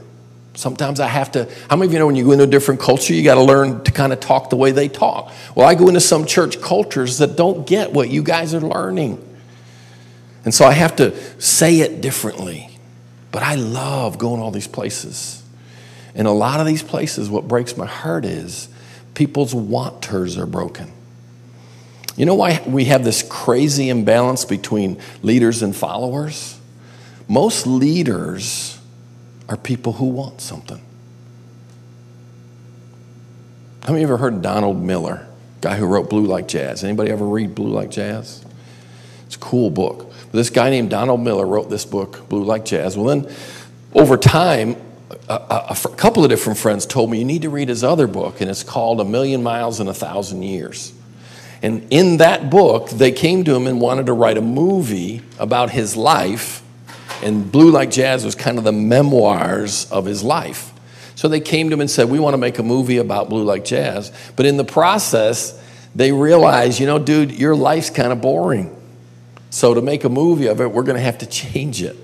Sometimes 0.56 1.00
I 1.00 1.08
have 1.08 1.32
to. 1.34 1.50
How 1.70 1.76
many 1.76 1.88
of 1.88 1.94
you 1.94 2.00
know 2.00 2.08
when 2.08 2.16
you 2.16 2.26
go 2.26 2.32
into 2.32 2.46
a 2.46 2.48
different 2.48 2.80
culture, 2.80 3.14
you 3.14 3.24
got 3.24 3.36
to 3.36 3.44
learn 3.44 3.84
to 3.84 3.92
kind 3.92 4.14
of 4.14 4.20
talk 4.20 4.50
the 4.50 4.56
way 4.56 4.72
they 4.72 4.88
talk? 4.88 5.32
Well, 5.54 5.68
I 5.68 5.76
go 5.76 5.88
into 5.88 6.00
some 6.00 6.26
church 6.26 6.62
cultures 6.62 7.18
that 7.18 7.36
don't 7.36 7.68
get 7.68 7.92
what 7.92 8.10
you 8.10 8.24
guys 8.24 8.54
are 8.54 8.62
learning. 8.62 9.22
And 10.46 10.54
so 10.54 10.66
I 10.66 10.72
have 10.72 10.96
to 10.98 11.16
say 11.42 11.82
it 11.82 12.02
differently. 12.02 12.70
But 13.32 13.44
I 13.44 13.56
love 13.56 14.18
going 14.18 14.42
all 14.42 14.52
these 14.52 14.68
places. 14.68 15.44
And 16.16 16.26
a 16.26 16.32
lot 16.32 16.62
of 16.62 16.66
these 16.66 16.82
places, 16.82 17.30
what 17.30 17.48
breaks 17.48 17.76
my 17.76 17.86
heart 17.86 18.24
is 18.24 18.70
people's 19.14 19.54
wanters 19.54 20.38
are 20.38 20.46
broken. 20.46 20.94
You 22.16 22.26
know 22.26 22.36
why 22.36 22.64
we 22.66 22.86
have 22.86 23.04
this 23.04 23.24
crazy 23.24 23.90
imbalance 23.90 24.46
between 24.46 25.00
leaders 25.22 25.62
and 25.62 25.76
followers? 25.76 26.60
Most 27.28 27.68
leaders 27.68 28.80
are 29.50 29.58
people 29.58 29.94
who 29.94 30.06
want 30.06 30.42
something. 30.42 30.82
How 33.84 33.92
many 33.92 34.04
of 34.04 34.10
you 34.10 34.16
ever 34.16 34.18
heard 34.18 34.42
Donald 34.42 34.82
Miller, 34.82 35.28
guy 35.62 35.76
who 35.76 35.86
wrote 35.86 36.10
Blue 36.10 36.26
Like 36.26 36.48
Jazz? 36.48 36.84
Anybody 36.84 37.12
ever 37.12 37.26
read 37.26 37.54
Blue 37.54 37.70
Like 37.70 37.92
Jazz? 37.92 38.44
It's 39.26 39.36
a 39.36 39.40
cool 39.40 39.70
book. 39.70 40.12
This 40.32 40.50
guy 40.50 40.70
named 40.70 40.90
Donald 40.90 41.22
Miller 41.22 41.46
wrote 41.46 41.70
this 41.70 41.86
book, 41.86 42.28
Blue 42.30 42.44
Like 42.44 42.66
Jazz. 42.66 42.98
Well, 42.98 43.08
then 43.08 43.36
over 43.94 44.18
time, 44.18 44.76
a, 45.30 45.34
a, 45.34 45.78
a, 45.86 45.96
couple 45.96 46.24
of 46.24 46.30
different 46.30 46.58
friends 46.58 46.86
told 46.86 47.12
me 47.12 47.20
you 47.20 47.26
need 47.26 47.44
to 47.44 47.50
read 47.50 47.70
his 47.70 47.84
other 47.84 48.08
book, 48.08 48.42
and 48.42 48.50
it's 48.50 48.64
called 48.64 49.00
A 49.02 49.06
Million 49.06 49.44
Miles 49.44 49.80
in 49.80 49.88
a 49.88 49.94
Thousand 49.94 50.44
Years. 50.44 50.94
And 51.66 51.88
in 51.90 52.18
that 52.18 52.52
book, 52.52 52.90
they 52.92 53.12
came 53.12 53.44
to 53.46 53.56
him 53.56 53.66
and 53.66 53.82
wanted 53.82 54.06
to 54.06 54.14
write 54.14 54.38
a 54.38 54.42
movie 54.42 55.24
about 55.40 55.72
his 55.72 55.98
life 55.98 56.62
and 57.24 57.52
Blue 57.52 57.72
Like 57.72 57.90
Jazz 57.90 58.24
was 58.24 58.36
kind 58.36 58.58
of 58.58 58.64
the 58.64 58.72
memoirs 58.72 59.90
of 59.92 60.06
his 60.06 60.24
life. 60.24 60.72
So 61.16 61.28
they 61.28 61.40
came 61.40 61.70
to 61.70 61.74
him 61.74 61.82
and 61.82 61.90
said, 61.90 62.10
We 62.10 62.20
want 62.20 62.34
to 62.34 62.38
make 62.38 62.60
a 62.60 62.64
movie 62.64 62.98
about 62.98 63.30
Blue 63.30 63.44
Like 63.44 63.66
Jazz. 63.66 64.12
But 64.36 64.46
in 64.46 64.58
the 64.58 64.64
process, 64.64 65.60
they 65.96 66.12
realized, 66.12 66.80
you 66.80 66.86
know, 66.86 67.00
dude, 67.00 67.32
your 67.32 67.56
life's 67.56 67.90
kind 67.90 68.12
of 68.12 68.22
boring. 68.22 68.76
So 69.50 69.74
to 69.74 69.82
make 69.82 70.04
a 70.04 70.10
movie 70.10 70.48
of 70.48 70.60
it, 70.60 70.72
we're 70.72 70.84
going 70.84 70.98
to 70.98 71.04
have 71.04 71.18
to 71.20 71.26
change 71.26 71.82
it. 71.82 71.96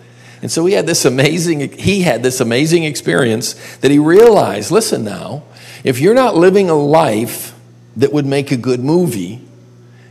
And 0.42 0.52
so 0.52 0.66
he 0.66 0.74
had 0.74 0.88
this 0.88 1.06
amazing 1.06 1.74
he 1.74 2.02
had 2.02 2.24
this 2.24 2.40
amazing 2.40 2.84
experience 2.86 3.54
that 3.78 3.92
he 3.92 4.00
realized, 4.00 4.72
listen 4.72 5.04
now, 5.04 5.44
if 5.84 6.00
you're 6.00 6.16
not 6.16 6.36
living 6.36 6.70
a 6.70 6.76
life 6.76 7.54
that 7.98 8.12
would 8.14 8.26
make 8.26 8.52
a 8.52 8.58
good 8.58 8.80
movie, 8.80 9.42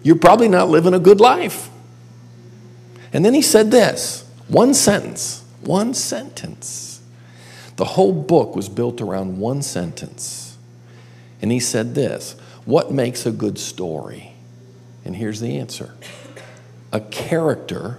you're 0.03 0.17
probably 0.17 0.49
not 0.49 0.69
living 0.69 0.95
a 0.95 0.99
good 0.99 1.21
life. 1.21 1.69
And 3.13 3.25
then 3.25 3.35
he 3.35 3.43
said 3.43 3.71
this, 3.71 4.29
one 4.49 4.75
sentence, 4.75 5.45
one 5.61 5.95
sentence. 5.95 7.01
The 7.77 7.85
whole 7.85 8.13
book 8.13 8.55
was 8.55 8.69
built 8.69 9.01
around 9.01 9.39
one 9.39 9.63
sentence. 9.63 10.59
And 11.43 11.51
he 11.51 11.61
said 11.61 11.95
this 11.95 12.33
What 12.65 12.93
makes 12.93 13.27
a 13.27 13.31
good 13.31 13.59
story? 13.59 14.33
And 15.05 15.17
here's 15.17 15.41
the 15.41 15.59
answer 15.59 15.95
a 16.93 17.01
character 17.01 17.99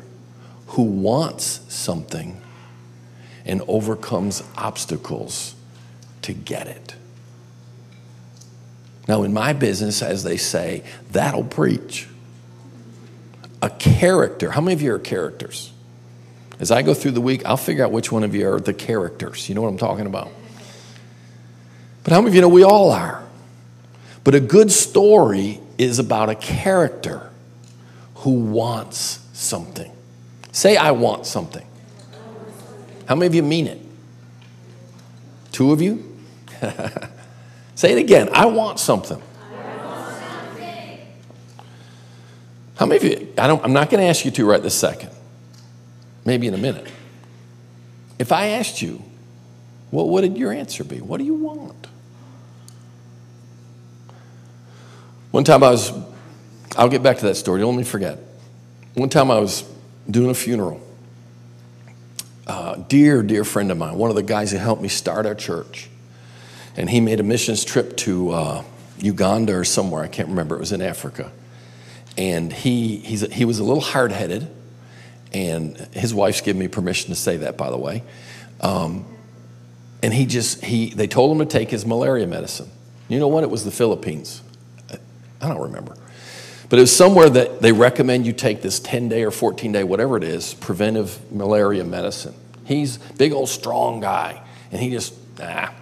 who 0.68 0.84
wants 0.84 1.62
something 1.68 2.42
and 3.46 3.62
overcomes 3.68 4.44
obstacles 4.56 5.56
to 6.22 6.34
get 6.34 6.68
it. 6.68 6.96
Now, 9.08 9.24
in 9.24 9.34
my 9.34 9.54
business, 9.54 10.02
as 10.02 10.24
they 10.24 10.38
say, 10.38 10.84
that'll 11.12 11.44
preach. 11.44 12.08
A 13.62 13.70
character. 13.70 14.52
How 14.52 14.62
many 14.62 14.74
of 14.74 14.82
you 14.82 14.94
are 14.94 15.00
characters? 15.00 15.72
As 16.60 16.72
I 16.72 16.84
go 16.84 16.94
through 16.94 17.12
the 17.12 17.22
week, 17.22 17.46
I'll 17.46 17.58
figure 17.58 17.84
out 17.84 17.92
which 17.92 18.12
one 18.12 18.24
of 18.24 18.36
you 18.36 18.48
are 18.48 18.60
the 18.60 18.74
characters. 18.74 19.50
You 19.50 19.56
know 19.56 19.62
what 19.62 19.70
I'm 19.70 19.78
talking 19.78 20.06
about? 20.06 20.30
But 22.04 22.14
how 22.14 22.22
many 22.22 22.30
of 22.30 22.36
you 22.36 22.42
know 22.42 22.50
we 22.50 22.64
all 22.64 22.92
are? 22.92 23.24
But 24.24 24.36
a 24.36 24.40
good 24.40 24.72
story 24.72 25.60
is 25.78 25.98
about 25.98 26.30
a 26.30 26.36
character 26.36 27.32
who 28.18 28.32
wants 28.32 29.20
something. 29.34 29.92
Say, 30.52 30.78
I 30.78 30.92
want 30.92 31.26
something. 31.26 31.66
How 33.08 33.16
many 33.16 33.26
of 33.26 33.36
you 33.36 33.44
mean 33.44 33.68
it? 33.68 33.80
Two 35.52 35.72
of 35.72 35.82
you? 35.82 36.08
Say 37.76 37.94
it 37.94 37.98
again. 37.98 38.30
I 38.34 38.46
want 38.48 38.80
something. 38.80 39.22
How 42.76 42.86
many 42.86 42.98
of 42.98 43.04
you? 43.04 43.34
I 43.38 43.48
don't, 43.48 43.64
I'm 43.64 43.74
not 43.74 43.90
going 43.90 44.02
to 44.02 44.08
ask 44.08 44.26
you 44.26 44.32
to 44.32 44.46
right 44.46 44.62
this 44.62 44.76
second 44.76 45.12
maybe 46.26 46.48
in 46.48 46.54
a 46.54 46.58
minute. 46.58 46.88
If 48.20 48.32
I 48.32 48.48
asked 48.48 48.82
you, 48.82 49.02
what 49.90 50.10
would 50.10 50.38
your 50.38 50.52
answer 50.52 50.84
be? 50.84 51.02
What 51.02 51.18
do 51.18 51.24
you 51.24 51.34
want? 51.34 51.88
One 55.32 55.44
time 55.44 55.64
I 55.64 55.72
was, 55.72 55.92
I'll 56.76 56.90
get 56.90 57.02
back 57.02 57.18
to 57.20 57.26
that 57.26 57.36
story, 57.36 57.62
don't 57.62 57.76
let 57.76 57.80
me 57.80 57.90
forget. 57.90 58.20
One 58.94 59.10
time 59.10 59.32
I 59.32 59.40
was 59.40 59.64
doing 60.10 60.30
a 60.30 60.34
funeral. 60.34 60.86
Uh, 62.46 62.76
dear, 62.76 63.24
dear 63.24 63.44
friend 63.44 63.72
of 63.72 63.78
mine, 63.78 63.96
one 63.96 64.10
of 64.10 64.16
the 64.16 64.24
guys 64.24 64.52
who 64.52 64.58
helped 64.58 64.82
me 64.82 64.90
start 64.90 65.26
our 65.26 65.36
church. 65.36 65.90
And 66.78 66.90
he 66.90 67.00
made 67.00 67.20
a 67.20 67.24
missions 67.24 67.66
trip 67.66 67.98
to 67.98 68.32
uh, 68.32 68.64
Uganda 69.00 69.56
or 69.56 69.64
somewhere, 69.64 70.04
I 70.04 70.08
can't 70.08 70.30
remember, 70.30 70.56
it 70.56 70.60
was 70.60 70.72
in 70.72 70.82
Africa. 70.82 71.32
And 72.18 72.52
he, 72.52 72.98
he's, 72.98 73.22
he 73.34 73.46
was 73.46 73.60
a 73.60 73.64
little 73.64 73.82
hard 73.82 74.12
headed 74.12 74.50
and 75.34 75.78
his 75.94 76.14
wife's 76.14 76.42
given 76.42 76.60
me 76.60 76.68
permission 76.68 77.10
to 77.10 77.16
say 77.16 77.38
that, 77.38 77.58
by 77.58 77.70
the 77.70 77.78
way. 77.78 78.04
Um, 78.60 79.06
and 80.04 80.14
he 80.14 80.26
just 80.26 80.64
he 80.64 80.90
they 80.90 81.08
told 81.08 81.32
him 81.32 81.40
to 81.40 81.52
take 81.52 81.70
his 81.70 81.86
malaria 81.86 82.28
medicine. 82.28 82.70
You 83.08 83.20
know 83.20 83.28
what? 83.28 83.44
It 83.44 83.50
was 83.50 83.64
the 83.64 83.72
Philippines. 83.72 84.42
I 85.42 85.48
don't 85.48 85.62
remember. 85.62 85.96
But 86.70 86.80
it 86.80 86.84
was 86.84 86.96
somewhere 86.96 87.30
that 87.30 87.62
they 87.62 87.72
recommend 87.72 88.26
you 88.26 88.34
take 88.34 88.62
this 88.62 88.80
10 88.80 89.10
day 89.10 89.24
or 89.24 89.32
14 89.32 89.72
day, 89.72 89.84
whatever 89.84 90.16
it 90.18 90.24
is, 90.24 90.54
preventive 90.54 91.32
malaria 91.32 91.84
medicine. 91.84 92.34
He's 92.66 92.98
big 92.98 93.34
old 93.34 93.50
strong 93.50 94.00
guy, 94.00 94.42
and 94.72 94.82
he 94.82 94.90
just, 94.90 95.14
ah. 95.42 95.74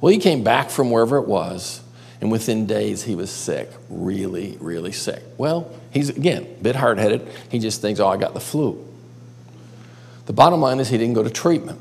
Well, 0.00 0.12
he 0.12 0.18
came 0.18 0.42
back 0.42 0.70
from 0.70 0.90
wherever 0.90 1.16
it 1.18 1.26
was, 1.26 1.82
and 2.20 2.30
within 2.30 2.66
days 2.66 3.02
he 3.02 3.14
was 3.14 3.30
sick, 3.30 3.70
really, 3.88 4.56
really 4.60 4.92
sick. 4.92 5.22
Well, 5.36 5.70
he's 5.90 6.08
again 6.10 6.42
a 6.42 6.62
bit 6.62 6.76
hard 6.76 6.98
headed. 6.98 7.28
He 7.50 7.58
just 7.58 7.80
thinks, 7.80 8.00
oh, 8.00 8.08
I 8.08 8.16
got 8.16 8.34
the 8.34 8.40
flu. 8.40 8.86
The 10.26 10.32
bottom 10.32 10.60
line 10.60 10.80
is 10.80 10.88
he 10.88 10.98
didn't 10.98 11.14
go 11.14 11.22
to 11.22 11.30
treatment. 11.30 11.80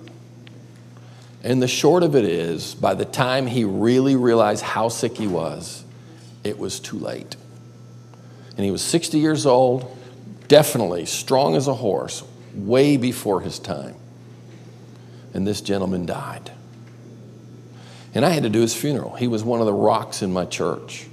And 1.43 1.61
the 1.61 1.67
short 1.67 2.03
of 2.03 2.15
it 2.15 2.25
is, 2.25 2.75
by 2.75 2.93
the 2.93 3.05
time 3.05 3.47
he 3.47 3.63
really 3.63 4.15
realized 4.15 4.63
how 4.63 4.89
sick 4.89 5.17
he 5.17 5.27
was, 5.27 5.85
it 6.43 6.57
was 6.57 6.79
too 6.79 6.97
late. 6.97 7.35
And 8.57 8.65
he 8.65 8.71
was 8.71 8.81
60 8.81 9.19
years 9.19 9.45
old, 9.45 9.95
definitely 10.49 11.05
strong 11.05 11.55
as 11.55 11.67
a 11.67 11.73
horse, 11.73 12.23
way 12.53 12.97
before 12.97 13.39
his 13.39 13.59
time. 13.59 13.95
And 15.33 15.47
this 15.47 15.61
gentleman 15.61 16.05
died. 16.05 16.51
And 18.13 18.25
I 18.25 18.29
had 18.29 18.43
to 18.43 18.49
do 18.49 18.61
his 18.61 18.75
funeral. 18.75 19.15
He 19.15 19.27
was 19.27 19.43
one 19.43 19.59
of 19.59 19.65
the 19.65 19.73
rocks 19.73 20.21
in 20.21 20.33
my 20.33 20.45
church. 20.45 21.05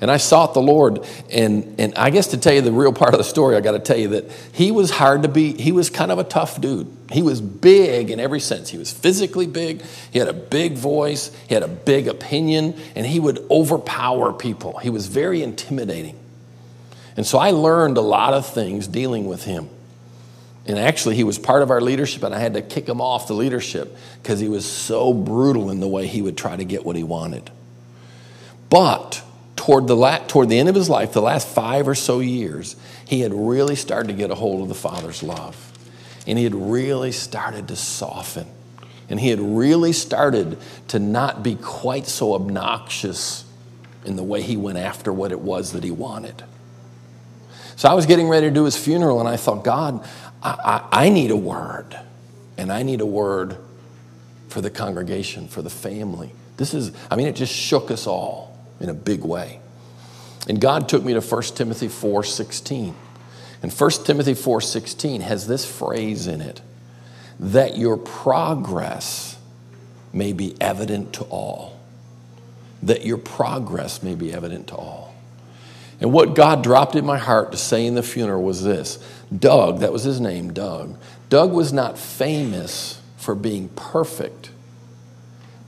And 0.00 0.10
I 0.10 0.18
sought 0.18 0.52
the 0.52 0.60
Lord. 0.60 1.06
And, 1.30 1.74
and 1.78 1.94
I 1.94 2.10
guess 2.10 2.28
to 2.28 2.36
tell 2.36 2.52
you 2.52 2.60
the 2.60 2.72
real 2.72 2.92
part 2.92 3.14
of 3.14 3.18
the 3.18 3.24
story, 3.24 3.56
I 3.56 3.60
got 3.60 3.72
to 3.72 3.78
tell 3.78 3.96
you 3.96 4.08
that 4.08 4.30
he 4.52 4.70
was 4.70 4.90
hard 4.90 5.22
to 5.22 5.28
be. 5.28 5.54
He 5.60 5.72
was 5.72 5.88
kind 5.88 6.12
of 6.12 6.18
a 6.18 6.24
tough 6.24 6.60
dude. 6.60 6.94
He 7.10 7.22
was 7.22 7.40
big 7.40 8.10
in 8.10 8.20
every 8.20 8.40
sense. 8.40 8.68
He 8.68 8.78
was 8.78 8.92
physically 8.92 9.46
big. 9.46 9.82
He 10.10 10.18
had 10.18 10.28
a 10.28 10.34
big 10.34 10.74
voice. 10.74 11.34
He 11.48 11.54
had 11.54 11.62
a 11.62 11.68
big 11.68 12.08
opinion. 12.08 12.78
And 12.94 13.06
he 13.06 13.18
would 13.18 13.44
overpower 13.50 14.32
people. 14.32 14.78
He 14.78 14.90
was 14.90 15.06
very 15.06 15.42
intimidating. 15.42 16.18
And 17.16 17.26
so 17.26 17.38
I 17.38 17.52
learned 17.52 17.96
a 17.96 18.02
lot 18.02 18.34
of 18.34 18.46
things 18.46 18.86
dealing 18.86 19.26
with 19.26 19.44
him. 19.44 19.70
And 20.66 20.78
actually, 20.78 21.14
he 21.14 21.24
was 21.24 21.38
part 21.38 21.62
of 21.62 21.70
our 21.70 21.80
leadership, 21.80 22.24
and 22.24 22.34
I 22.34 22.38
had 22.38 22.54
to 22.54 22.62
kick 22.62 22.88
him 22.88 23.00
off 23.00 23.28
the 23.28 23.34
leadership 23.34 23.96
because 24.22 24.40
he 24.40 24.48
was 24.48 24.64
so 24.64 25.14
brutal 25.14 25.70
in 25.70 25.78
the 25.78 25.86
way 25.86 26.06
he 26.06 26.22
would 26.22 26.36
try 26.36 26.56
to 26.56 26.64
get 26.64 26.84
what 26.84 26.96
he 26.96 27.04
wanted. 27.04 27.50
But 28.68 29.22
toward 29.54 29.86
the, 29.86 29.96
la- 29.96 30.18
toward 30.26 30.48
the 30.48 30.58
end 30.58 30.68
of 30.68 30.74
his 30.74 30.90
life, 30.90 31.12
the 31.12 31.22
last 31.22 31.46
five 31.46 31.86
or 31.86 31.94
so 31.94 32.18
years, 32.18 32.74
he 33.06 33.20
had 33.20 33.32
really 33.32 33.76
started 33.76 34.08
to 34.08 34.14
get 34.14 34.30
a 34.30 34.34
hold 34.34 34.62
of 34.62 34.68
the 34.68 34.74
Father's 34.74 35.22
love. 35.22 35.72
And 36.26 36.36
he 36.36 36.42
had 36.42 36.54
really 36.54 37.12
started 37.12 37.68
to 37.68 37.76
soften. 37.76 38.48
And 39.08 39.20
he 39.20 39.28
had 39.28 39.40
really 39.40 39.92
started 39.92 40.58
to 40.88 40.98
not 40.98 41.44
be 41.44 41.54
quite 41.54 42.06
so 42.06 42.34
obnoxious 42.34 43.44
in 44.04 44.16
the 44.16 44.24
way 44.24 44.42
he 44.42 44.56
went 44.56 44.78
after 44.78 45.12
what 45.12 45.30
it 45.30 45.40
was 45.40 45.72
that 45.72 45.84
he 45.84 45.92
wanted. 45.92 46.42
So 47.76 47.88
I 47.90 47.94
was 47.94 48.06
getting 48.06 48.28
ready 48.28 48.48
to 48.48 48.54
do 48.54 48.64
his 48.64 48.76
funeral, 48.76 49.20
and 49.20 49.28
I 49.28 49.36
thought, 49.36 49.62
God, 49.62 50.08
I, 50.42 50.82
I, 50.92 51.06
I 51.06 51.08
need 51.08 51.30
a 51.30 51.36
word. 51.36 51.98
And 52.58 52.72
I 52.72 52.82
need 52.82 53.00
a 53.00 53.06
word 53.06 53.56
for 54.48 54.60
the 54.60 54.70
congregation, 54.70 55.48
for 55.48 55.62
the 55.62 55.70
family. 55.70 56.32
This 56.56 56.72
is, 56.72 56.92
I 57.10 57.16
mean, 57.16 57.26
it 57.26 57.36
just 57.36 57.52
shook 57.52 57.90
us 57.90 58.06
all 58.06 58.58
in 58.80 58.88
a 58.88 58.94
big 58.94 59.22
way. 59.24 59.60
And 60.48 60.60
God 60.60 60.88
took 60.88 61.04
me 61.04 61.12
to 61.12 61.20
1 61.20 61.42
Timothy 61.56 61.88
4:16. 61.88 62.94
And 63.62 63.72
1 63.72 63.90
Timothy 64.04 64.34
4:16 64.34 65.22
has 65.22 65.46
this 65.46 65.64
phrase 65.64 66.26
in 66.26 66.40
it 66.40 66.60
that 67.38 67.76
your 67.76 67.96
progress 67.96 69.36
may 70.12 70.32
be 70.32 70.54
evident 70.60 71.12
to 71.14 71.24
all. 71.24 71.78
That 72.82 73.04
your 73.04 73.18
progress 73.18 74.02
may 74.02 74.14
be 74.14 74.32
evident 74.32 74.68
to 74.68 74.76
all. 74.76 75.05
And 76.00 76.12
what 76.12 76.34
God 76.34 76.62
dropped 76.62 76.94
in 76.94 77.06
my 77.06 77.18
heart 77.18 77.52
to 77.52 77.58
say 77.58 77.86
in 77.86 77.94
the 77.94 78.02
funeral 78.02 78.42
was 78.42 78.62
this 78.62 78.98
Doug, 79.36 79.80
that 79.80 79.92
was 79.92 80.04
his 80.04 80.20
name, 80.20 80.52
Doug. 80.52 80.98
Doug 81.28 81.52
was 81.52 81.72
not 81.72 81.98
famous 81.98 83.00
for 83.16 83.34
being 83.34 83.68
perfect, 83.70 84.50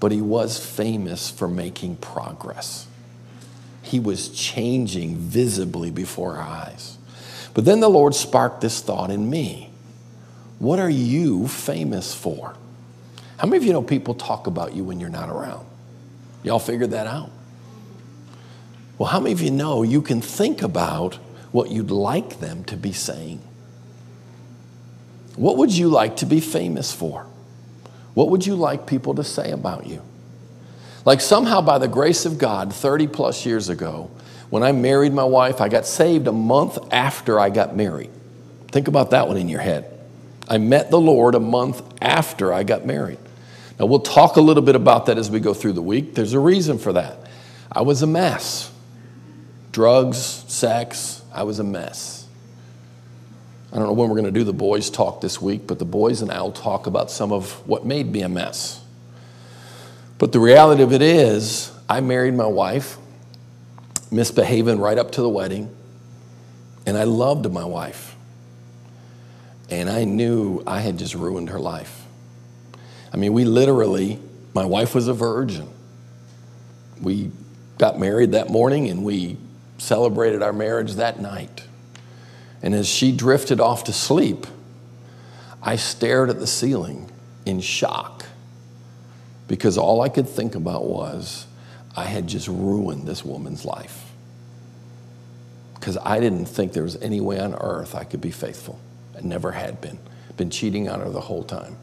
but 0.00 0.12
he 0.12 0.20
was 0.20 0.58
famous 0.64 1.30
for 1.30 1.48
making 1.48 1.96
progress 1.96 2.88
he 3.88 3.98
was 3.98 4.28
changing 4.28 5.16
visibly 5.16 5.90
before 5.90 6.36
our 6.36 6.42
eyes. 6.42 6.98
But 7.54 7.64
then 7.64 7.80
the 7.80 7.88
Lord 7.88 8.14
sparked 8.14 8.60
this 8.60 8.80
thought 8.80 9.10
in 9.10 9.28
me 9.28 9.70
What 10.58 10.78
are 10.78 10.90
you 10.90 11.48
famous 11.48 12.14
for? 12.14 12.54
How 13.38 13.46
many 13.46 13.56
of 13.58 13.64
you 13.64 13.72
know 13.72 13.82
people 13.82 14.14
talk 14.14 14.46
about 14.46 14.74
you 14.74 14.84
when 14.84 15.00
you're 15.00 15.08
not 15.08 15.30
around? 15.30 15.66
Y'all 16.42 16.58
figured 16.58 16.90
that 16.90 17.06
out? 17.06 17.30
Well, 18.98 19.08
how 19.08 19.20
many 19.20 19.32
of 19.32 19.40
you 19.40 19.52
know 19.52 19.84
you 19.84 20.02
can 20.02 20.20
think 20.20 20.60
about 20.60 21.14
what 21.52 21.70
you'd 21.70 21.90
like 21.90 22.40
them 22.40 22.64
to 22.64 22.76
be 22.76 22.92
saying? 22.92 23.40
What 25.36 25.56
would 25.56 25.70
you 25.70 25.88
like 25.88 26.16
to 26.16 26.26
be 26.26 26.40
famous 26.40 26.92
for? 26.92 27.24
What 28.14 28.30
would 28.30 28.44
you 28.44 28.56
like 28.56 28.86
people 28.86 29.14
to 29.14 29.24
say 29.24 29.52
about 29.52 29.86
you? 29.86 30.02
Like 31.04 31.20
somehow, 31.20 31.60
by 31.60 31.78
the 31.78 31.86
grace 31.86 32.26
of 32.26 32.38
God, 32.38 32.74
30 32.74 33.06
plus 33.06 33.46
years 33.46 33.68
ago, 33.68 34.10
when 34.50 34.64
I 34.64 34.72
married 34.72 35.12
my 35.12 35.24
wife, 35.24 35.60
I 35.60 35.68
got 35.68 35.86
saved 35.86 36.26
a 36.26 36.32
month 36.32 36.78
after 36.90 37.38
I 37.38 37.50
got 37.50 37.76
married. 37.76 38.10
Think 38.72 38.88
about 38.88 39.10
that 39.10 39.28
one 39.28 39.36
in 39.36 39.48
your 39.48 39.60
head. 39.60 39.96
I 40.48 40.58
met 40.58 40.90
the 40.90 41.00
Lord 41.00 41.36
a 41.36 41.40
month 41.40 41.82
after 42.02 42.52
I 42.52 42.64
got 42.64 42.84
married. 42.84 43.18
Now, 43.78 43.86
we'll 43.86 44.00
talk 44.00 44.36
a 44.36 44.40
little 44.40 44.62
bit 44.62 44.74
about 44.74 45.06
that 45.06 45.18
as 45.18 45.30
we 45.30 45.38
go 45.38 45.54
through 45.54 45.74
the 45.74 45.82
week. 45.82 46.14
There's 46.16 46.32
a 46.32 46.40
reason 46.40 46.78
for 46.78 46.92
that. 46.94 47.18
I 47.70 47.82
was 47.82 48.02
a 48.02 48.06
mess 48.06 48.72
drugs, 49.78 50.18
sex, 50.18 51.22
I 51.32 51.44
was 51.44 51.60
a 51.60 51.64
mess. 51.64 52.26
I 53.72 53.76
don't 53.76 53.86
know 53.86 53.92
when 53.92 54.08
we're 54.08 54.16
going 54.16 54.24
to 54.24 54.36
do 54.36 54.42
the 54.42 54.52
boys' 54.52 54.90
talk 54.90 55.20
this 55.20 55.40
week, 55.40 55.68
but 55.68 55.78
the 55.78 55.84
boys 55.84 56.20
and 56.20 56.32
I'll 56.32 56.50
talk 56.50 56.88
about 56.88 57.12
some 57.12 57.30
of 57.30 57.64
what 57.64 57.86
made 57.86 58.10
me 58.10 58.22
a 58.22 58.28
mess. 58.28 58.82
But 60.18 60.32
the 60.32 60.40
reality 60.40 60.82
of 60.82 60.92
it 60.92 61.00
is, 61.00 61.70
I 61.88 62.00
married 62.00 62.34
my 62.34 62.48
wife, 62.48 62.96
misbehaving 64.10 64.80
right 64.80 64.98
up 64.98 65.12
to 65.12 65.22
the 65.22 65.28
wedding, 65.28 65.72
and 66.84 66.98
I 66.98 67.04
loved 67.04 67.48
my 67.52 67.64
wife. 67.64 68.16
And 69.70 69.88
I 69.88 70.02
knew 70.02 70.60
I 70.66 70.80
had 70.80 70.98
just 70.98 71.14
ruined 71.14 71.50
her 71.50 71.60
life. 71.60 72.04
I 73.12 73.16
mean, 73.16 73.32
we 73.32 73.44
literally, 73.44 74.18
my 74.54 74.64
wife 74.64 74.96
was 74.96 75.06
a 75.06 75.14
virgin. 75.14 75.68
We 77.00 77.30
got 77.78 78.00
married 78.00 78.32
that 78.32 78.50
morning 78.50 78.88
and 78.88 79.04
we 79.04 79.36
celebrated 79.78 80.42
our 80.42 80.52
marriage 80.52 80.94
that 80.94 81.20
night. 81.20 81.64
And 82.62 82.74
as 82.74 82.88
she 82.88 83.12
drifted 83.12 83.60
off 83.60 83.84
to 83.84 83.92
sleep, 83.92 84.46
I 85.62 85.76
stared 85.76 86.30
at 86.30 86.38
the 86.38 86.46
ceiling 86.46 87.10
in 87.46 87.60
shock 87.60 88.26
because 89.46 89.78
all 89.78 90.02
I 90.02 90.08
could 90.08 90.28
think 90.28 90.54
about 90.54 90.84
was 90.84 91.46
I 91.96 92.04
had 92.04 92.26
just 92.26 92.48
ruined 92.48 93.06
this 93.06 93.24
woman's 93.24 93.64
life. 93.64 94.04
Because 95.74 95.96
I 95.96 96.20
didn't 96.20 96.46
think 96.46 96.72
there 96.72 96.82
was 96.82 96.96
any 96.96 97.20
way 97.20 97.40
on 97.40 97.54
earth 97.54 97.94
I 97.94 98.04
could 98.04 98.20
be 98.20 98.30
faithful. 98.30 98.78
I 99.16 99.20
never 99.20 99.52
had 99.52 99.80
been. 99.80 99.98
Been 100.36 100.50
cheating 100.50 100.88
on 100.88 101.00
her 101.00 101.10
the 101.10 101.20
whole 101.20 101.42
time. 101.42 101.76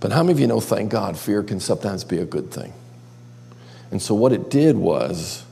But 0.00 0.10
how 0.10 0.22
many 0.22 0.32
of 0.32 0.40
you 0.40 0.48
know, 0.48 0.60
thank 0.60 0.90
God, 0.90 1.16
fear 1.16 1.44
can 1.44 1.60
sometimes 1.60 2.02
be 2.02 2.18
a 2.18 2.24
good 2.24 2.50
thing? 2.50 2.72
And 3.92 4.02
so 4.02 4.14
what 4.14 4.32
it 4.32 4.50
did 4.50 4.76
was 4.76 5.44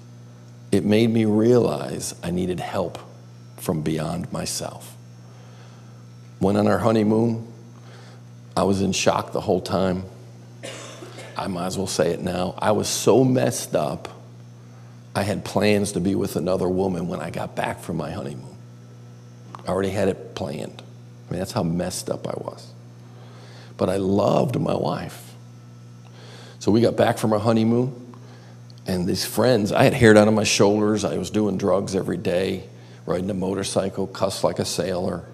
it 0.72 0.84
made 0.84 1.10
me 1.10 1.24
realize 1.24 2.14
I 2.22 2.30
needed 2.30 2.60
help 2.60 2.98
from 3.56 3.82
beyond 3.82 4.32
myself. 4.32 4.96
Went 6.40 6.56
on 6.56 6.66
our 6.66 6.78
honeymoon, 6.78 7.46
I 8.56 8.62
was 8.62 8.82
in 8.82 8.92
shock 8.92 9.32
the 9.32 9.40
whole 9.40 9.60
time. 9.60 10.04
I 11.36 11.46
might 11.46 11.66
as 11.66 11.78
well 11.78 11.86
say 11.86 12.10
it 12.10 12.20
now. 12.20 12.54
I 12.58 12.72
was 12.72 12.88
so 12.88 13.24
messed 13.24 13.74
up, 13.74 14.08
I 15.14 15.22
had 15.22 15.44
plans 15.44 15.92
to 15.92 16.00
be 16.00 16.14
with 16.14 16.36
another 16.36 16.68
woman 16.68 17.08
when 17.08 17.20
I 17.20 17.30
got 17.30 17.56
back 17.56 17.80
from 17.80 17.96
my 17.96 18.10
honeymoon. 18.10 18.56
I 19.66 19.70
already 19.70 19.90
had 19.90 20.08
it 20.08 20.34
planned. 20.34 20.82
I 21.28 21.32
mean, 21.32 21.38
that's 21.40 21.52
how 21.52 21.62
messed 21.62 22.10
up 22.10 22.26
I 22.26 22.34
was. 22.36 22.72
But 23.76 23.88
I 23.88 23.96
loved 23.96 24.58
my 24.58 24.74
wife. 24.74 25.34
So 26.58 26.70
we 26.70 26.80
got 26.80 26.96
back 26.96 27.18
from 27.18 27.32
our 27.32 27.38
honeymoon, 27.38 27.99
and 28.86 29.06
these 29.06 29.24
friends, 29.24 29.72
I 29.72 29.84
had 29.84 29.94
hair 29.94 30.14
down 30.14 30.28
on 30.28 30.34
my 30.34 30.44
shoulders. 30.44 31.04
I 31.04 31.18
was 31.18 31.30
doing 31.30 31.58
drugs 31.58 31.94
every 31.94 32.16
day, 32.16 32.64
riding 33.06 33.30
a 33.30 33.34
motorcycle, 33.34 34.06
cussed 34.06 34.42
like 34.42 34.58
a 34.58 34.64
sailor. 34.64 35.24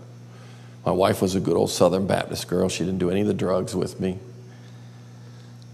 My 0.84 0.92
wife 0.92 1.22
was 1.22 1.34
a 1.34 1.40
good 1.40 1.56
old 1.56 1.70
Southern 1.70 2.06
Baptist 2.06 2.48
girl. 2.48 2.68
She 2.68 2.84
didn't 2.84 2.98
do 2.98 3.10
any 3.10 3.20
of 3.22 3.26
the 3.26 3.34
drugs 3.34 3.74
with 3.74 3.98
me. 4.00 4.18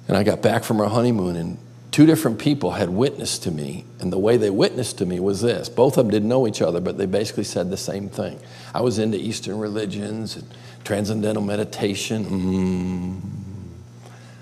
And 0.09 0.17
I 0.17 0.23
got 0.23 0.43
back 0.43 0.65
from 0.65 0.81
our 0.81 0.89
honeymoon, 0.89 1.37
and 1.37 1.59
two 1.91 2.07
different 2.07 2.39
people 2.39 2.73
had 2.73 2.91
witnessed 2.91 3.43
to 3.45 3.51
me. 3.51 3.85
And 4.01 4.13
the 4.13 4.19
way 4.19 4.37
they 4.37 4.51
witnessed 4.51 4.99
to 4.99 5.07
me 5.07 5.21
was 5.21 5.43
this 5.43 5.69
both 5.69 5.97
of 5.97 6.05
them 6.05 6.11
didn't 6.11 6.29
know 6.29 6.47
each 6.47 6.63
other, 6.63 6.81
but 6.81 6.99
they 6.99 7.07
basically 7.07 7.45
said 7.45 7.71
the 7.71 7.77
same 7.77 8.09
thing. 8.09 8.41
I 8.75 8.81
was 8.81 8.99
into 8.99 9.19
Eastern 9.19 9.59
religions 9.59 10.37
and 10.37 10.47
transcendental 10.85 11.43
meditation. 11.43 12.25
Mm. 12.25 13.21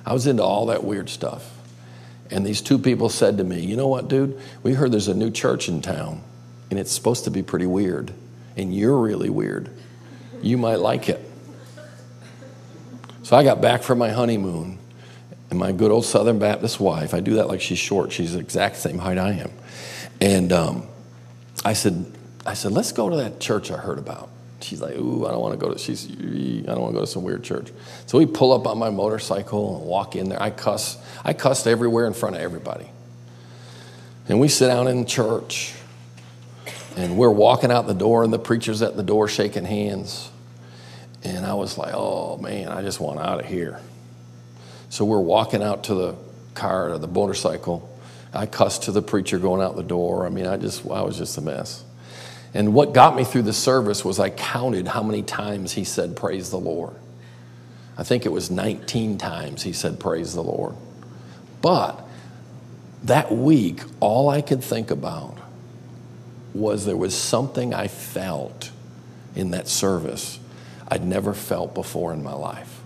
I 0.06 0.12
was 0.12 0.26
into 0.26 0.42
all 0.42 0.66
that 0.66 0.82
weird 0.82 1.10
stuff. 1.10 1.59
And 2.30 2.46
these 2.46 2.60
two 2.60 2.78
people 2.78 3.08
said 3.08 3.38
to 3.38 3.44
me, 3.44 3.60
You 3.60 3.76
know 3.76 3.88
what, 3.88 4.08
dude? 4.08 4.40
We 4.62 4.74
heard 4.74 4.92
there's 4.92 5.08
a 5.08 5.14
new 5.14 5.30
church 5.30 5.68
in 5.68 5.82
town, 5.82 6.22
and 6.70 6.78
it's 6.78 6.92
supposed 6.92 7.24
to 7.24 7.30
be 7.30 7.42
pretty 7.42 7.66
weird. 7.66 8.12
And 8.56 8.74
you're 8.74 8.98
really 8.98 9.30
weird 9.30 9.70
you 10.42 10.56
might 10.56 10.76
like 10.76 11.08
it. 11.08 11.20
So 13.22 13.36
I 13.36 13.44
got 13.44 13.60
back 13.60 13.82
from 13.82 13.98
my 13.98 14.10
honeymoon, 14.10 14.78
and 15.50 15.58
my 15.58 15.72
good 15.72 15.90
old 15.90 16.04
Southern 16.04 16.38
Baptist 16.38 16.80
wife, 16.80 17.14
I 17.14 17.20
do 17.20 17.34
that 17.34 17.48
like 17.48 17.60
she's 17.60 17.78
short. 17.78 18.12
She's 18.12 18.32
the 18.34 18.40
exact 18.40 18.76
same 18.76 18.98
height 18.98 19.18
I 19.18 19.32
am. 19.32 19.50
And 20.20 20.52
um, 20.52 20.86
I 21.64 21.72
said, 21.74 22.12
I 22.46 22.54
said, 22.54 22.72
let's 22.72 22.92
go 22.92 23.10
to 23.10 23.16
that 23.16 23.40
church 23.40 23.70
I 23.70 23.76
heard 23.76 23.98
about. 23.98 24.30
She's 24.60 24.80
like, 24.80 24.94
ooh, 24.96 25.26
I 25.26 25.30
don't 25.30 25.40
want 25.40 25.58
to 25.58 25.66
go 25.66 25.72
to. 25.72 25.78
She's, 25.78 26.06
I 26.10 26.72
don't 26.72 26.80
want 26.80 26.92
to 26.92 26.98
go 26.98 27.00
to 27.00 27.06
some 27.06 27.22
weird 27.22 27.42
church. 27.42 27.72
So 28.06 28.18
we 28.18 28.26
pull 28.26 28.52
up 28.52 28.66
on 28.66 28.78
my 28.78 28.90
motorcycle 28.90 29.78
and 29.78 29.86
walk 29.86 30.16
in 30.16 30.28
there. 30.28 30.42
I 30.42 30.50
cuss. 30.50 30.98
I 31.24 31.32
cussed 31.32 31.66
everywhere 31.66 32.06
in 32.06 32.12
front 32.12 32.36
of 32.36 32.42
everybody. 32.42 32.90
And 34.28 34.38
we 34.38 34.48
sit 34.48 34.68
down 34.68 34.86
in 34.86 35.06
church, 35.06 35.74
and 36.96 37.16
we're 37.16 37.30
walking 37.30 37.72
out 37.72 37.86
the 37.86 37.94
door, 37.94 38.22
and 38.22 38.32
the 38.32 38.38
preacher's 38.38 38.82
at 38.82 38.96
the 38.96 39.02
door 39.02 39.28
shaking 39.28 39.64
hands. 39.64 40.30
And 41.24 41.44
I 41.44 41.54
was 41.54 41.76
like, 41.76 41.92
oh 41.94 42.36
man, 42.38 42.68
I 42.68 42.82
just 42.82 43.00
want 43.00 43.18
out 43.18 43.40
of 43.40 43.46
here. 43.46 43.80
So 44.88 45.04
we're 45.04 45.20
walking 45.20 45.62
out 45.62 45.84
to 45.84 45.94
the 45.94 46.16
car 46.54 46.90
or 46.92 46.98
the 46.98 47.08
motorcycle. 47.08 47.88
I 48.32 48.46
cussed 48.46 48.84
to 48.84 48.92
the 48.92 49.02
preacher 49.02 49.38
going 49.38 49.62
out 49.62 49.76
the 49.76 49.82
door. 49.82 50.26
I 50.26 50.28
mean, 50.28 50.46
I 50.46 50.56
just, 50.56 50.86
I 50.86 51.02
was 51.02 51.18
just 51.18 51.36
a 51.38 51.40
mess. 51.40 51.84
And 52.52 52.74
what 52.74 52.92
got 52.92 53.16
me 53.16 53.24
through 53.24 53.42
the 53.42 53.52
service 53.52 54.04
was 54.04 54.18
I 54.18 54.30
counted 54.30 54.88
how 54.88 55.02
many 55.02 55.22
times 55.22 55.72
he 55.72 55.84
said, 55.84 56.16
Praise 56.16 56.50
the 56.50 56.58
Lord. 56.58 56.94
I 57.96 58.02
think 58.02 58.26
it 58.26 58.30
was 58.30 58.50
19 58.50 59.18
times 59.18 59.62
he 59.62 59.72
said, 59.72 60.00
Praise 60.00 60.34
the 60.34 60.42
Lord. 60.42 60.74
But 61.62 62.04
that 63.04 63.30
week, 63.32 63.82
all 64.00 64.28
I 64.28 64.40
could 64.40 64.64
think 64.64 64.90
about 64.90 65.38
was 66.52 66.84
there 66.86 66.96
was 66.96 67.16
something 67.16 67.72
I 67.72 67.86
felt 67.86 68.72
in 69.34 69.52
that 69.52 69.68
service 69.68 70.40
I'd 70.88 71.04
never 71.04 71.34
felt 71.34 71.74
before 71.74 72.12
in 72.12 72.22
my 72.22 72.32
life. 72.32 72.80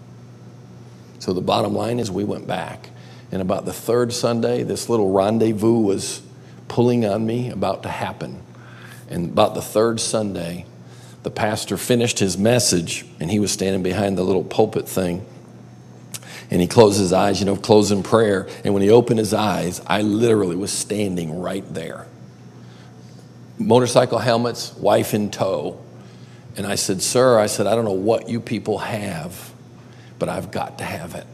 So 1.18 1.32
the 1.32 1.40
bottom 1.40 1.74
line 1.74 1.98
is, 1.98 2.10
we 2.10 2.24
went 2.24 2.46
back. 2.46 2.90
And 3.32 3.40
about 3.40 3.64
the 3.64 3.72
third 3.72 4.12
Sunday, 4.12 4.62
this 4.62 4.90
little 4.90 5.10
rendezvous 5.10 5.78
was 5.78 6.20
pulling 6.68 7.06
on 7.06 7.24
me, 7.24 7.48
about 7.48 7.82
to 7.84 7.88
happen. 7.88 8.42
And 9.14 9.30
about 9.30 9.54
the 9.54 9.62
third 9.62 10.00
Sunday, 10.00 10.66
the 11.22 11.30
pastor 11.30 11.76
finished 11.76 12.18
his 12.18 12.36
message 12.36 13.06
and 13.20 13.30
he 13.30 13.38
was 13.38 13.52
standing 13.52 13.80
behind 13.80 14.18
the 14.18 14.24
little 14.24 14.42
pulpit 14.42 14.88
thing. 14.88 15.24
And 16.50 16.60
he 16.60 16.66
closed 16.66 16.98
his 16.98 17.12
eyes, 17.12 17.38
you 17.38 17.46
know, 17.46 17.54
closing 17.54 18.02
prayer. 18.02 18.48
And 18.64 18.74
when 18.74 18.82
he 18.82 18.90
opened 18.90 19.20
his 19.20 19.32
eyes, 19.32 19.80
I 19.86 20.02
literally 20.02 20.56
was 20.56 20.72
standing 20.72 21.38
right 21.38 21.64
there. 21.72 22.08
Motorcycle 23.56 24.18
helmets, 24.18 24.74
wife 24.74 25.14
in 25.14 25.30
tow. 25.30 25.80
And 26.56 26.66
I 26.66 26.74
said, 26.74 27.00
Sir, 27.00 27.38
I 27.38 27.46
said, 27.46 27.68
I 27.68 27.76
don't 27.76 27.84
know 27.84 27.92
what 27.92 28.28
you 28.28 28.40
people 28.40 28.78
have, 28.78 29.52
but 30.18 30.28
I've 30.28 30.50
got 30.50 30.78
to 30.78 30.84
have 30.84 31.14
it. 31.14 31.26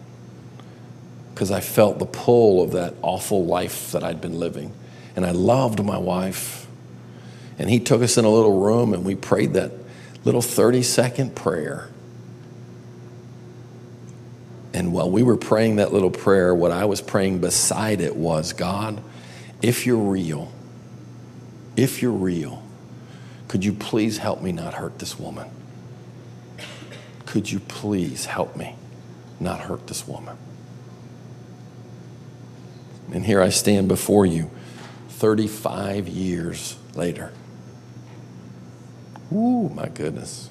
Because 1.32 1.50
I 1.50 1.60
felt 1.60 1.98
the 1.98 2.04
pull 2.04 2.62
of 2.62 2.72
that 2.72 2.92
awful 3.00 3.46
life 3.46 3.92
that 3.92 4.04
I'd 4.04 4.20
been 4.20 4.38
living. 4.38 4.74
And 5.16 5.24
I 5.24 5.30
loved 5.30 5.82
my 5.82 5.96
wife. 5.96 6.59
And 7.60 7.68
he 7.68 7.78
took 7.78 8.00
us 8.00 8.16
in 8.16 8.24
a 8.24 8.30
little 8.30 8.58
room 8.58 8.94
and 8.94 9.04
we 9.04 9.14
prayed 9.14 9.52
that 9.52 9.70
little 10.24 10.40
30 10.40 10.82
second 10.82 11.36
prayer. 11.36 11.90
And 14.72 14.94
while 14.94 15.10
we 15.10 15.22
were 15.22 15.36
praying 15.36 15.76
that 15.76 15.92
little 15.92 16.10
prayer, 16.10 16.54
what 16.54 16.70
I 16.70 16.86
was 16.86 17.02
praying 17.02 17.42
beside 17.42 18.00
it 18.00 18.16
was 18.16 18.54
God, 18.54 19.02
if 19.60 19.84
you're 19.84 19.98
real, 19.98 20.50
if 21.76 22.00
you're 22.00 22.12
real, 22.12 22.62
could 23.46 23.62
you 23.62 23.74
please 23.74 24.16
help 24.16 24.40
me 24.40 24.52
not 24.52 24.72
hurt 24.72 24.98
this 24.98 25.18
woman? 25.18 25.50
Could 27.26 27.52
you 27.52 27.60
please 27.60 28.24
help 28.24 28.56
me 28.56 28.74
not 29.38 29.60
hurt 29.60 29.86
this 29.86 30.08
woman? 30.08 30.38
And 33.12 33.26
here 33.26 33.42
I 33.42 33.50
stand 33.50 33.88
before 33.88 34.24
you 34.24 34.50
35 35.10 36.08
years 36.08 36.78
later. 36.94 37.34
Ooh, 39.32 39.68
my 39.68 39.88
goodness. 39.88 40.50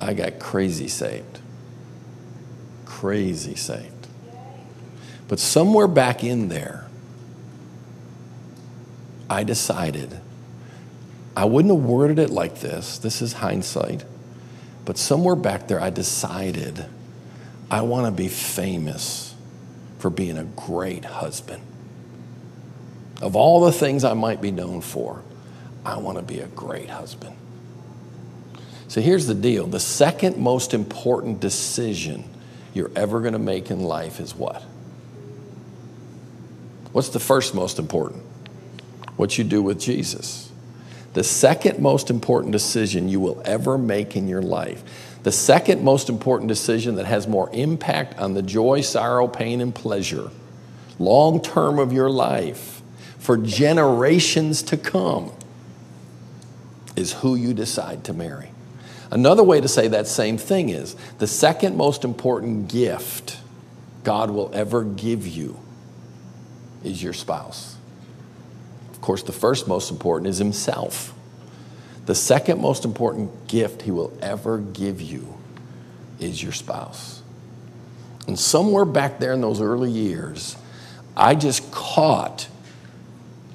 I 0.00 0.14
got 0.14 0.38
crazy 0.38 0.88
saved. 0.88 1.40
Crazy 2.84 3.54
saved. 3.54 4.06
But 5.26 5.38
somewhere 5.38 5.88
back 5.88 6.24
in 6.24 6.48
there, 6.48 6.86
I 9.28 9.44
decided, 9.44 10.20
I 11.36 11.44
wouldn't 11.44 11.74
have 11.74 11.84
worded 11.84 12.18
it 12.18 12.30
like 12.30 12.60
this. 12.60 12.98
This 12.98 13.20
is 13.20 13.34
hindsight. 13.34 14.04
But 14.84 14.96
somewhere 14.96 15.36
back 15.36 15.68
there, 15.68 15.80
I 15.80 15.90
decided 15.90 16.86
I 17.70 17.82
want 17.82 18.06
to 18.06 18.10
be 18.10 18.28
famous 18.28 19.34
for 19.98 20.08
being 20.08 20.38
a 20.38 20.44
great 20.44 21.04
husband. 21.04 21.62
Of 23.20 23.36
all 23.36 23.60
the 23.60 23.72
things 23.72 24.04
I 24.04 24.14
might 24.14 24.40
be 24.40 24.50
known 24.50 24.80
for, 24.80 25.22
I 25.88 25.96
want 25.96 26.18
to 26.18 26.22
be 26.22 26.40
a 26.40 26.46
great 26.48 26.90
husband. 26.90 27.34
So 28.88 29.00
here's 29.00 29.26
the 29.26 29.34
deal 29.34 29.66
the 29.66 29.80
second 29.80 30.36
most 30.36 30.74
important 30.74 31.40
decision 31.40 32.24
you're 32.74 32.90
ever 32.94 33.20
going 33.20 33.32
to 33.32 33.38
make 33.38 33.70
in 33.70 33.80
life 33.80 34.20
is 34.20 34.34
what? 34.34 34.62
What's 36.92 37.08
the 37.08 37.20
first 37.20 37.54
most 37.54 37.78
important? 37.78 38.22
What 39.16 39.38
you 39.38 39.44
do 39.44 39.62
with 39.62 39.80
Jesus. 39.80 40.52
The 41.14 41.24
second 41.24 41.78
most 41.78 42.10
important 42.10 42.52
decision 42.52 43.08
you 43.08 43.18
will 43.18 43.40
ever 43.44 43.78
make 43.78 44.14
in 44.14 44.28
your 44.28 44.42
life, 44.42 45.18
the 45.22 45.32
second 45.32 45.82
most 45.82 46.10
important 46.10 46.48
decision 46.48 46.96
that 46.96 47.06
has 47.06 47.26
more 47.26 47.48
impact 47.52 48.18
on 48.18 48.34
the 48.34 48.42
joy, 48.42 48.82
sorrow, 48.82 49.26
pain, 49.26 49.62
and 49.62 49.74
pleasure, 49.74 50.30
long 50.98 51.40
term 51.40 51.78
of 51.78 51.94
your 51.94 52.10
life, 52.10 52.82
for 53.18 53.38
generations 53.38 54.62
to 54.64 54.76
come, 54.76 55.32
is 56.98 57.12
who 57.12 57.36
you 57.36 57.54
decide 57.54 58.02
to 58.02 58.12
marry. 58.12 58.50
Another 59.10 59.44
way 59.44 59.60
to 59.60 59.68
say 59.68 59.86
that 59.88 60.08
same 60.08 60.36
thing 60.36 60.68
is 60.68 60.96
the 61.18 61.28
second 61.28 61.76
most 61.76 62.04
important 62.04 62.68
gift 62.68 63.38
God 64.02 64.30
will 64.30 64.50
ever 64.52 64.82
give 64.82 65.26
you 65.26 65.60
is 66.82 67.00
your 67.00 67.12
spouse. 67.12 67.76
Of 68.90 69.00
course, 69.00 69.22
the 69.22 69.32
first 69.32 69.68
most 69.68 69.92
important 69.92 70.28
is 70.28 70.38
Himself. 70.38 71.14
The 72.06 72.16
second 72.16 72.60
most 72.60 72.84
important 72.84 73.46
gift 73.46 73.82
He 73.82 73.92
will 73.92 74.12
ever 74.20 74.58
give 74.58 75.00
you 75.00 75.38
is 76.18 76.42
your 76.42 76.52
spouse. 76.52 77.22
And 78.26 78.36
somewhere 78.36 78.84
back 78.84 79.20
there 79.20 79.32
in 79.32 79.40
those 79.40 79.60
early 79.60 79.90
years, 79.90 80.56
I 81.16 81.36
just 81.36 81.70
caught 81.70 82.48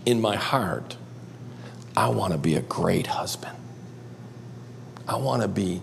in 0.05 0.21
my 0.21 0.37
heart 0.37 0.95
I 1.95 2.09
want 2.09 2.33
to 2.33 2.39
be 2.39 2.55
a 2.55 2.61
great 2.61 3.07
husband. 3.07 3.57
I 5.07 5.17
want 5.17 5.41
to 5.41 5.47
be 5.47 5.81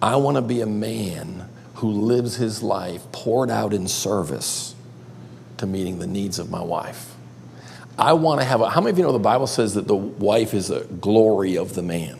I 0.00 0.16
want 0.16 0.36
to 0.36 0.42
be 0.42 0.60
a 0.60 0.66
man 0.66 1.48
who 1.74 1.90
lives 1.90 2.36
his 2.36 2.62
life 2.62 3.02
poured 3.12 3.50
out 3.50 3.72
in 3.72 3.86
service 3.86 4.74
to 5.58 5.66
meeting 5.66 6.00
the 6.00 6.08
needs 6.08 6.40
of 6.40 6.50
my 6.50 6.60
wife. 6.60 7.14
I 7.96 8.14
want 8.14 8.40
to 8.40 8.44
have 8.44 8.60
a, 8.60 8.70
how 8.70 8.80
many 8.80 8.90
of 8.90 8.98
you 8.98 9.04
know 9.04 9.12
the 9.12 9.18
Bible 9.20 9.46
says 9.46 9.74
that 9.74 9.86
the 9.86 9.94
wife 9.94 10.54
is 10.54 10.70
a 10.70 10.84
glory 10.84 11.56
of 11.56 11.74
the 11.74 11.82
man? 11.82 12.18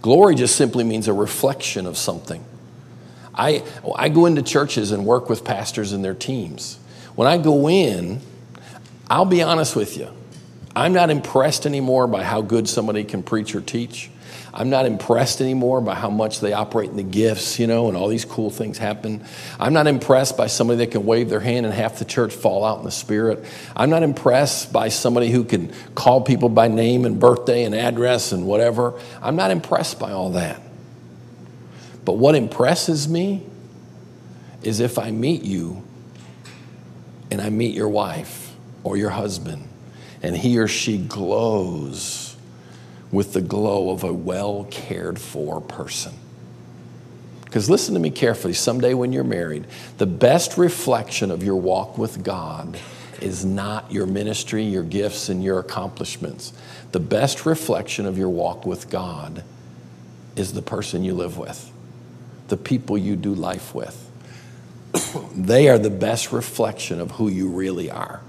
Glory 0.00 0.34
just 0.34 0.56
simply 0.56 0.84
means 0.84 1.08
a 1.08 1.12
reflection 1.12 1.86
of 1.86 1.98
something. 1.98 2.44
I, 3.34 3.64
I 3.96 4.08
go 4.08 4.26
into 4.26 4.42
churches 4.42 4.92
and 4.92 5.04
work 5.04 5.28
with 5.28 5.44
pastors 5.44 5.92
and 5.92 6.04
their 6.04 6.14
teams. 6.14 6.78
When 7.16 7.26
I 7.26 7.38
go 7.38 7.68
in, 7.68 8.20
I'll 9.10 9.24
be 9.24 9.42
honest 9.42 9.76
with 9.76 9.96
you, 9.96 10.10
I'm 10.76 10.92
not 10.92 11.10
impressed 11.10 11.66
anymore 11.66 12.06
by 12.06 12.24
how 12.24 12.42
good 12.42 12.68
somebody 12.68 13.04
can 13.04 13.22
preach 13.22 13.54
or 13.54 13.60
teach. 13.60 14.10
I'm 14.52 14.70
not 14.70 14.86
impressed 14.86 15.40
anymore 15.40 15.80
by 15.80 15.94
how 15.94 16.10
much 16.10 16.40
they 16.40 16.52
operate 16.52 16.90
in 16.90 16.96
the 16.96 17.02
gifts, 17.02 17.58
you 17.58 17.66
know, 17.66 17.88
and 17.88 17.96
all 17.96 18.06
these 18.06 18.24
cool 18.24 18.50
things 18.50 18.78
happen. 18.78 19.24
I'm 19.58 19.72
not 19.72 19.88
impressed 19.88 20.36
by 20.36 20.46
somebody 20.46 20.78
that 20.78 20.92
can 20.92 21.04
wave 21.04 21.28
their 21.28 21.40
hand 21.40 21.66
and 21.66 21.74
half 21.74 21.98
the 21.98 22.04
church 22.04 22.32
fall 22.32 22.64
out 22.64 22.78
in 22.78 22.84
the 22.84 22.92
spirit. 22.92 23.44
I'm 23.74 23.90
not 23.90 24.04
impressed 24.04 24.72
by 24.72 24.90
somebody 24.90 25.30
who 25.30 25.42
can 25.42 25.72
call 25.96 26.20
people 26.20 26.48
by 26.48 26.68
name 26.68 27.04
and 27.04 27.18
birthday 27.18 27.64
and 27.64 27.74
address 27.74 28.30
and 28.30 28.46
whatever. 28.46 28.94
I'm 29.20 29.34
not 29.34 29.50
impressed 29.50 29.98
by 29.98 30.12
all 30.12 30.30
that. 30.30 30.60
But 32.04 32.12
what 32.12 32.36
impresses 32.36 33.08
me 33.08 33.44
is 34.62 34.78
if 34.78 34.98
I 34.98 35.10
meet 35.10 35.42
you 35.42 35.82
and 37.30 37.40
I 37.40 37.50
meet 37.50 37.74
your 37.74 37.88
wife 37.88 38.54
or 38.84 38.96
your 38.96 39.10
husband 39.10 39.68
and 40.24 40.34
he 40.34 40.56
or 40.56 40.66
she 40.66 40.96
glows 40.96 42.34
with 43.12 43.34
the 43.34 43.42
glow 43.42 43.90
of 43.90 44.04
a 44.04 44.12
well 44.12 44.66
cared 44.70 45.18
for 45.18 45.60
person. 45.60 46.14
Because 47.44 47.68
listen 47.68 47.92
to 47.92 48.00
me 48.00 48.10
carefully 48.10 48.54
someday 48.54 48.94
when 48.94 49.12
you're 49.12 49.22
married, 49.22 49.66
the 49.98 50.06
best 50.06 50.56
reflection 50.56 51.30
of 51.30 51.42
your 51.42 51.56
walk 51.56 51.98
with 51.98 52.24
God 52.24 52.78
is 53.20 53.44
not 53.44 53.92
your 53.92 54.06
ministry, 54.06 54.64
your 54.64 54.82
gifts, 54.82 55.28
and 55.28 55.44
your 55.44 55.58
accomplishments. 55.58 56.54
The 56.92 57.00
best 57.00 57.44
reflection 57.44 58.06
of 58.06 58.16
your 58.16 58.30
walk 58.30 58.64
with 58.64 58.88
God 58.88 59.44
is 60.36 60.54
the 60.54 60.62
person 60.62 61.04
you 61.04 61.12
live 61.12 61.36
with, 61.36 61.70
the 62.48 62.56
people 62.56 62.96
you 62.96 63.14
do 63.14 63.34
life 63.34 63.74
with. 63.74 64.10
They 65.36 65.68
are 65.68 65.78
the 65.78 65.90
best 65.90 66.32
reflection 66.32 66.98
of 66.98 67.10
who 67.12 67.28
you 67.28 67.48
really 67.48 67.90
are. 67.90 68.22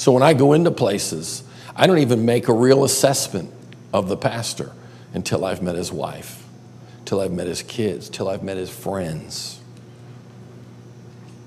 So 0.00 0.12
when 0.12 0.22
I 0.22 0.32
go 0.32 0.54
into 0.54 0.70
places, 0.70 1.44
I 1.76 1.86
don't 1.86 1.98
even 1.98 2.24
make 2.24 2.48
a 2.48 2.54
real 2.54 2.84
assessment 2.84 3.52
of 3.92 4.08
the 4.08 4.16
pastor 4.16 4.72
until 5.12 5.44
I've 5.44 5.60
met 5.60 5.74
his 5.74 5.92
wife, 5.92 6.42
till 7.04 7.20
I've 7.20 7.32
met 7.32 7.46
his 7.46 7.62
kids, 7.62 8.08
till 8.08 8.26
I've 8.26 8.42
met 8.42 8.56
his 8.56 8.70
friends. 8.70 9.60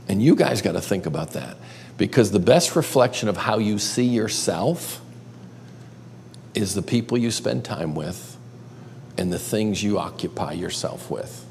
And 0.08 0.22
you 0.22 0.36
guys 0.36 0.62
got 0.62 0.74
to 0.74 0.82
think 0.82 1.08
about 1.08 1.32
that 1.32 1.58
because 1.98 2.30
the 2.30 2.40
best 2.40 2.76
reflection 2.76 3.28
of 3.28 3.38
how 3.38 3.58
you 3.58 3.80
see 3.80 4.06
yourself 4.06 5.02
is 6.54 6.76
the 6.76 6.84
people 6.84 7.18
you 7.18 7.32
spend 7.32 7.66
time 7.66 7.96
with 7.96 8.38
and 9.18 9.34
the 9.34 9.40
things 9.40 9.82
you 9.82 9.98
occupy 9.98 10.52
yourself 10.52 11.10
with. 11.10 11.44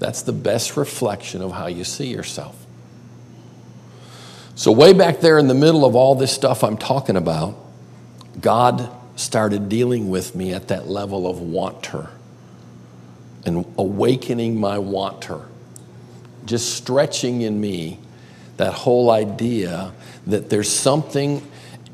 That's 0.00 0.22
the 0.22 0.32
best 0.32 0.76
reflection 0.76 1.42
of 1.42 1.52
how 1.52 1.68
you 1.68 1.84
see 1.84 2.08
yourself. 2.08 2.66
So, 4.58 4.72
way 4.72 4.92
back 4.92 5.20
there 5.20 5.38
in 5.38 5.46
the 5.46 5.54
middle 5.54 5.84
of 5.84 5.94
all 5.94 6.16
this 6.16 6.32
stuff 6.32 6.64
I'm 6.64 6.76
talking 6.76 7.14
about, 7.14 7.54
God 8.40 8.90
started 9.14 9.68
dealing 9.68 10.10
with 10.10 10.34
me 10.34 10.52
at 10.52 10.66
that 10.66 10.88
level 10.88 11.28
of 11.28 11.40
wanter 11.40 12.10
and 13.46 13.64
awakening 13.78 14.58
my 14.58 14.80
wanter, 14.80 15.42
just 16.44 16.74
stretching 16.74 17.42
in 17.42 17.60
me 17.60 18.00
that 18.56 18.72
whole 18.72 19.12
idea 19.12 19.92
that 20.26 20.50
there's 20.50 20.68
something 20.68 21.40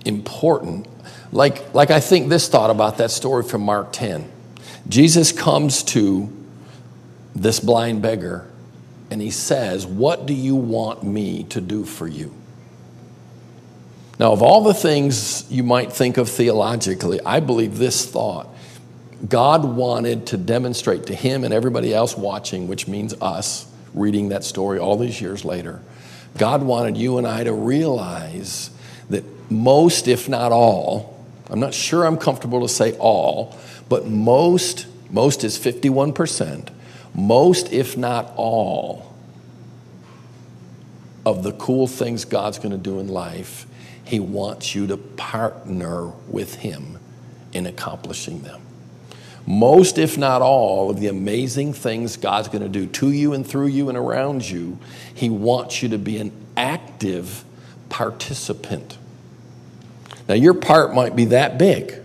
important. 0.07 0.89
Like, 1.33 1.75
like 1.75 1.91
I 1.91 2.01
think 2.01 2.31
this 2.31 2.49
thought 2.49 2.71
about 2.71 2.97
that 2.97 3.11
story 3.11 3.43
from 3.43 3.61
Mark 3.61 3.93
10. 3.93 4.27
Jesus 4.89 5.33
comes 5.33 5.83
to 5.83 6.33
this 7.35 7.61
blind 7.61 8.01
beggar 8.01 8.51
and 9.11 9.21
he 9.21 9.31
says, 9.31 9.85
What 9.85 10.25
do 10.25 10.33
you 10.33 10.57
want 10.57 11.03
me 11.05 11.45
to 11.51 11.61
do 11.61 11.85
for 11.85 12.09
you? 12.09 12.35
Now, 14.19 14.33
of 14.33 14.43
all 14.43 14.63
the 14.63 14.75
things 14.75 15.45
you 15.51 15.63
might 15.63 15.93
think 15.93 16.17
of 16.19 16.29
theologically, 16.29 17.21
I 17.25 17.41
believe 17.41 17.79
this 17.79 18.07
thought. 18.07 18.49
God 19.29 19.65
wanted 19.65 20.27
to 20.29 20.37
demonstrate 20.37 21.07
to 21.07 21.15
him 21.15 21.45
and 21.45 21.55
everybody 21.55 21.95
else 21.95 22.17
watching, 22.17 22.69
which 22.69 22.87
means 22.87 23.15
us 23.21 23.67
reading 23.95 24.29
that 24.29 24.45
story 24.45 24.79
all 24.79 24.97
these 24.97 25.21
years 25.21 25.45
later, 25.45 25.81
God 26.37 26.63
wanted 26.63 26.97
you 26.97 27.19
and 27.19 27.27
I 27.27 27.45
to 27.45 27.53
realize 27.53 28.71
that 29.09 29.25
most, 29.51 30.09
if 30.09 30.29
not 30.29 30.53
all, 30.53 31.25
I'm 31.49 31.61
not 31.61 31.75
sure 31.75 32.05
I'm 32.05 32.19
comfortable 32.19 32.61
to 32.63 32.69
say 32.69 32.97
all, 32.99 33.57
but 33.89 34.07
most, 34.07 34.87
most 35.11 35.45
is 35.45 35.59
51%, 35.59 36.69
most, 37.15 37.73
if 37.73 37.97
not 37.97 38.33
all, 38.37 39.15
of 41.25 41.43
the 41.43 41.53
cool 41.53 41.87
things 41.87 42.25
God's 42.25 42.59
going 42.59 42.73
to 42.73 42.79
do 42.79 42.99
in 42.99 43.09
life, 43.09 43.67
He 44.05 44.21
wants 44.21 44.75
you 44.75 44.87
to 44.89 44.97
partner 44.97 46.09
with 46.29 46.57
Him 46.57 46.99
in 47.53 47.67
accomplishing 47.67 48.43
them. 48.43 48.61
Most, 49.47 49.99
if 49.99 50.17
not 50.17 50.43
all, 50.43 50.91
of 50.91 51.01
the 51.01 51.09
amazing 51.09 51.75
things 51.75 52.17
God's 52.17 52.49
going 52.49 52.63
to 52.63 52.69
do 52.69 52.87
to 52.87 53.11
you 53.11 53.33
and 53.35 53.47
through 53.47 53.67
you 53.67 53.89
and 53.89 53.99
around 53.99 54.49
you, 54.49 54.79
He 55.15 55.29
wants 55.29 55.83
you 55.83 55.89
to 55.91 55.99
be 55.99 56.19
an 56.19 56.33
active 56.57 57.45
participant. 57.89 58.99
Now, 60.29 60.35
your 60.35 60.55
part 60.55 60.95
might 60.95 61.15
be 61.15 61.27
that 61.27 61.59
big. 61.59 62.01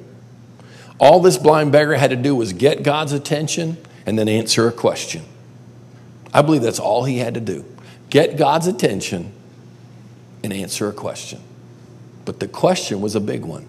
All 1.00 1.22
this 1.22 1.38
blind 1.38 1.72
beggar 1.72 1.96
had 1.96 2.10
to 2.10 2.18
do 2.18 2.36
was 2.36 2.52
get 2.52 2.84
God's 2.84 3.14
attention 3.14 3.78
and 4.06 4.20
then 4.20 4.28
answer 4.28 4.68
a 4.68 4.72
question. 4.72 5.24
I 6.34 6.42
believe 6.42 6.62
that's 6.62 6.80
all 6.80 7.06
he 7.06 7.20
had 7.20 7.34
to 7.36 7.40
do 7.40 7.66
get 8.10 8.38
God's 8.38 8.66
attention 8.66 9.32
and 10.44 10.52
answer 10.52 10.90
a 10.90 10.94
question. 10.94 11.40
But 12.30 12.40
the 12.40 12.48
question 12.48 13.02
was 13.02 13.16
a 13.16 13.20
big 13.20 13.44
one 13.44 13.66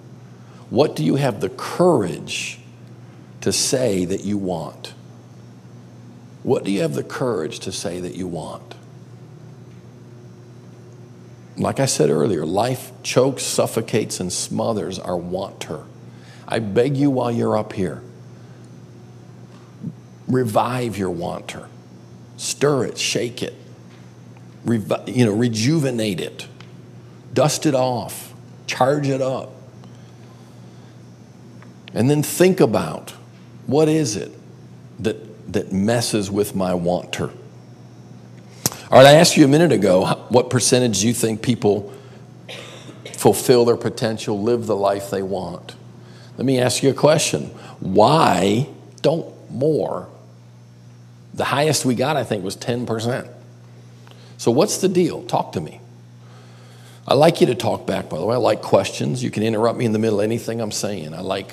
What 0.69 0.95
do 0.95 1.03
you 1.03 1.15
have 1.15 1.41
the 1.41 1.49
courage 1.49 2.59
to 3.41 3.55
say 3.55 4.05
that 4.05 4.23
you 4.23 4.37
want? 4.37 4.93
What 6.43 6.65
do 6.65 6.71
you 6.71 6.83
have 6.83 6.93
the 6.93 7.03
courage 7.03 7.61
to 7.61 7.73
say 7.73 8.01
that 8.01 8.17
you 8.17 8.29
want? 8.29 8.75
Like 11.57 11.81
I 11.81 11.87
said 11.87 12.11
earlier, 12.11 12.45
life 12.45 12.93
chokes, 13.03 13.45
suffocates, 13.45 14.21
and 14.21 14.31
smothers 14.31 14.99
our 14.99 15.17
wanter. 15.17 15.85
I 16.47 16.59
beg 16.59 16.99
you 16.99 17.11
while 17.11 17.33
you're 17.33 17.57
up 17.57 17.73
here, 17.73 18.03
revive 20.29 20.99
your 20.99 21.09
wanter. 21.09 21.67
Stir 22.37 22.85
it, 22.85 22.99
shake 22.99 23.43
it, 23.43 23.55
revi- 24.67 25.17
you 25.17 25.25
know, 25.25 25.33
rejuvenate 25.33 26.21
it, 26.21 26.47
dust 27.33 27.65
it 27.65 27.75
off, 27.75 28.30
charge 28.71 29.09
it 29.09 29.21
up. 29.21 29.51
And 31.93 32.09
then 32.09 32.23
think 32.23 32.61
about 32.61 33.11
what 33.67 33.89
is 33.89 34.17
it 34.17 34.31
that, 35.01 35.53
that 35.53 35.73
messes 35.73 36.31
with 36.31 36.55
my 36.55 36.75
wanter? 36.75 37.31
All 38.91 38.99
right, 38.99 39.07
I 39.07 39.15
asked 39.15 39.37
you 39.37 39.45
a 39.45 39.49
minute 39.49 39.73
ago 39.73 40.07
what 40.29 40.51
percentage 40.51 41.01
do 41.01 41.09
you 41.09 41.15
think 41.15 41.43
people 41.43 41.93
fulfill 43.15 43.65
their 43.65 43.77
potential, 43.77 44.41
live 44.41 44.67
the 44.67 44.77
life 44.77 45.11
they 45.11 45.23
want? 45.23 45.75
Let 46.37 46.47
me 46.47 46.61
ask 46.61 46.83
you 46.83 46.91
a 46.91 46.95
question. 46.95 47.47
Why 47.81 48.69
don't 49.03 49.35
more? 49.51 50.09
The 51.35 51.45
highest 51.45 51.85
we 51.85 51.95
got, 51.95 52.17
I 52.17 52.25
think, 52.25 52.45
was 52.45 52.57
10%. 52.57 53.29
So, 54.39 54.51
what's 54.51 54.79
the 54.79 54.89
deal? 54.89 55.23
Talk 55.25 55.53
to 55.53 55.61
me. 55.61 55.81
I 57.11 57.15
like 57.15 57.41
you 57.41 57.49
to 57.49 57.57
talk 57.57 57.89
back, 57.89 58.09
by 58.09 58.19
the 58.19 58.25
way. 58.25 58.37
I 58.37 58.39
like 58.39 58.63
questions. 58.63 59.21
You 59.21 59.33
can 59.33 59.43
interrupt 59.43 59.77
me 59.77 59.85
in 59.85 59.93
the 59.93 59.99
middle 59.99 60.21
of 60.21 60.25
anything 60.25 60.61
I'm 60.61 60.71
saying. 60.71 61.13
I 61.13 61.23
like 61.23 61.53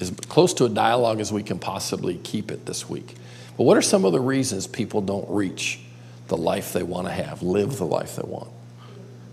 as 0.00 0.10
close 0.10 0.52
to 0.54 0.64
a 0.64 0.68
dialogue 0.68 1.20
as 1.20 1.32
we 1.32 1.44
can 1.44 1.60
possibly 1.60 2.16
keep 2.16 2.50
it 2.50 2.66
this 2.66 2.88
week. 2.90 3.14
But 3.56 3.62
what 3.62 3.76
are 3.76 3.82
some 3.82 4.04
of 4.04 4.10
the 4.10 4.20
reasons 4.20 4.66
people 4.66 5.00
don't 5.00 5.30
reach 5.30 5.78
the 6.26 6.36
life 6.36 6.72
they 6.72 6.82
want 6.82 7.06
to 7.06 7.12
have, 7.12 7.40
live 7.40 7.76
the 7.76 7.86
life 7.86 8.16
they 8.16 8.28
want? 8.28 8.50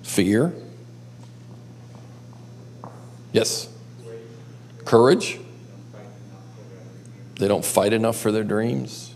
Fear? 0.03 0.53
Yes. 3.31 3.67
Courage? 4.85 5.39
They 7.39 7.47
don't 7.47 7.65
fight 7.65 7.93
enough 7.93 8.17
for 8.17 8.31
their 8.31 8.43
dreams. 8.43 9.15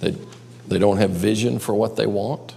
They, 0.00 0.16
they 0.66 0.78
don't 0.78 0.96
have 0.96 1.10
vision 1.10 1.58
for 1.58 1.74
what 1.74 1.96
they 1.96 2.06
want. 2.06 2.54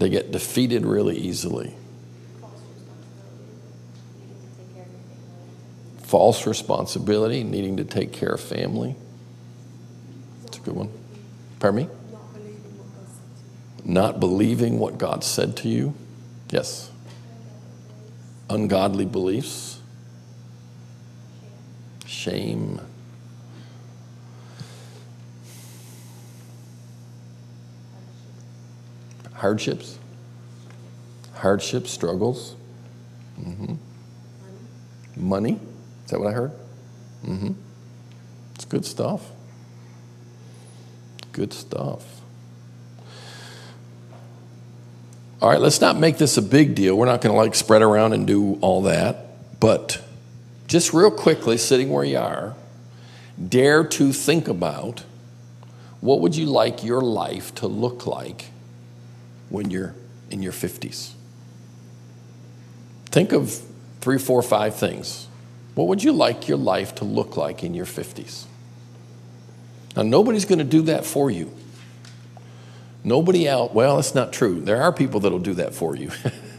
They 0.00 0.08
get 0.08 0.32
defeated 0.32 0.86
really 0.86 1.16
easily. 1.18 1.74
False 6.02 6.46
responsibility, 6.46 7.44
needing 7.44 7.76
to 7.76 7.84
take 7.84 8.10
care 8.10 8.30
of 8.30 8.40
family. 8.40 8.96
That's 10.42 10.56
a 10.56 10.60
good 10.62 10.74
one. 10.74 10.90
Pardon 11.60 11.84
me? 11.84 11.88
Not 13.84 14.20
believing 14.20 14.78
what 14.78 14.96
God 14.96 15.22
said 15.22 15.54
to 15.58 15.68
you. 15.68 15.92
Yes. 16.50 16.90
Ungodly 18.48 19.04
beliefs. 19.04 19.80
Shame. 22.06 22.80
Hardships. 29.40 29.98
Hardships, 31.32 31.90
struggles. 31.90 32.56
Mm-hmm. 33.40 33.76
Money. 35.16 35.58
Is 36.04 36.10
that 36.10 36.20
what 36.20 36.28
I 36.28 36.32
heard? 36.32 36.52
Mm-hmm. 37.24 37.52
It's 38.54 38.66
good 38.66 38.84
stuff. 38.84 39.30
Good 41.32 41.54
stuff. 41.54 42.20
All 45.40 45.48
right, 45.48 45.60
let's 45.60 45.80
not 45.80 45.96
make 45.96 46.18
this 46.18 46.36
a 46.36 46.42
big 46.42 46.74
deal. 46.74 46.94
We're 46.94 47.06
not 47.06 47.22
going 47.22 47.32
to 47.32 47.38
like 47.38 47.54
spread 47.54 47.80
around 47.80 48.12
and 48.12 48.26
do 48.26 48.58
all 48.60 48.82
that. 48.82 49.58
But 49.58 50.02
just 50.66 50.92
real 50.92 51.10
quickly, 51.10 51.56
sitting 51.56 51.88
where 51.88 52.04
you 52.04 52.18
are, 52.18 52.56
dare 53.48 53.84
to 53.84 54.12
think 54.12 54.48
about 54.48 55.04
what 56.02 56.20
would 56.20 56.36
you 56.36 56.44
like 56.44 56.84
your 56.84 57.00
life 57.00 57.54
to 57.54 57.66
look 57.66 58.06
like 58.06 58.50
when 59.50 59.70
you're 59.70 59.94
in 60.30 60.42
your 60.42 60.52
50s? 60.52 61.12
Think 63.06 63.32
of 63.32 63.60
three, 64.00 64.18
four, 64.18 64.40
five 64.40 64.74
things. 64.76 65.26
What 65.74 65.88
would 65.88 66.02
you 66.02 66.12
like 66.12 66.48
your 66.48 66.56
life 66.56 66.94
to 66.96 67.04
look 67.04 67.36
like 67.36 67.62
in 67.62 67.74
your 67.74 67.86
50s? 67.86 68.44
Now, 69.96 70.02
nobody's 70.02 70.44
going 70.44 70.58
to 70.60 70.64
do 70.64 70.82
that 70.82 71.04
for 71.04 71.30
you. 71.30 71.52
Nobody 73.02 73.48
out, 73.48 73.74
well, 73.74 73.96
that's 73.96 74.14
not 74.14 74.32
true. 74.32 74.60
There 74.60 74.82
are 74.82 74.92
people 74.92 75.20
that'll 75.20 75.38
do 75.38 75.54
that 75.54 75.74
for 75.74 75.96
you. 75.96 76.10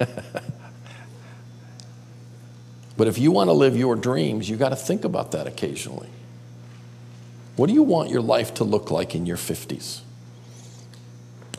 but 2.97 3.07
if 3.07 3.17
you 3.17 3.31
want 3.31 3.47
to 3.49 3.53
live 3.53 3.77
your 3.77 3.95
dreams, 3.95 4.49
you 4.49 4.57
got 4.57 4.69
to 4.69 4.75
think 4.75 5.03
about 5.03 5.31
that 5.31 5.47
occasionally. 5.47 6.09
What 7.55 7.67
do 7.67 7.73
you 7.73 7.83
want 7.83 8.09
your 8.09 8.21
life 8.21 8.55
to 8.55 8.63
look 8.63 8.89
like 8.91 9.13
in 9.13 9.25
your 9.25 9.37
50s? 9.37 10.01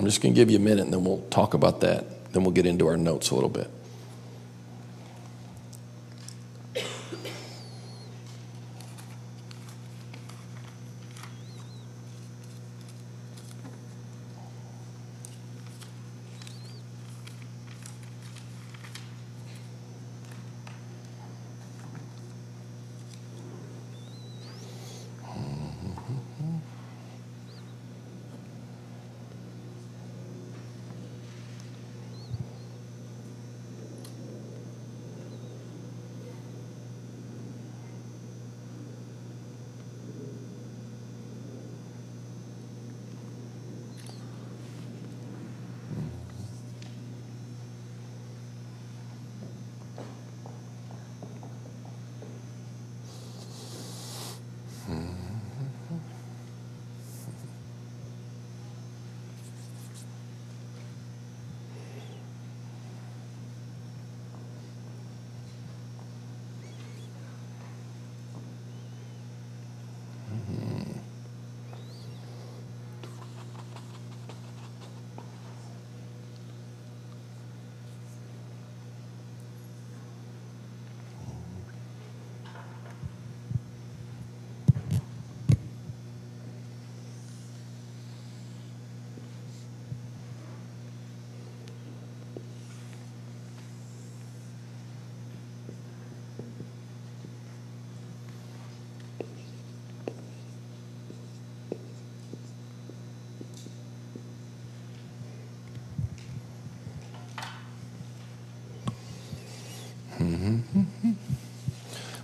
I'm 0.03 0.09
just 0.09 0.20
going 0.20 0.34
to 0.34 0.36
give 0.36 0.50
you 0.50 0.57
a 0.57 0.61
minute 0.61 0.82
and 0.82 0.92
then 0.92 1.05
we'll 1.05 1.22
talk 1.30 1.55
about 1.55 1.82
that. 1.82 2.32
Then 2.32 2.42
we'll 2.42 2.50
get 2.50 2.66
into 2.66 2.88
our 2.88 2.96
notes 2.96 3.30
a 3.30 3.36
little 3.36 3.48
bit. 3.48 3.70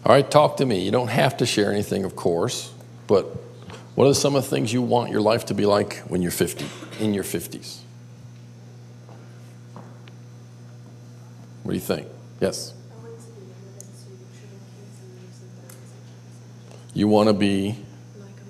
All 0.08 0.14
right, 0.14 0.30
talk 0.30 0.56
to 0.56 0.64
me. 0.64 0.82
You 0.82 0.90
don't 0.90 1.08
have 1.08 1.36
to 1.36 1.44
share 1.44 1.70
anything, 1.70 2.02
of 2.06 2.16
course, 2.16 2.72
but 3.06 3.24
what 3.94 4.08
are 4.08 4.14
some 4.14 4.34
of 4.36 4.42
the 4.42 4.48
things 4.48 4.72
you 4.72 4.80
want 4.80 5.10
your 5.10 5.20
life 5.20 5.44
to 5.46 5.54
be 5.54 5.66
like 5.66 5.98
when 6.08 6.22
you're 6.22 6.30
50, 6.30 6.64
in 6.98 7.12
your 7.12 7.24
50s? 7.24 7.80
What 11.62 11.72
do 11.72 11.74
you 11.74 11.84
think? 11.84 12.08
Yes? 12.40 12.72
You 16.94 17.06
want 17.06 17.28
to 17.28 17.34
be 17.34 17.76
a 17.86 18.26
mother 18.26 18.40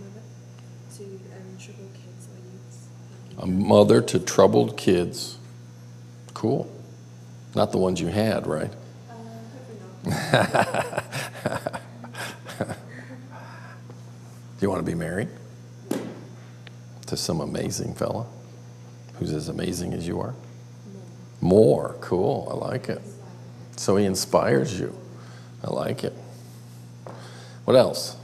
to 0.81 1.01
troubled 1.01 1.97
kids. 1.97 2.31
Or 2.31 2.47
youths 2.47 2.89
like 3.33 3.37
kids? 3.37 3.43
A 3.43 3.47
mother 3.49 4.01
to 4.01 4.19
troubled 4.21 4.77
kids? 4.77 5.39
Cool. 6.35 6.71
Not 7.57 7.73
the 7.73 7.79
ones 7.79 8.01
you 8.01 8.07
had, 8.07 8.47
right? 8.47 8.71
Uh, 10.09 11.01
Do 14.58 14.58
you 14.69 14.73
want 14.73 14.85
to 14.85 14.93
be 14.93 14.99
married 14.99 15.29
to 17.07 17.17
some 17.17 17.41
amazing 17.41 17.95
fella 17.95 18.27
who's 19.15 19.33
as 19.33 19.49
amazing 19.49 19.95
as 19.95 20.07
you 20.07 20.21
are? 20.21 20.35
More. 21.41 21.97
Cool. 22.03 22.49
I 22.51 22.69
like 22.69 22.91
it. 22.91 23.01
So 23.77 23.97
he 23.97 24.05
inspires 24.05 24.79
you. 24.79 24.95
I 25.65 25.71
like 25.71 26.05
it. 26.05 26.13
What 27.65 27.77
else? 27.77 28.19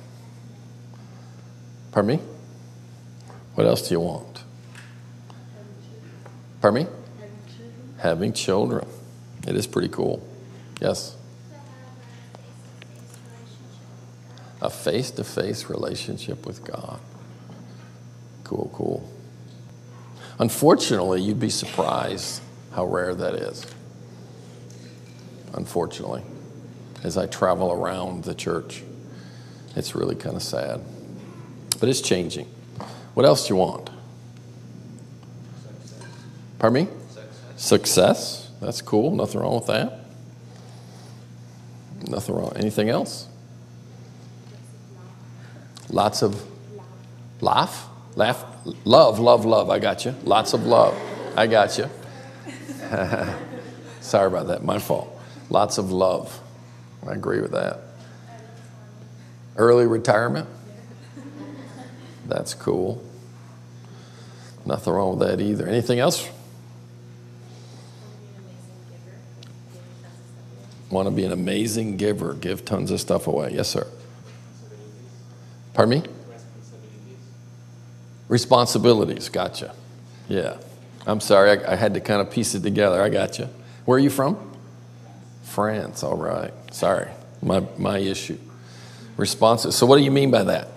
Pardon 1.93 2.19
me? 2.19 2.23
What 3.55 3.67
else 3.67 3.89
do 3.89 3.95
you 3.95 4.01
want? 4.01 4.43
Pardon 6.61 6.85
me? 6.85 6.91
Having 8.01 8.35
children. 8.35 8.87
It 9.47 9.57
is 9.57 9.67
pretty 9.67 9.89
cool. 9.89 10.23
Yes? 10.79 11.17
A 14.65 14.71
face 14.71 15.11
to 15.12 15.23
face 15.23 15.69
relationship 15.69 16.47
with 16.47 16.65
God. 16.65 16.99
Cool, 18.45 18.71
cool. 18.73 19.12
Unfortunately, 20.39 21.21
you'd 21.21 21.39
be 21.39 21.51
surprised 21.51 22.41
how 22.73 22.87
rare 22.87 23.15
that 23.15 23.35
is. 23.35 23.67
Unfortunately, 25.53 26.23
as 27.03 27.19
I 27.19 27.27
travel 27.27 27.73
around 27.73 28.25
the 28.25 28.35
church, 28.35 28.83
it's 29.77 29.95
really 29.95 30.15
kind 30.15 30.35
of 30.35 30.43
sad. 30.43 30.81
But 31.79 31.91
it's 31.91 32.01
changing. 32.01 32.47
What 33.12 33.27
else 33.27 33.47
do 33.47 33.55
you 33.55 33.61
want? 33.61 33.91
Pardon 36.59 36.87
me? 36.87 36.93
Success. 37.11 37.62
Success. 37.62 38.51
That's 38.62 38.81
cool. 38.81 39.15
Nothing 39.15 39.43
wrong 39.43 39.57
with 39.57 39.67
that. 39.67 40.01
Nothing 42.09 42.35
wrong. 42.35 42.53
Anything 42.57 42.89
else? 42.89 43.29
Lots 45.95 46.23
of 46.23 46.45
laugh, 47.41 47.87
laugh, 48.17 48.45
love, 48.85 49.21
love, 49.21 49.45
love. 49.45 49.71
I 49.71 49.79
got 49.79 50.05
you. 50.05 50.13
Lots 50.25 50.53
of 50.53 50.67
love. 50.67 51.01
I 51.37 51.47
got 51.47 51.79
you. 51.79 51.89
Sorry 54.01 54.27
about 54.27 54.49
that. 54.49 54.65
My 54.65 54.81
fault. 54.81 55.09
Lots 55.51 55.79
of 55.79 55.93
love. 55.93 56.41
I 57.07 57.13
agree 57.13 57.41
with 57.41 57.53
that. 57.53 57.79
Early 59.57 59.87
retirement. 59.87 60.49
That's 62.27 62.55
cool. 62.55 63.01
Nothing 64.67 64.95
wrong 64.95 65.17
with 65.17 65.29
that 65.29 65.41
either. 65.41 65.69
Anything 65.69 66.01
else? 66.01 66.29
Want 70.91 71.07
to 71.07 71.15
be 71.15 71.25
an 71.25 71.31
amazing 71.31 71.99
giver, 71.99 72.35
give 72.35 72.65
tons 72.65 72.91
of 72.91 73.01
stuff 73.01 73.29
away. 73.29 73.53
Yes, 73.53 73.69
sir. 73.69 73.87
Pardon 75.75 76.01
me? 76.01 76.09
Responsibilities. 78.29 79.29
Gotcha. 79.29 79.75
Yeah. 80.29 80.57
I'm 81.07 81.20
sorry. 81.20 81.51
I, 81.51 81.72
I, 81.72 81.77
had 81.77 81.95
to 81.95 82.01
kind 82.01 82.20
of 82.20 82.31
piece 82.31 82.55
it 82.55 82.62
together. 82.62 83.03
I 83.03 83.09
gotcha. 83.11 83.51
Where 83.85 83.97
are 83.97 84.01
you 84.01 84.09
from? 84.09 84.53
France. 85.43 86.03
All 86.03 86.16
right. 86.16 86.53
Sorry. 86.72 87.11
My, 87.43 87.62
my 87.77 87.99
issue. 87.99 88.39
Responses. 89.16 89.77
So, 89.77 89.85
what 89.85 89.99
do 89.99 90.03
you 90.05 90.11
mean 90.11 90.31
by 90.31 90.45
that? 90.45 90.68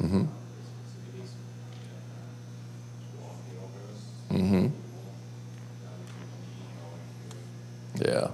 Mm-hmm. 0.00 0.24
Mm-hmm. 4.30 4.68
Yeah. 7.96 8.28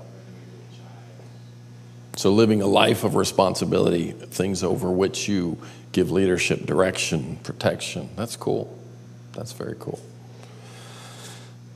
So, 2.25 2.33
living 2.33 2.62
a 2.62 2.66
life 2.66 3.05
of 3.05 3.16
responsibility, 3.16 4.12
things 4.12 4.64
over 4.64 4.91
which 4.91 5.29
you 5.29 5.59
give 5.93 6.11
leadership, 6.11 6.64
direction, 6.64 7.37
protection. 7.43 8.09
That's 8.16 8.35
cool. 8.35 8.75
That's 9.35 9.53
very 9.53 9.77
cool. 9.79 10.01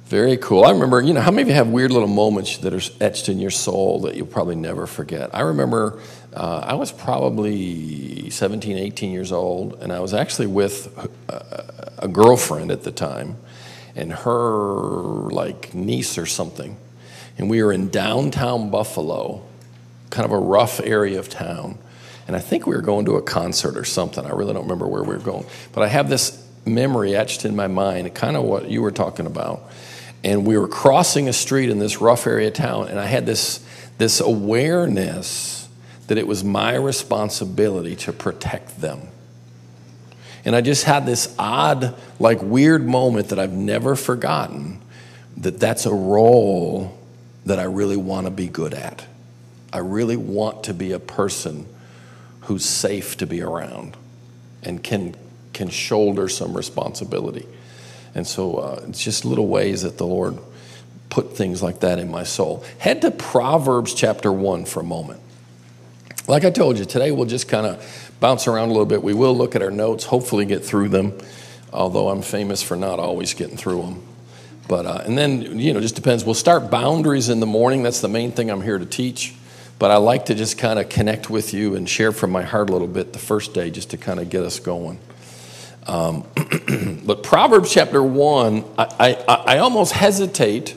Very 0.07 0.38
cool. 0.38 0.64
I 0.64 0.70
remember, 0.70 1.03
you 1.03 1.12
know, 1.12 1.20
how 1.20 1.32
many 1.32 1.42
of 1.42 1.49
you 1.49 1.55
have 1.55 1.68
weird 1.68 1.90
little 1.90 2.09
moments 2.09 2.57
that 2.57 2.72
are 2.72 2.80
etched 2.99 3.28
in 3.28 3.38
your 3.38 3.51
soul 3.51 4.01
that 4.01 4.16
you'll 4.16 4.26
probably 4.26 4.55
never 4.55 4.86
forget? 4.86 5.34
I 5.34 5.40
remember 5.40 6.01
uh, 6.32 6.64
I 6.64 6.76
was 6.76 6.92
probably 6.92 8.30
17, 8.30 8.78
18 8.78 9.12
years 9.12 9.32
old, 9.32 9.74
and 9.82 9.92
I 9.92 10.01
was 10.01 10.14
actually 10.14 10.46
with 10.46 11.11
a, 11.28 11.94
a 11.99 12.09
girlfriend 12.09 12.70
at 12.70 12.84
the 12.84 12.90
time, 12.90 13.36
and 13.94 14.14
her, 14.14 15.28
like, 15.30 15.74
niece 15.74 16.16
or 16.16 16.24
something. 16.24 16.78
And 17.36 17.51
we 17.51 17.62
were 17.62 17.70
in 17.70 17.90
downtown 17.90 18.70
Buffalo 18.70 19.44
kind 20.11 20.24
of 20.24 20.32
a 20.32 20.38
rough 20.38 20.80
area 20.80 21.18
of 21.18 21.28
town. 21.28 21.78
And 22.26 22.36
I 22.36 22.40
think 22.40 22.66
we 22.66 22.74
were 22.74 22.82
going 22.82 23.06
to 23.06 23.16
a 23.16 23.22
concert 23.22 23.76
or 23.76 23.84
something. 23.84 24.24
I 24.24 24.30
really 24.30 24.52
don't 24.52 24.64
remember 24.64 24.86
where 24.86 25.02
we 25.02 25.14
were 25.14 25.22
going. 25.22 25.46
But 25.72 25.82
I 25.82 25.88
have 25.88 26.09
this 26.09 26.46
memory 26.66 27.16
etched 27.16 27.44
in 27.44 27.56
my 27.56 27.66
mind, 27.66 28.14
kind 28.14 28.36
of 28.36 28.44
what 28.44 28.70
you 28.70 28.82
were 28.82 28.90
talking 28.90 29.26
about. 29.26 29.62
And 30.22 30.46
we 30.46 30.59
were 30.59 30.68
crossing 30.68 31.28
a 31.28 31.32
street 31.32 31.70
in 31.70 31.78
this 31.78 32.00
rough 32.00 32.26
area 32.26 32.48
of 32.48 32.54
town, 32.54 32.88
and 32.88 32.98
I 32.98 33.06
had 33.06 33.24
this, 33.24 33.64
this 33.98 34.20
awareness 34.20 35.68
that 36.09 36.18
it 36.18 36.26
was 36.26 36.42
my 36.42 36.74
responsibility 36.74 37.94
to 37.96 38.12
protect 38.12 38.80
them. 38.80 39.09
And 40.44 40.56
I 40.56 40.61
just 40.61 40.84
had 40.84 41.06
this 41.06 41.34
odd, 41.38 41.94
like 42.18 42.42
weird 42.42 42.86
moment 42.86 43.28
that 43.28 43.38
I've 43.38 43.52
never 43.52 43.94
forgotten 43.94 44.80
that 45.36 45.61
that's 45.61 45.86
a 45.86 45.94
role 45.94 46.98
that 47.46 47.59
I 47.59 47.64
really 47.64 47.96
want 47.96 48.26
to 48.26 48.30
be 48.30 48.48
good 48.48 48.74
at. 48.74 49.06
I 49.72 49.78
really 49.78 50.16
want 50.16 50.64
to 50.64 50.74
be 50.74 50.92
a 50.92 50.98
person 50.98 51.66
who's 52.42 52.64
safe 52.64 53.16
to 53.18 53.26
be 53.26 53.42
around 53.42 53.96
and 54.62 54.82
can, 54.82 55.14
can 55.52 55.68
shoulder 55.68 56.28
some 56.28 56.56
responsibility. 56.56 57.46
And 58.14 58.26
so 58.26 58.56
uh, 58.56 58.84
it's 58.88 59.02
just 59.02 59.24
little 59.24 59.46
ways 59.46 59.82
that 59.82 59.98
the 59.98 60.06
Lord 60.06 60.38
put 61.10 61.36
things 61.36 61.62
like 61.62 61.80
that 61.80 61.98
in 61.98 62.10
my 62.10 62.22
soul. 62.22 62.64
Head 62.78 63.02
to 63.02 63.10
Proverbs 63.10 63.94
chapter 63.94 64.32
1 64.32 64.64
for 64.64 64.80
a 64.80 64.84
moment. 64.84 65.20
Like 66.26 66.44
I 66.44 66.50
told 66.50 66.78
you, 66.78 66.84
today 66.84 67.10
we'll 67.10 67.26
just 67.26 67.48
kind 67.48 67.66
of 67.66 68.12
bounce 68.20 68.46
around 68.46 68.68
a 68.68 68.72
little 68.72 68.86
bit. 68.86 69.02
We 69.02 69.14
will 69.14 69.36
look 69.36 69.54
at 69.54 69.62
our 69.62 69.70
notes, 69.70 70.04
hopefully 70.04 70.44
get 70.44 70.64
through 70.64 70.88
them, 70.90 71.18
although 71.72 72.08
I'm 72.08 72.22
famous 72.22 72.62
for 72.62 72.76
not 72.76 72.98
always 72.98 73.34
getting 73.34 73.56
through 73.56 73.82
them. 73.82 74.02
But, 74.68 74.84
uh, 74.84 75.02
and 75.06 75.16
then, 75.16 75.58
you 75.58 75.72
know, 75.72 75.80
just 75.80 75.94
depends. 75.94 76.24
We'll 76.24 76.34
start 76.34 76.70
boundaries 76.70 77.30
in 77.30 77.40
the 77.40 77.46
morning. 77.46 77.82
That's 77.82 78.02
the 78.02 78.08
main 78.08 78.32
thing 78.32 78.50
I'm 78.50 78.60
here 78.60 78.78
to 78.78 78.84
teach. 78.84 79.34
But 79.79 79.91
I 79.91 79.97
like 79.97 80.26
to 80.26 80.35
just 80.35 80.59
kind 80.59 80.79
of 80.79 80.89
connect 80.89 81.31
with 81.31 81.55
you 81.55 81.74
and 81.74 81.89
share 81.89 82.12
from 82.12 82.31
my 82.31 82.43
heart 82.43 82.68
a 82.68 82.72
little 82.72 82.89
bit 82.89 83.12
the 83.12 83.18
first 83.18 83.55
day 83.55 83.70
just 83.70 83.91
to 83.91 83.97
kind 83.97 84.18
of 84.18 84.29
get 84.29 84.43
us 84.43 84.59
going. 84.59 84.99
Um, 85.87 86.24
but 87.05 87.22
Proverbs 87.22 87.72
chapter 87.72 88.03
1, 88.03 88.64
I, 88.76 88.87
I, 89.29 89.35
I 89.35 89.59
almost 89.59 89.93
hesitate 89.93 90.74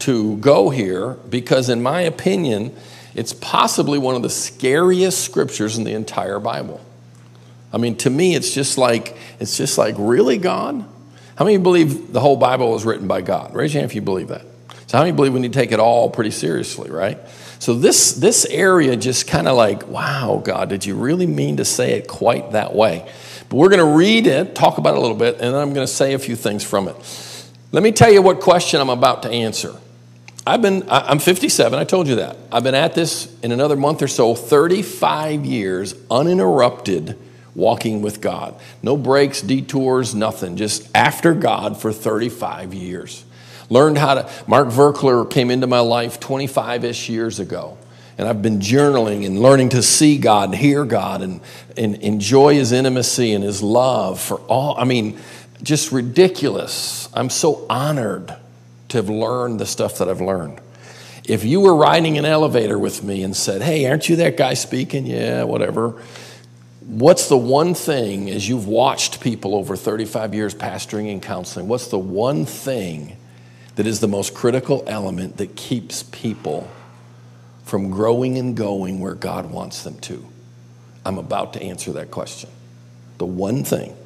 to 0.00 0.36
go 0.38 0.70
here 0.70 1.12
because, 1.28 1.68
in 1.68 1.82
my 1.82 2.00
opinion, 2.02 2.74
it's 3.14 3.32
possibly 3.32 3.98
one 3.98 4.14
of 4.14 4.22
the 4.22 4.30
scariest 4.30 5.22
scriptures 5.22 5.78
in 5.78 5.84
the 5.84 5.92
entire 5.92 6.38
Bible. 6.38 6.84
I 7.72 7.78
mean, 7.78 7.96
to 7.98 8.10
me, 8.10 8.34
it's 8.34 8.52
just 8.52 8.78
like, 8.78 9.16
it's 9.38 9.56
just 9.56 9.78
like, 9.78 9.94
really, 9.98 10.38
God? 10.38 10.84
How 11.36 11.44
many 11.44 11.58
believe 11.58 12.12
the 12.12 12.20
whole 12.20 12.36
Bible 12.36 12.72
was 12.72 12.84
written 12.84 13.06
by 13.06 13.20
God? 13.20 13.54
Raise 13.54 13.74
your 13.74 13.80
hand 13.80 13.90
if 13.90 13.94
you 13.94 14.02
believe 14.02 14.28
that. 14.28 14.42
So, 14.86 14.98
how 14.98 15.04
many 15.04 15.14
believe 15.14 15.34
we 15.34 15.40
need 15.40 15.52
to 15.52 15.58
take 15.58 15.72
it 15.72 15.80
all 15.80 16.08
pretty 16.10 16.30
seriously, 16.30 16.90
right? 16.90 17.18
So, 17.58 17.74
this, 17.74 18.12
this 18.12 18.44
area 18.46 18.96
just 18.96 19.26
kind 19.26 19.48
of 19.48 19.56
like, 19.56 19.86
wow, 19.88 20.40
God, 20.44 20.68
did 20.68 20.84
you 20.84 20.94
really 20.94 21.26
mean 21.26 21.56
to 21.56 21.64
say 21.64 21.92
it 21.92 22.06
quite 22.06 22.52
that 22.52 22.74
way? 22.74 23.10
But 23.48 23.56
we're 23.56 23.68
going 23.68 23.80
to 23.80 23.96
read 23.96 24.26
it, 24.26 24.54
talk 24.54 24.78
about 24.78 24.94
it 24.94 24.98
a 24.98 25.00
little 25.00 25.16
bit, 25.16 25.34
and 25.34 25.54
then 25.54 25.54
I'm 25.54 25.72
going 25.72 25.86
to 25.86 25.92
say 25.92 26.14
a 26.14 26.18
few 26.18 26.36
things 26.36 26.64
from 26.64 26.88
it. 26.88 26.96
Let 27.72 27.82
me 27.82 27.92
tell 27.92 28.12
you 28.12 28.22
what 28.22 28.40
question 28.40 28.80
I'm 28.80 28.90
about 28.90 29.22
to 29.22 29.30
answer. 29.30 29.74
I've 30.46 30.62
been, 30.62 30.84
I'm 30.88 31.18
57, 31.18 31.78
I 31.78 31.84
told 31.84 32.06
you 32.06 32.16
that. 32.16 32.36
I've 32.52 32.62
been 32.62 32.76
at 32.76 32.94
this 32.94 33.34
in 33.42 33.50
another 33.50 33.74
month 33.74 34.00
or 34.00 34.08
so, 34.08 34.34
35 34.34 35.44
years 35.44 35.94
uninterrupted 36.08 37.18
walking 37.56 38.02
with 38.02 38.20
God. 38.20 38.54
No 38.82 38.96
breaks, 38.96 39.42
detours, 39.42 40.14
nothing. 40.14 40.56
Just 40.56 40.88
after 40.94 41.34
God 41.34 41.80
for 41.80 41.92
35 41.92 42.74
years. 42.74 43.24
Learned 43.68 43.98
how 43.98 44.14
to, 44.14 44.30
Mark 44.46 44.68
Virkler 44.68 45.28
came 45.28 45.50
into 45.50 45.66
my 45.66 45.80
life 45.80 46.20
25 46.20 46.84
ish 46.84 47.08
years 47.08 47.40
ago. 47.40 47.78
And 48.18 48.26
I've 48.26 48.40
been 48.40 48.60
journaling 48.60 49.26
and 49.26 49.42
learning 49.42 49.70
to 49.70 49.82
see 49.82 50.16
God, 50.16 50.54
hear 50.54 50.84
God, 50.84 51.20
and, 51.20 51.40
and 51.76 51.96
enjoy 51.96 52.54
His 52.54 52.72
intimacy 52.72 53.32
and 53.32 53.44
His 53.44 53.62
love 53.62 54.20
for 54.20 54.38
all. 54.42 54.78
I 54.78 54.84
mean, 54.84 55.18
just 55.62 55.92
ridiculous. 55.92 57.08
I'm 57.12 57.28
so 57.28 57.66
honored 57.68 58.34
to 58.88 58.98
have 58.98 59.10
learned 59.10 59.60
the 59.60 59.66
stuff 59.66 59.98
that 59.98 60.08
I've 60.08 60.20
learned. 60.20 60.60
If 61.24 61.44
you 61.44 61.60
were 61.60 61.74
riding 61.74 62.18
an 62.18 62.24
elevator 62.24 62.78
with 62.78 63.02
me 63.02 63.22
and 63.22 63.36
said, 63.36 63.60
Hey, 63.60 63.86
aren't 63.86 64.08
you 64.08 64.16
that 64.16 64.36
guy 64.36 64.54
speaking? 64.54 65.06
Yeah, 65.06 65.42
whatever. 65.42 66.00
What's 66.80 67.28
the 67.28 67.36
one 67.36 67.74
thing, 67.74 68.30
as 68.30 68.48
you've 68.48 68.68
watched 68.68 69.20
people 69.20 69.56
over 69.56 69.74
35 69.74 70.34
years 70.34 70.54
pastoring 70.54 71.10
and 71.10 71.20
counseling, 71.20 71.66
what's 71.66 71.88
the 71.88 71.98
one 71.98 72.46
thing 72.46 73.16
that 73.76 73.86
is 73.86 74.00
the 74.00 74.08
most 74.08 74.34
critical 74.34 74.84
element 74.86 75.36
that 75.36 75.56
keeps 75.56 76.02
people 76.02 76.68
from 77.64 77.90
growing 77.90 78.36
and 78.36 78.56
going 78.56 79.00
where 79.00 79.14
God 79.14 79.50
wants 79.50 79.82
them 79.82 79.98
to? 80.00 80.26
I'm 81.04 81.18
about 81.18 81.52
to 81.54 81.62
answer 81.62 81.92
that 81.92 82.10
question. 82.10 82.50
The 83.18 83.26
one 83.26 83.64
thing 83.64 83.96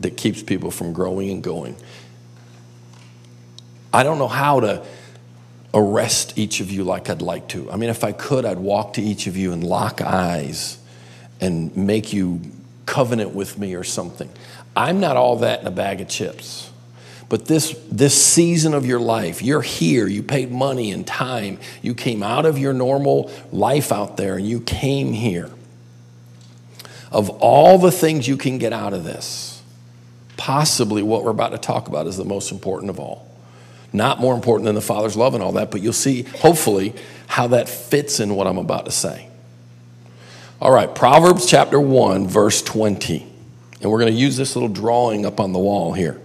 that 0.00 0.16
keeps 0.16 0.42
people 0.42 0.70
from 0.70 0.92
growing 0.92 1.30
and 1.30 1.42
going. 1.42 1.76
I 3.92 4.02
don't 4.02 4.18
know 4.18 4.28
how 4.28 4.60
to 4.60 4.84
arrest 5.74 6.38
each 6.38 6.60
of 6.60 6.70
you 6.70 6.84
like 6.84 7.10
I'd 7.10 7.22
like 7.22 7.48
to. 7.48 7.70
I 7.70 7.76
mean, 7.76 7.90
if 7.90 8.04
I 8.04 8.12
could, 8.12 8.44
I'd 8.44 8.58
walk 8.58 8.94
to 8.94 9.02
each 9.02 9.26
of 9.26 9.36
you 9.36 9.52
and 9.52 9.64
lock 9.64 10.00
eyes 10.00 10.78
and 11.40 11.76
make 11.76 12.12
you 12.12 12.40
covenant 12.86 13.34
with 13.34 13.58
me 13.58 13.74
or 13.74 13.84
something. 13.84 14.30
I'm 14.76 15.00
not 15.00 15.16
all 15.16 15.36
that 15.38 15.60
in 15.60 15.66
a 15.66 15.70
bag 15.70 16.00
of 16.00 16.08
chips. 16.08 16.67
But 17.28 17.44
this, 17.44 17.78
this 17.90 18.20
season 18.20 18.72
of 18.72 18.86
your 18.86 19.00
life, 19.00 19.42
you're 19.42 19.60
here, 19.60 20.06
you 20.06 20.22
paid 20.22 20.50
money 20.50 20.92
and 20.92 21.06
time, 21.06 21.58
you 21.82 21.94
came 21.94 22.22
out 22.22 22.46
of 22.46 22.58
your 22.58 22.72
normal 22.72 23.30
life 23.52 23.92
out 23.92 24.16
there 24.16 24.36
and 24.36 24.46
you 24.46 24.60
came 24.60 25.12
here. 25.12 25.50
Of 27.12 27.28
all 27.28 27.78
the 27.78 27.90
things 27.90 28.26
you 28.26 28.36
can 28.36 28.58
get 28.58 28.72
out 28.72 28.94
of 28.94 29.04
this, 29.04 29.62
possibly 30.36 31.02
what 31.02 31.22
we're 31.22 31.30
about 31.30 31.50
to 31.50 31.58
talk 31.58 31.88
about 31.88 32.06
is 32.06 32.16
the 32.16 32.24
most 32.24 32.50
important 32.50 32.88
of 32.90 32.98
all. 32.98 33.26
Not 33.92 34.20
more 34.20 34.34
important 34.34 34.66
than 34.66 34.74
the 34.74 34.80
Father's 34.80 35.16
love 35.16 35.34
and 35.34 35.42
all 35.42 35.52
that, 35.52 35.70
but 35.70 35.82
you'll 35.82 35.92
see, 35.94 36.22
hopefully, 36.22 36.94
how 37.26 37.48
that 37.48 37.68
fits 37.68 38.20
in 38.20 38.34
what 38.34 38.46
I'm 38.46 38.58
about 38.58 38.86
to 38.86 38.90
say. 38.90 39.28
All 40.60 40.72
right, 40.72 40.92
Proverbs 40.94 41.46
chapter 41.46 41.80
1, 41.80 42.26
verse 42.26 42.62
20. 42.62 43.26
And 43.80 43.90
we're 43.90 44.00
going 44.00 44.12
to 44.12 44.18
use 44.18 44.36
this 44.36 44.56
little 44.56 44.68
drawing 44.68 45.24
up 45.24 45.40
on 45.40 45.52
the 45.52 45.58
wall 45.58 45.92
here. 45.92 46.20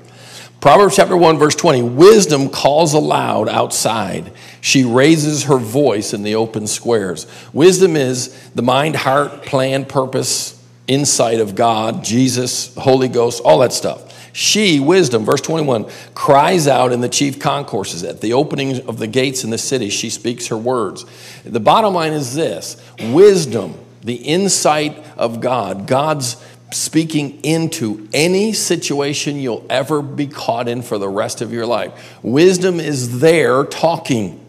Proverbs 0.63 0.95
chapter 0.95 1.17
1, 1.17 1.39
verse 1.39 1.55
20 1.55 1.81
Wisdom 1.81 2.47
calls 2.47 2.93
aloud 2.93 3.49
outside. 3.49 4.31
She 4.61 4.85
raises 4.85 5.43
her 5.43 5.57
voice 5.57 6.13
in 6.13 6.23
the 6.23 6.35
open 6.35 6.67
squares. 6.67 7.27
Wisdom 7.51 7.97
is 7.97 8.49
the 8.51 8.61
mind, 8.61 8.95
heart, 8.95 9.45
plan, 9.45 9.83
purpose, 9.83 10.65
insight 10.87 11.41
of 11.41 11.55
God, 11.55 12.01
Jesus, 12.01 12.73
Holy 12.75 13.09
Ghost, 13.09 13.41
all 13.43 13.59
that 13.59 13.73
stuff. 13.73 14.33
She, 14.33 14.79
wisdom, 14.79 15.25
verse 15.25 15.41
21, 15.41 15.85
cries 16.15 16.65
out 16.65 16.93
in 16.93 17.01
the 17.01 17.09
chief 17.09 17.41
concourses. 17.41 18.05
At 18.05 18.21
the 18.21 18.31
opening 18.31 18.87
of 18.87 18.99
the 18.99 19.07
gates 19.07 19.43
in 19.43 19.49
the 19.49 19.57
city, 19.57 19.89
she 19.89 20.09
speaks 20.09 20.47
her 20.47 20.57
words. 20.57 21.03
The 21.43 21.59
bottom 21.59 21.93
line 21.93 22.13
is 22.13 22.35
this 22.35 22.81
wisdom, 23.11 23.77
the 23.99 24.15
insight 24.15 24.97
of 25.17 25.41
God, 25.41 25.87
God's 25.87 26.37
speaking 26.73 27.43
into 27.43 28.07
any 28.13 28.53
situation 28.53 29.37
you'll 29.37 29.65
ever 29.69 30.01
be 30.01 30.27
caught 30.27 30.67
in 30.67 30.81
for 30.81 30.97
the 30.97 31.09
rest 31.09 31.41
of 31.41 31.53
your 31.53 31.65
life. 31.65 32.17
Wisdom 32.23 32.79
is 32.79 33.19
there 33.19 33.63
talking, 33.63 34.43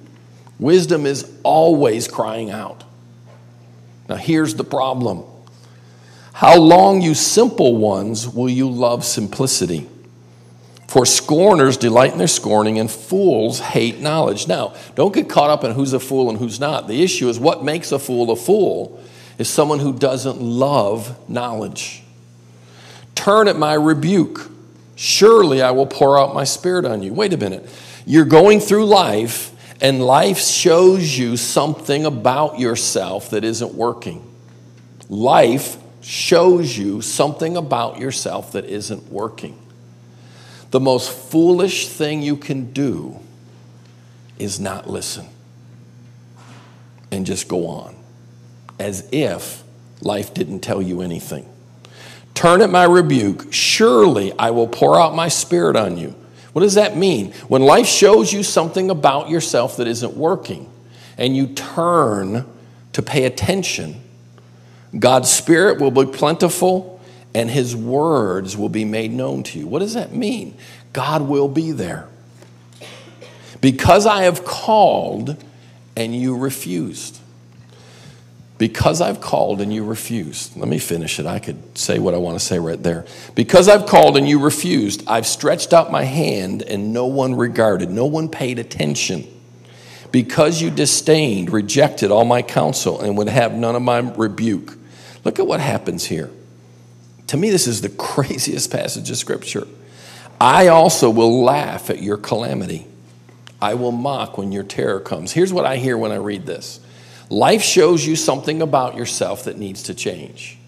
wisdom 0.59 1.07
is 1.07 1.31
always 1.43 2.09
crying 2.09 2.51
out. 2.51 2.85
Now, 4.09 4.17
here's 4.17 4.55
the 4.55 4.65
problem 4.65 5.25
How 6.33 6.59
long, 6.59 7.01
you 7.01 7.15
simple 7.15 7.77
ones, 7.77 8.29
will 8.29 8.51
you 8.51 8.71
love 8.71 9.05
simplicity? 9.05 9.89
For 10.87 11.05
scorners 11.05 11.77
delight 11.77 12.13
in 12.13 12.19
their 12.19 12.29
scorning, 12.29 12.79
and 12.79 12.89
fools 12.89 13.59
hate 13.59 13.99
knowledge. 13.99 14.47
Now, 14.47 14.75
don't 14.95 15.13
get 15.13 15.29
caught 15.29 15.51
up 15.51 15.65
in 15.65 15.73
who's 15.73 15.93
a 15.93 15.99
fool 15.99 16.29
and 16.29 16.39
who's 16.39 16.61
not. 16.61 16.87
The 16.87 17.03
issue 17.03 17.29
is 17.29 17.39
what 17.39 17.65
makes 17.65 17.91
a 17.91 17.99
fool 17.99 18.31
a 18.31 18.37
fool 18.37 19.03
is 19.37 19.49
someone 19.49 19.81
who 19.81 19.93
doesn't 19.93 20.41
love 20.41 21.19
knowledge. 21.29 22.04
Turn 23.15 23.49
at 23.49 23.57
my 23.57 23.75
rebuke. 23.75 24.51
Surely 24.97 25.63
I 25.63 25.71
will 25.73 25.87
pour 25.87 26.19
out 26.19 26.35
my 26.35 26.45
spirit 26.45 26.85
on 26.85 27.03
you. 27.03 27.13
Wait 27.13 27.33
a 27.33 27.37
minute. 27.37 27.69
You're 28.07 28.25
going 28.25 28.61
through 28.61 28.87
life, 28.87 29.51
and 29.81 30.03
life 30.03 30.39
shows 30.39 31.17
you 31.19 31.37
something 31.37 32.05
about 32.05 32.59
yourself 32.59 33.31
that 33.31 33.45
isn't 33.45 33.75
working. 33.75 34.31
Life 35.09 35.77
shows 36.01 36.77
you 36.77 37.01
something 37.01 37.57
about 37.57 37.99
yourself 37.99 38.53
that 38.53 38.67
isn't 38.67 39.11
working. 39.11 39.59
The 40.71 40.81
most 40.81 41.11
foolish 41.11 41.89
thing 41.89 42.23
you 42.23 42.37
can 42.37 42.73
do 42.73 43.21
is 44.39 44.59
not 44.59 44.89
listen 44.89 45.27
and 47.11 47.25
just 47.25 47.49
go 47.49 47.67
on 47.69 47.97
as 48.79 49.09
if 49.13 49.63
life 50.01 50.35
didn't 50.35 50.61
tell 50.61 50.83
you 50.83 51.01
anything. 51.01 51.49
Turn 52.35 52.61
at 52.61 52.71
my 52.71 52.85
rebuke. 52.85 53.53
Surely 53.53 54.33
I 54.39 54.51
will 54.51 54.69
pour 54.69 55.01
out 55.01 55.15
my 55.15 55.29
spirit 55.29 55.77
on 55.77 55.97
you. 55.97 56.15
What 56.53 56.63
does 56.63 56.75
that 56.75 56.97
mean? 56.97 57.33
When 57.49 57.63
life 57.63 57.87
shows 57.87 58.33
you 58.33 58.43
something 58.43 58.91
about 58.91 59.29
yourself 59.29 59.77
that 59.79 59.87
isn't 59.87 60.17
working, 60.17 60.71
and 61.17 61.37
you 61.37 61.49
turn 61.49 62.47
to 62.93 63.03
pay 63.03 63.25
attention, 63.25 64.01
God's 64.99 65.31
Spirit 65.31 65.81
will 65.81 65.91
be 65.91 66.11
plentiful 66.11 67.01
and 67.35 67.51
His 67.51 67.75
words 67.75 68.57
will 68.57 68.69
be 68.69 68.85
made 68.85 69.13
known 69.13 69.43
to 69.45 69.59
you. 69.59 69.67
What 69.67 69.81
does 69.81 69.95
that 69.95 70.13
mean? 70.13 70.57
God 70.93 71.23
will 71.23 71.49
be 71.49 71.73
there. 71.73 72.09
Because 73.61 74.07
I 74.07 74.23
have 74.23 74.45
called 74.45 75.43
and 75.97 76.15
you 76.15 76.37
refused. 76.37 77.19
Because 78.57 79.01
I've 79.01 79.21
called 79.21 79.61
and 79.61 79.73
you 79.73 79.85
refused. 79.85 80.57
Let 80.57 80.69
me 80.69 80.79
finish 80.79 81.19
it. 81.19 81.27
I 81.27 81.41
could 81.41 81.77
say 81.77 81.99
what 81.99 82.15
I 82.15 82.19
want 82.19 82.39
to 82.39 82.45
say 82.45 82.59
right 82.59 82.81
there. 82.81 83.05
Because 83.35 83.69
I've 83.69 83.87
called 83.87 84.17
and 84.17 84.29
you 84.29 84.39
refused, 84.39 85.03
I've 85.09 85.27
stretched 85.27 85.73
out 85.73 85.91
my 85.91 86.05
hand 86.05 86.63
and 86.63 86.93
no 86.93 87.07
one 87.07 87.35
regarded, 87.35 87.91
no 87.91 88.07
one 88.07 88.29
paid 88.29 88.61
attention. 88.61 89.27
Because 90.13 90.63
you 90.63 90.71
disdained, 90.71 91.51
rejected 91.51 92.13
all 92.13 92.25
my 92.25 92.43
counsel, 92.43 93.01
and 93.01 93.19
would 93.19 93.29
have 93.29 93.55
none 93.55 93.75
of 93.75 93.83
my 93.83 93.99
rebuke. 93.99 94.79
Look 95.25 95.41
at 95.41 95.47
what 95.49 95.59
happens 95.59 96.05
here. 96.05 96.31
To 97.29 97.37
me, 97.37 97.51
this 97.51 97.67
is 97.67 97.81
the 97.81 97.89
craziest 97.99 98.71
passage 98.71 99.11
of 99.11 99.17
Scripture. 99.17 99.67
I 100.41 100.69
also 100.69 101.11
will 101.11 101.43
laugh 101.43 101.91
at 101.91 102.01
your 102.01 102.17
calamity. 102.17 102.87
I 103.61 103.75
will 103.75 103.93
mock 103.93 104.37
when 104.37 104.53
your 104.53 104.63
terror 104.63 105.01
comes. 105.01 105.33
Here's 105.33 105.53
what 105.53 105.65
I 105.65 105.77
hear 105.77 105.97
when 105.97 106.13
I 106.13 106.17
read 106.17 106.47
this 106.47 106.81
life 107.29 107.63
shows 107.63 108.07
you 108.07 108.17
something 108.17 108.63
about 108.63 108.97
yourself 108.97 109.45
that 109.45 109.59
needs 109.59 109.85
to 109.85 109.95
change. 109.95 110.59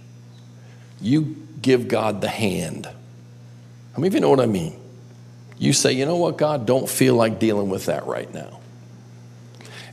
You 1.01 1.37
give 1.61 1.89
God 1.89 2.21
the 2.21 2.29
hand. 2.29 2.87
How 2.87 3.99
many 3.99 4.09
of 4.09 4.15
you 4.15 4.21
know 4.21 4.31
what 4.31 4.41
I 4.41 4.47
mean? 4.47 4.79
You 5.59 5.73
say, 5.73 5.93
you 5.93 6.05
know 6.05 6.17
what, 6.17 6.37
God, 6.37 6.67
don't 6.67 6.89
feel 6.89 7.15
like 7.15 7.39
dealing 7.39 7.71
with 7.71 7.87
that 7.87 8.07
right 8.07 8.33
now. 8.33 8.61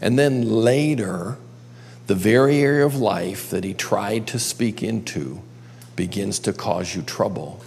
And 0.01 0.19
then 0.19 0.41
later, 0.41 1.37
the 2.07 2.15
very 2.15 2.57
area 2.57 2.85
of 2.85 2.97
life 2.97 3.49
that 3.51 3.63
He 3.63 3.73
tried 3.73 4.27
to 4.27 4.39
speak 4.39 4.83
into 4.83 5.41
begins 5.95 6.39
to 6.39 6.53
cause 6.53 6.93
you 6.93 7.01
trouble. 7.01 7.63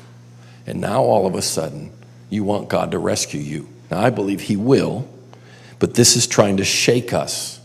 And 0.67 0.81
now 0.81 1.03
all 1.03 1.27
of 1.27 1.35
a 1.35 1.43
sudden, 1.43 1.93
you 2.29 2.45
want 2.45 2.69
God 2.69 2.91
to 2.91 2.99
rescue 2.99 3.41
you. 3.41 3.69
Now, 3.91 4.01
I 4.01 4.11
believe 4.11 4.43
He 4.43 4.57
will, 4.57 5.09
but 5.79 5.95
this 5.95 6.17
is 6.17 6.27
trying 6.27 6.59
to 6.59 6.65
shake 6.65 7.13
us. 7.13 7.61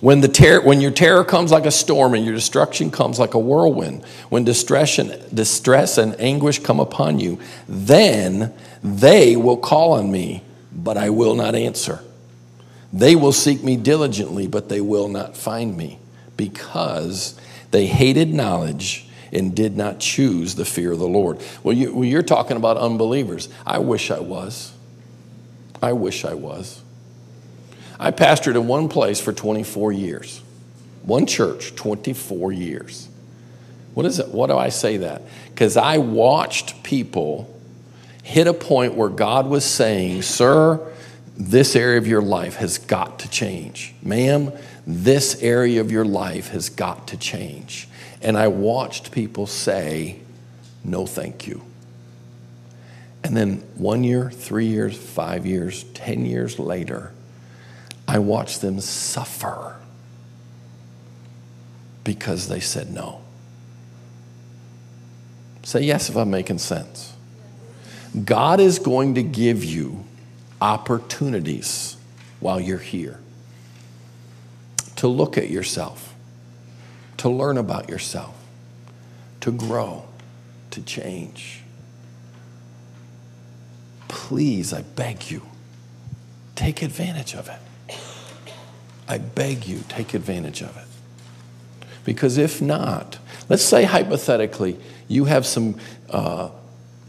When, 0.00 0.20
the 0.20 0.28
ter- 0.28 0.60
when 0.60 0.80
your 0.80 0.90
terror 0.90 1.24
comes 1.24 1.50
like 1.50 1.66
a 1.66 1.70
storm 1.70 2.14
and 2.14 2.24
your 2.24 2.34
destruction 2.34 2.90
comes 2.90 3.18
like 3.18 3.34
a 3.34 3.38
whirlwind, 3.38 4.04
when 4.28 4.44
distress 4.44 4.98
and, 4.98 5.34
distress 5.34 5.98
and 5.98 6.18
anguish 6.20 6.58
come 6.58 6.80
upon 6.80 7.20
you, 7.20 7.38
then 7.68 8.52
they 8.82 9.36
will 9.36 9.56
call 9.56 9.92
on 9.92 10.10
me, 10.10 10.42
but 10.72 10.96
I 10.96 11.10
will 11.10 11.34
not 11.34 11.54
answer. 11.54 12.00
They 12.92 13.16
will 13.16 13.32
seek 13.32 13.62
me 13.62 13.76
diligently, 13.76 14.46
but 14.46 14.68
they 14.68 14.80
will 14.80 15.08
not 15.08 15.36
find 15.36 15.76
me, 15.76 15.98
because 16.36 17.38
they 17.70 17.86
hated 17.86 18.32
knowledge 18.32 19.08
and 19.32 19.54
did 19.54 19.76
not 19.76 19.98
choose 19.98 20.54
the 20.54 20.64
fear 20.64 20.92
of 20.92 20.98
the 20.98 21.08
Lord. 21.08 21.40
Well, 21.62 21.76
you, 21.76 21.94
well, 21.94 22.04
you're 22.04 22.22
talking 22.22 22.56
about 22.56 22.76
unbelievers. 22.76 23.48
I 23.66 23.78
wish 23.78 24.10
I 24.10 24.20
was. 24.20 24.72
I 25.82 25.92
wish 25.92 26.24
I 26.24 26.34
was. 26.34 26.82
I 27.98 28.10
pastored 28.10 28.54
in 28.54 28.66
one 28.66 28.88
place 28.88 29.20
for 29.20 29.32
24 29.32 29.92
years, 29.92 30.42
one 31.02 31.26
church, 31.26 31.74
24 31.74 32.52
years. 32.52 33.08
What 33.94 34.04
is 34.04 34.18
it? 34.18 34.28
What 34.28 34.48
do 34.48 34.58
I 34.58 34.68
say 34.68 34.98
that? 34.98 35.22
Because 35.48 35.76
I 35.76 35.98
watched 35.98 36.82
people 36.82 37.52
hit 38.22 38.46
a 38.46 38.52
point 38.52 38.94
where 38.94 39.08
God 39.08 39.46
was 39.46 39.64
saying, 39.64 40.22
Sir, 40.22 40.86
this 41.36 41.74
area 41.74 41.96
of 41.96 42.06
your 42.06 42.20
life 42.20 42.56
has 42.56 42.76
got 42.76 43.20
to 43.20 43.30
change. 43.30 43.94
Ma'am, 44.02 44.52
this 44.86 45.42
area 45.42 45.80
of 45.80 45.90
your 45.90 46.04
life 46.04 46.48
has 46.48 46.68
got 46.68 47.08
to 47.08 47.16
change. 47.16 47.88
And 48.20 48.36
I 48.36 48.48
watched 48.48 49.12
people 49.12 49.46
say, 49.46 50.20
No, 50.84 51.06
thank 51.06 51.46
you. 51.46 51.62
And 53.24 53.36
then 53.36 53.64
one 53.76 54.04
year, 54.04 54.30
three 54.30 54.66
years, 54.66 54.96
five 54.96 55.46
years, 55.46 55.84
10 55.94 56.26
years 56.26 56.58
later, 56.58 57.12
I 58.08 58.18
watched 58.18 58.60
them 58.60 58.80
suffer 58.80 59.76
because 62.04 62.48
they 62.48 62.60
said 62.60 62.92
no. 62.92 63.20
Say 65.64 65.80
yes 65.80 66.08
if 66.08 66.16
I'm 66.16 66.30
making 66.30 66.58
sense. 66.58 67.12
God 68.24 68.60
is 68.60 68.78
going 68.78 69.16
to 69.16 69.22
give 69.22 69.64
you 69.64 70.04
opportunities 70.60 71.96
while 72.40 72.60
you're 72.60 72.78
here 72.78 73.18
to 74.96 75.08
look 75.08 75.36
at 75.36 75.50
yourself, 75.50 76.14
to 77.18 77.28
learn 77.28 77.58
about 77.58 77.88
yourself, 77.88 78.34
to 79.40 79.50
grow, 79.50 80.04
to 80.70 80.80
change. 80.82 81.62
Please, 84.08 84.72
I 84.72 84.82
beg 84.82 85.30
you, 85.30 85.42
take 86.54 86.82
advantage 86.82 87.34
of 87.34 87.48
it. 87.48 87.58
I 89.08 89.18
beg 89.18 89.66
you, 89.66 89.80
take 89.88 90.14
advantage 90.14 90.62
of 90.62 90.76
it. 90.76 90.84
Because 92.04 92.38
if 92.38 92.62
not, 92.62 93.18
let's 93.48 93.64
say 93.64 93.84
hypothetically, 93.84 94.78
you 95.08 95.24
have 95.24 95.46
some 95.46 95.78
uh, 96.10 96.50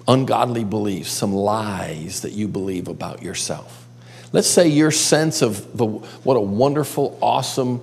ungodly 0.08 0.64
beliefs, 0.64 1.12
some 1.12 1.34
lies 1.34 2.22
that 2.22 2.32
you 2.32 2.48
believe 2.48 2.88
about 2.88 3.22
yourself. 3.22 3.86
Let's 4.32 4.50
say 4.50 4.68
your 4.68 4.92
sense 4.92 5.42
of 5.42 5.78
the, 5.78 5.86
what 5.86 6.36
a 6.36 6.42
wonderful, 6.42 7.18
awesome, 7.22 7.82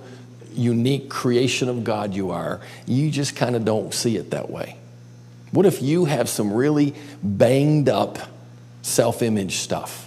unique 0.53 1.09
creation 1.09 1.69
of 1.69 1.83
God 1.83 2.13
you 2.13 2.31
are, 2.31 2.61
you 2.85 3.09
just 3.09 3.35
kind 3.35 3.55
of 3.55 3.65
don't 3.65 3.93
see 3.93 4.17
it 4.17 4.31
that 4.31 4.49
way. 4.49 4.77
What 5.51 5.65
if 5.65 5.81
you 5.81 6.05
have 6.05 6.29
some 6.29 6.51
really 6.53 6.93
banged 7.23 7.89
up 7.89 8.19
self 8.81 9.21
image 9.21 9.57
stuff? 9.57 10.04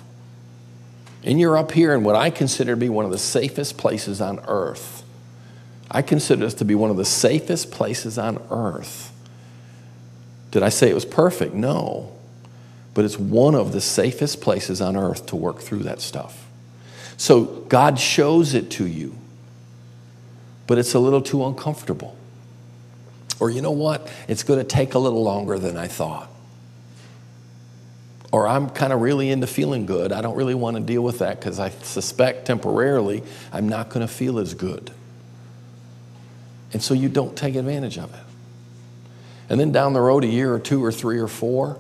And 1.25 1.41
you're 1.41 1.57
up 1.57 1.73
here 1.73 1.95
in 1.95 2.05
what 2.05 2.15
I 2.15 2.31
consider 2.31 2.73
to 2.73 2.77
be 2.77 2.89
one 2.89 3.05
of 3.05 3.11
the 3.11 3.19
safest 3.19 3.77
places 3.77 4.21
on 4.21 4.41
earth. 4.47 5.03
I 5.91 6.03
consider 6.03 6.45
this 6.45 6.55
to 6.55 6.65
be 6.65 6.75
one 6.75 6.91
of 6.91 6.97
the 6.97 7.05
safest 7.05 7.71
places 7.71 8.19
on 8.19 8.41
earth. 8.51 9.13
Did 10.51 10.63
I 10.63 10.69
say 10.69 10.91
it 10.91 10.95
was 10.95 11.05
perfect? 11.05 11.55
No. 11.55 12.13
But 12.95 13.05
it's 13.05 13.19
one 13.19 13.55
of 13.55 13.73
the 13.73 13.81
safest 13.81 14.41
places 14.41 14.81
on 14.81 14.97
earth 14.97 15.27
to 15.27 15.37
work 15.37 15.59
through 15.61 15.81
that 15.81 16.01
stuff. 16.01 16.47
So 17.17 17.45
God 17.69 17.99
shows 17.99 18.55
it 18.55 18.71
to 18.73 18.87
you, 18.87 19.15
but 20.67 20.79
it's 20.79 20.95
a 20.95 20.99
little 21.01 21.23
too 21.23 21.45
uncomfortable. 21.45 22.17
Or 23.41 23.51
you 23.51 23.61
know 23.61 23.73
what? 23.73 24.11
It's 24.29 24.43
going 24.43 24.61
to 24.61 24.65
take 24.65 24.95
a 24.95 24.99
little 24.99 25.23
longer 25.23 25.59
than 25.59 25.77
I 25.77 25.89
thought 25.89 26.31
or 28.31 28.47
I'm 28.47 28.69
kind 28.71 28.93
of 28.93 29.01
really 29.01 29.31
into 29.31 29.47
feeling 29.47 29.87
good. 29.87 30.13
I 30.13 30.21
don't 30.21 30.37
really 30.37 30.55
want 30.55 30.77
to 30.77 30.83
deal 30.83 31.03
with 31.03 31.21
that 31.21 31.41
because 31.41 31.59
I 31.59 31.71
suspect 31.71 32.47
temporarily 32.47 33.23
I'm 33.53 33.69
not 33.69 33.89
going 33.89 34.07
to 34.07 34.13
feel 34.13 34.39
as 34.39 34.55
good. 34.55 34.91
And 36.73 36.83
so 36.83 36.93
you 36.93 37.09
don't 37.09 37.35
take 37.37 37.55
advantage 37.55 37.99
of 37.99 38.13
it. 38.13 38.21
And 39.49 39.59
then 39.59 39.73
down 39.73 39.95
the 39.95 40.01
road, 40.01 40.25
a 40.25 40.27
year 40.27 40.53
or 40.53 40.59
two 40.59 40.85
or 40.85 40.93
three 40.93 41.19
or 41.19 41.29
four, 41.29 41.79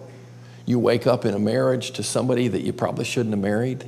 you 0.64 0.78
wake 0.78 1.06
up 1.06 1.26
in 1.26 1.34
a 1.34 1.38
marriage 1.38 1.92
to 1.92 2.02
somebody 2.02 2.48
that 2.48 2.62
you 2.62 2.72
probably 2.72 3.04
shouldn't 3.04 3.34
have 3.34 3.42
married. 3.42 3.84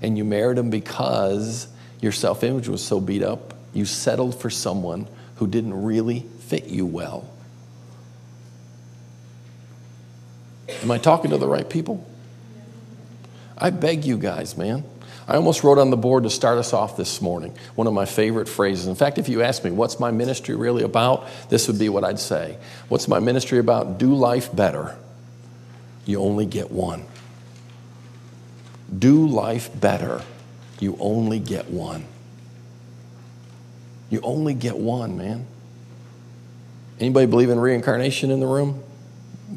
And 0.00 0.16
you 0.16 0.24
married 0.24 0.58
them 0.58 0.70
because 0.70 1.68
your 2.00 2.12
self 2.12 2.44
image 2.44 2.68
was 2.68 2.84
so 2.84 3.00
beat 3.00 3.22
up. 3.22 3.54
You 3.72 3.84
settled 3.84 4.40
for 4.40 4.50
someone 4.50 5.08
who 5.36 5.46
didn't 5.48 5.82
really 5.82 6.20
fit 6.40 6.66
you 6.66 6.86
well. 6.86 7.31
Am 10.68 10.90
I 10.90 10.98
talking 10.98 11.30
to 11.30 11.38
the 11.38 11.46
right 11.46 11.68
people? 11.68 12.06
I 13.58 13.70
beg 13.70 14.04
you 14.04 14.18
guys, 14.18 14.56
man. 14.56 14.84
I 15.28 15.36
almost 15.36 15.62
wrote 15.62 15.78
on 15.78 15.90
the 15.90 15.96
board 15.96 16.24
to 16.24 16.30
start 16.30 16.58
us 16.58 16.72
off 16.72 16.96
this 16.96 17.22
morning 17.22 17.56
one 17.74 17.86
of 17.86 17.92
my 17.92 18.06
favorite 18.06 18.48
phrases. 18.48 18.86
In 18.86 18.94
fact, 18.94 19.18
if 19.18 19.28
you 19.28 19.42
ask 19.42 19.62
me, 19.62 19.70
what's 19.70 20.00
my 20.00 20.10
ministry 20.10 20.56
really 20.56 20.82
about? 20.82 21.28
This 21.48 21.68
would 21.68 21.78
be 21.78 21.88
what 21.88 22.02
I'd 22.02 22.18
say. 22.18 22.58
What's 22.88 23.06
my 23.06 23.20
ministry 23.20 23.58
about? 23.58 23.98
Do 23.98 24.14
life 24.14 24.54
better. 24.54 24.96
You 26.04 26.20
only 26.20 26.46
get 26.46 26.70
one. 26.72 27.04
Do 28.96 29.26
life 29.26 29.70
better. 29.78 30.22
You 30.80 30.96
only 30.98 31.38
get 31.38 31.70
one. 31.70 32.04
You 34.10 34.20
only 34.22 34.54
get 34.54 34.76
one, 34.76 35.16
man. 35.16 35.46
Anybody 36.98 37.26
believe 37.26 37.50
in 37.50 37.60
reincarnation 37.60 38.30
in 38.30 38.40
the 38.40 38.46
room? 38.46 38.82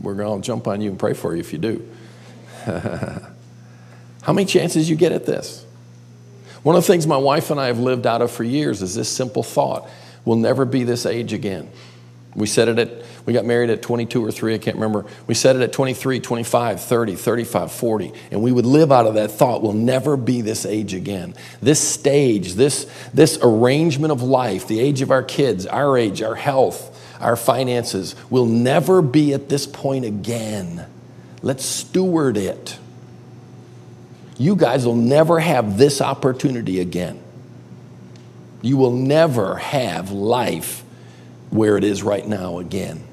We're 0.01 0.15
going 0.15 0.41
to 0.41 0.45
jump 0.45 0.67
on 0.67 0.81
you 0.81 0.89
and 0.89 0.99
pray 0.99 1.13
for 1.13 1.33
you 1.33 1.39
if 1.39 1.53
you 1.53 1.59
do. 1.59 1.89
How 2.65 4.33
many 4.33 4.45
chances 4.45 4.89
you 4.89 4.95
get 4.95 5.11
at 5.11 5.25
this? 5.25 5.65
One 6.63 6.75
of 6.75 6.83
the 6.83 6.87
things 6.87 7.05
my 7.05 7.17
wife 7.17 7.51
and 7.51 7.59
I 7.59 7.67
have 7.67 7.79
lived 7.79 8.07
out 8.07 8.23
of 8.23 8.31
for 8.31 8.43
years 8.43 8.81
is 8.81 8.95
this 8.95 9.09
simple 9.09 9.43
thought 9.43 9.87
we'll 10.25 10.37
never 10.37 10.65
be 10.65 10.83
this 10.83 11.05
age 11.05 11.33
again. 11.33 11.69
We 12.33 12.47
said 12.47 12.67
it 12.67 12.79
at, 12.79 13.05
we 13.25 13.33
got 13.33 13.45
married 13.45 13.69
at 13.69 13.81
22 13.81 14.25
or 14.25 14.31
3, 14.31 14.55
I 14.55 14.57
can't 14.57 14.75
remember. 14.75 15.05
We 15.27 15.35
said 15.35 15.55
it 15.55 15.61
at 15.61 15.71
23, 15.71 16.19
25, 16.19 16.81
30, 16.81 17.15
35, 17.15 17.71
40. 17.71 18.11
And 18.31 18.41
we 18.41 18.51
would 18.51 18.65
live 18.65 18.91
out 18.91 19.05
of 19.05 19.13
that 19.13 19.31
thought, 19.31 19.61
we'll 19.61 19.73
never 19.73 20.17
be 20.17 20.41
this 20.41 20.65
age 20.65 20.93
again. 20.93 21.35
This 21.61 21.79
stage, 21.79 22.55
this, 22.55 22.91
this 23.13 23.39
arrangement 23.41 24.11
of 24.11 24.21
life, 24.21 24.67
the 24.67 24.79
age 24.79 25.01
of 25.01 25.11
our 25.11 25.23
kids, 25.23 25.65
our 25.65 25.97
age, 25.97 26.21
our 26.21 26.35
health, 26.35 26.91
our 27.19 27.35
finances, 27.35 28.15
will 28.29 28.45
never 28.45 29.01
be 29.01 29.33
at 29.33 29.49
this 29.49 29.65
point 29.65 30.05
again. 30.05 30.85
Let's 31.41 31.65
steward 31.65 32.37
it. 32.37 32.77
You 34.37 34.55
guys 34.55 34.85
will 34.85 34.95
never 34.95 35.39
have 35.39 35.77
this 35.77 36.01
opportunity 36.01 36.79
again. 36.79 37.21
You 38.61 38.77
will 38.77 38.91
never 38.91 39.55
have 39.57 40.11
life 40.11 40.83
where 41.51 41.77
it 41.77 41.83
is 41.83 42.03
right 42.03 42.27
now 42.27 42.59
again. 42.59 43.03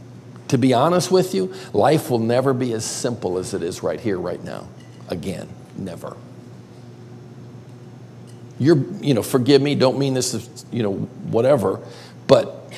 To 0.49 0.59
be 0.59 0.75
honest 0.75 1.11
with 1.11 1.35
you, 1.35 1.55
life 1.73 2.11
will 2.11 2.19
never 2.19 2.53
be 2.53 2.73
as 2.73 2.85
simple 2.85 3.39
as 3.39 3.55
it 3.55 3.63
is 3.63 3.83
right 3.83 4.01
here, 4.01 4.19
right 4.19 4.43
now. 4.43 4.69
Again, 5.09 5.49
never. 5.77 6.17
You're, 8.59 8.79
you 9.01 9.15
know, 9.15 9.23
forgive 9.23 9.63
me, 9.63 9.75
don't 9.75 9.99
mean 9.99 10.15
this 10.15 10.35
is, 10.35 10.65
you 10.71 10.83
know, 10.83 10.93
whatever, 10.95 11.81
but 12.27 12.71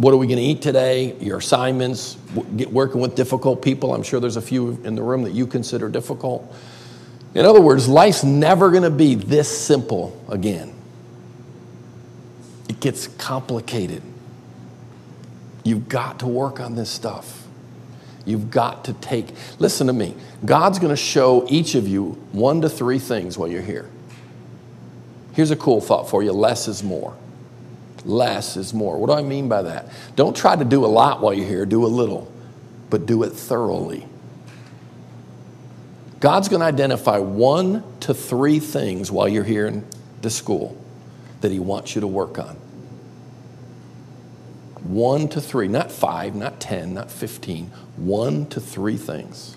what 0.00 0.14
are 0.14 0.16
we 0.16 0.26
going 0.26 0.38
to 0.38 0.42
eat 0.42 0.62
today? 0.62 1.14
Your 1.20 1.38
assignments, 1.38 2.16
get 2.56 2.72
working 2.72 3.02
with 3.02 3.14
difficult 3.14 3.60
people. 3.60 3.92
I'm 3.94 4.02
sure 4.02 4.18
there's 4.18 4.38
a 4.38 4.42
few 4.42 4.80
in 4.82 4.94
the 4.94 5.02
room 5.02 5.24
that 5.24 5.32
you 5.32 5.46
consider 5.46 5.90
difficult. 5.90 6.56
In 7.34 7.44
other 7.44 7.60
words, 7.60 7.86
life's 7.86 8.24
never 8.24 8.70
going 8.70 8.84
to 8.84 8.90
be 8.90 9.14
this 9.14 9.46
simple 9.46 10.18
again. 10.30 10.74
It 12.70 12.80
gets 12.80 13.08
complicated. 13.08 14.02
You've 15.64 15.90
got 15.90 16.20
to 16.20 16.26
work 16.26 16.60
on 16.60 16.76
this 16.76 16.88
stuff. 16.88 17.46
You've 18.24 18.50
got 18.50 18.86
to 18.86 18.94
take, 18.94 19.34
listen 19.58 19.86
to 19.88 19.92
me. 19.92 20.14
God's 20.46 20.78
going 20.78 20.94
to 20.94 20.96
show 20.96 21.46
each 21.50 21.74
of 21.74 21.86
you 21.86 22.12
one 22.32 22.62
to 22.62 22.70
three 22.70 22.98
things 22.98 23.36
while 23.36 23.50
you're 23.50 23.60
here. 23.60 23.90
Here's 25.34 25.50
a 25.50 25.56
cool 25.56 25.82
thought 25.82 26.08
for 26.08 26.22
you 26.22 26.32
less 26.32 26.68
is 26.68 26.82
more. 26.82 27.14
Less 28.04 28.56
is 28.56 28.72
more. 28.72 28.98
What 28.98 29.08
do 29.08 29.12
I 29.12 29.22
mean 29.22 29.48
by 29.48 29.62
that? 29.62 29.90
Don't 30.16 30.36
try 30.36 30.56
to 30.56 30.64
do 30.64 30.84
a 30.84 30.88
lot 30.88 31.20
while 31.20 31.34
you're 31.34 31.46
here, 31.46 31.66
do 31.66 31.84
a 31.84 31.88
little, 31.88 32.32
but 32.88 33.06
do 33.06 33.22
it 33.22 33.30
thoroughly. 33.30 34.06
God's 36.20 36.48
going 36.48 36.60
to 36.60 36.66
identify 36.66 37.18
one 37.18 37.82
to 38.00 38.12
three 38.12 38.58
things 38.58 39.10
while 39.10 39.28
you're 39.28 39.44
here 39.44 39.66
in 39.66 39.86
the 40.20 40.30
school 40.30 40.76
that 41.40 41.50
He 41.50 41.58
wants 41.58 41.94
you 41.94 42.02
to 42.02 42.06
work 42.06 42.38
on. 42.38 42.56
One 44.82 45.28
to 45.28 45.40
three, 45.40 45.68
not 45.68 45.90
five, 45.90 46.34
not 46.34 46.60
10, 46.60 46.94
not 46.94 47.10
15, 47.10 47.66
one 47.96 48.46
to 48.46 48.60
three 48.60 48.96
things. 48.96 49.56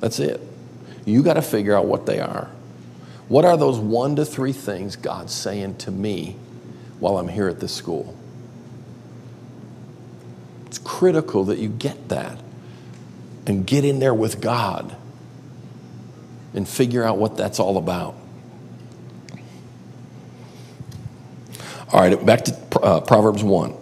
That's 0.00 0.18
it. 0.18 0.40
You 1.04 1.22
got 1.22 1.34
to 1.34 1.42
figure 1.42 1.74
out 1.74 1.86
what 1.86 2.06
they 2.06 2.20
are. 2.20 2.50
What 3.28 3.44
are 3.44 3.56
those 3.56 3.78
one 3.78 4.16
to 4.16 4.24
three 4.24 4.52
things 4.52 4.96
God's 4.96 5.32
saying 5.32 5.76
to 5.78 5.90
me 5.90 6.36
while 7.00 7.18
I'm 7.18 7.28
here 7.28 7.48
at 7.48 7.60
this 7.60 7.74
school? 7.74 8.16
It's 10.66 10.78
critical 10.78 11.44
that 11.44 11.58
you 11.58 11.68
get 11.68 12.10
that 12.10 12.38
and 13.46 13.66
get 13.66 13.84
in 13.84 13.98
there 13.98 14.14
with 14.14 14.40
God 14.40 14.94
and 16.54 16.68
figure 16.68 17.02
out 17.02 17.18
what 17.18 17.36
that's 17.36 17.58
all 17.58 17.76
about. 17.76 18.14
All 21.92 22.00
right, 22.00 22.24
back 22.24 22.44
to 22.44 22.80
uh, 22.80 23.00
Proverbs 23.00 23.42
1. 23.42 23.74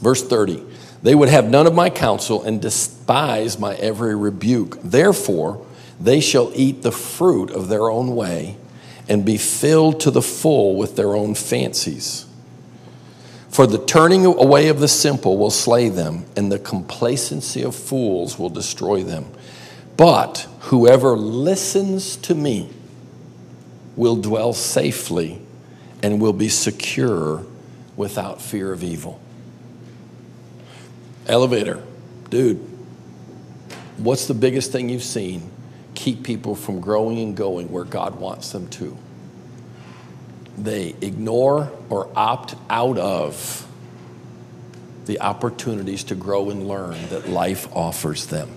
Verse 0.00 0.22
30. 0.22 0.64
They 1.02 1.14
would 1.14 1.28
have 1.28 1.48
none 1.48 1.66
of 1.66 1.74
my 1.74 1.90
counsel 1.90 2.42
and 2.42 2.62
despise 2.62 3.58
my 3.58 3.74
every 3.74 4.14
rebuke. 4.14 4.78
Therefore, 4.82 5.66
they 6.00 6.20
shall 6.20 6.52
eat 6.54 6.82
the 6.82 6.92
fruit 6.92 7.50
of 7.50 7.68
their 7.68 7.90
own 7.90 8.14
way 8.14 8.56
and 9.08 9.24
be 9.24 9.38
filled 9.38 10.00
to 10.00 10.10
the 10.10 10.22
full 10.22 10.76
with 10.76 10.96
their 10.96 11.14
own 11.14 11.34
fancies. 11.34 12.26
For 13.48 13.66
the 13.66 13.78
turning 13.78 14.26
away 14.26 14.68
of 14.68 14.80
the 14.80 14.88
simple 14.88 15.38
will 15.38 15.50
slay 15.50 15.88
them, 15.88 16.26
and 16.36 16.52
the 16.52 16.58
complacency 16.58 17.62
of 17.62 17.74
fools 17.74 18.38
will 18.38 18.50
destroy 18.50 19.02
them. 19.02 19.26
But 19.96 20.46
whoever 20.60 21.16
listens 21.16 22.16
to 22.16 22.34
me 22.34 22.68
will 23.94 24.16
dwell 24.16 24.52
safely 24.52 25.40
and 26.02 26.20
will 26.20 26.34
be 26.34 26.48
secure 26.48 27.46
without 27.96 28.42
fear 28.42 28.72
of 28.72 28.84
evil. 28.84 29.20
Elevator, 31.26 31.82
dude, 32.28 32.58
what's 33.96 34.26
the 34.26 34.34
biggest 34.34 34.70
thing 34.70 34.90
you've 34.90 35.02
seen 35.02 35.50
keep 35.96 36.22
people 36.22 36.54
from 36.54 36.80
growing 36.80 37.18
and 37.18 37.36
going 37.36 37.72
where 37.72 37.84
God 37.84 38.20
wants 38.20 38.52
them 38.52 38.68
to? 38.68 38.96
They 40.56 40.94
ignore 41.00 41.72
or 41.90 42.10
opt 42.14 42.54
out 42.70 42.98
of 42.98 43.66
the 45.06 45.20
opportunities 45.20 46.04
to 46.04 46.14
grow 46.14 46.50
and 46.50 46.68
learn 46.68 47.08
that 47.08 47.28
life 47.28 47.68
offers 47.74 48.26
them. 48.26 48.50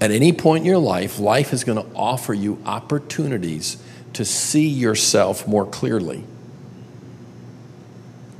At 0.00 0.10
any 0.10 0.32
point 0.32 0.62
in 0.62 0.66
your 0.66 0.78
life, 0.78 1.18
life 1.18 1.52
is 1.52 1.62
going 1.62 1.78
to 1.78 1.94
offer 1.94 2.34
you 2.34 2.60
opportunities 2.66 3.76
to 4.14 4.24
see 4.24 4.66
yourself 4.66 5.46
more 5.46 5.64
clearly. 5.64 6.24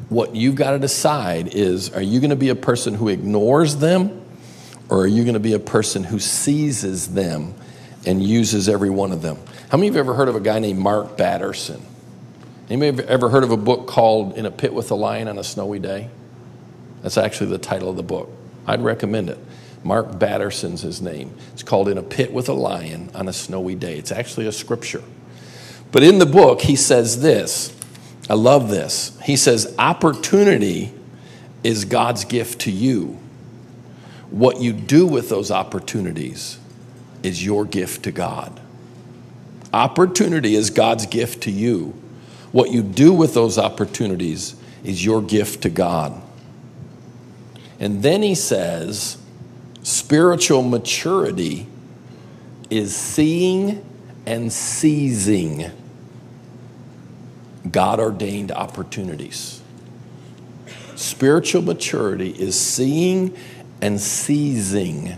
What 0.08 0.34
you've 0.34 0.56
got 0.56 0.72
to 0.72 0.78
decide 0.78 1.54
is 1.54 1.90
are 1.90 2.02
you 2.02 2.20
going 2.20 2.30
to 2.30 2.36
be 2.36 2.48
a 2.48 2.56
person 2.56 2.94
who 2.94 3.08
ignores 3.08 3.76
them 3.76 4.21
or 4.92 5.04
are 5.04 5.06
you 5.06 5.24
going 5.24 5.32
to 5.32 5.40
be 5.40 5.54
a 5.54 5.58
person 5.58 6.04
who 6.04 6.18
seizes 6.18 7.14
them 7.14 7.54
and 8.04 8.22
uses 8.22 8.68
every 8.68 8.90
one 8.90 9.10
of 9.10 9.22
them? 9.22 9.38
How 9.70 9.78
many 9.78 9.88
of 9.88 9.94
you 9.94 9.98
have 9.98 10.06
ever 10.06 10.14
heard 10.14 10.28
of 10.28 10.36
a 10.36 10.40
guy 10.40 10.58
named 10.58 10.78
Mark 10.78 11.16
Batterson? 11.16 11.80
Anybody 12.68 12.98
have 12.98 13.08
ever 13.08 13.30
heard 13.30 13.42
of 13.42 13.50
a 13.50 13.56
book 13.56 13.86
called 13.86 14.36
In 14.36 14.44
a 14.44 14.50
Pit 14.50 14.74
with 14.74 14.90
a 14.90 14.94
Lion 14.94 15.28
on 15.28 15.38
a 15.38 15.44
Snowy 15.44 15.78
Day? 15.78 16.10
That's 17.00 17.16
actually 17.16 17.48
the 17.48 17.58
title 17.58 17.88
of 17.88 17.96
the 17.96 18.02
book. 18.02 18.28
I'd 18.66 18.82
recommend 18.82 19.30
it. 19.30 19.38
Mark 19.82 20.18
Batterson's 20.18 20.82
his 20.82 21.00
name. 21.00 21.34
It's 21.54 21.62
called 21.62 21.88
In 21.88 21.96
a 21.96 22.02
Pit 22.02 22.30
with 22.30 22.50
a 22.50 22.52
Lion 22.52 23.08
on 23.14 23.28
a 23.28 23.32
Snowy 23.32 23.74
Day. 23.74 23.96
It's 23.96 24.12
actually 24.12 24.46
a 24.46 24.52
scripture. 24.52 25.02
But 25.90 26.02
in 26.02 26.18
the 26.18 26.26
book, 26.26 26.60
he 26.60 26.76
says 26.76 27.22
this. 27.22 27.74
I 28.28 28.34
love 28.34 28.68
this. 28.68 29.18
He 29.24 29.36
says, 29.36 29.74
Opportunity 29.78 30.92
is 31.64 31.86
God's 31.86 32.26
gift 32.26 32.60
to 32.62 32.70
you. 32.70 33.21
What 34.32 34.62
you 34.62 34.72
do 34.72 35.06
with 35.06 35.28
those 35.28 35.50
opportunities 35.50 36.58
is 37.22 37.44
your 37.44 37.66
gift 37.66 38.04
to 38.04 38.12
God. 38.12 38.60
Opportunity 39.74 40.54
is 40.54 40.70
God's 40.70 41.04
gift 41.04 41.42
to 41.42 41.50
you. 41.50 41.88
What 42.50 42.70
you 42.70 42.82
do 42.82 43.12
with 43.12 43.34
those 43.34 43.58
opportunities 43.58 44.56
is 44.84 45.04
your 45.04 45.20
gift 45.20 45.62
to 45.62 45.70
God. 45.70 46.20
And 47.78 48.02
then 48.02 48.22
he 48.22 48.34
says, 48.34 49.18
spiritual 49.82 50.62
maturity 50.62 51.66
is 52.70 52.96
seeing 52.96 53.84
and 54.24 54.50
seizing 54.50 55.70
God 57.70 58.00
ordained 58.00 58.50
opportunities. 58.50 59.60
Spiritual 60.94 61.62
maturity 61.62 62.30
is 62.30 62.58
seeing 62.58 63.36
and 63.82 64.00
seizing 64.00 65.16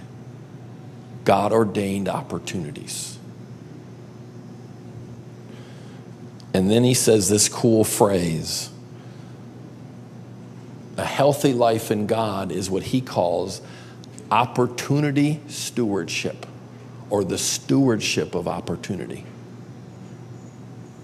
God 1.25 1.53
ordained 1.53 2.09
opportunities. 2.09 3.19
And 6.55 6.71
then 6.71 6.83
he 6.83 6.95
says 6.95 7.29
this 7.29 7.49
cool 7.49 7.85
phrase 7.85 8.71
a 10.97 11.05
healthy 11.05 11.53
life 11.53 11.91
in 11.91 12.07
God 12.07 12.53
is 12.53 12.71
what 12.71 12.85
he 12.85 13.01
calls 13.01 13.61
opportunity 14.31 15.41
stewardship 15.49 16.47
or 17.11 17.25
the 17.25 17.37
stewardship 17.37 18.35
of 18.35 18.47
opportunity. 18.47 19.27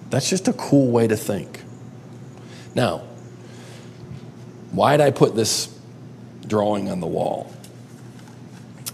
That's 0.08 0.30
just 0.30 0.48
a 0.48 0.52
cool 0.52 0.90
way 0.90 1.08
to 1.08 1.16
think. 1.16 1.62
Now, 2.74 2.98
why 4.70 4.96
did 4.96 5.02
I 5.02 5.10
put 5.10 5.34
this 5.34 5.79
drawing 6.50 6.90
on 6.90 7.00
the 7.00 7.06
wall? 7.06 7.50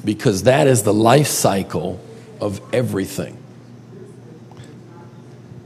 Because 0.05 0.45
that 0.45 0.69
is 0.69 0.85
the 0.85 0.95
life 0.95 1.27
cycle 1.27 1.99
of 2.41 2.61
everything. 2.73 3.37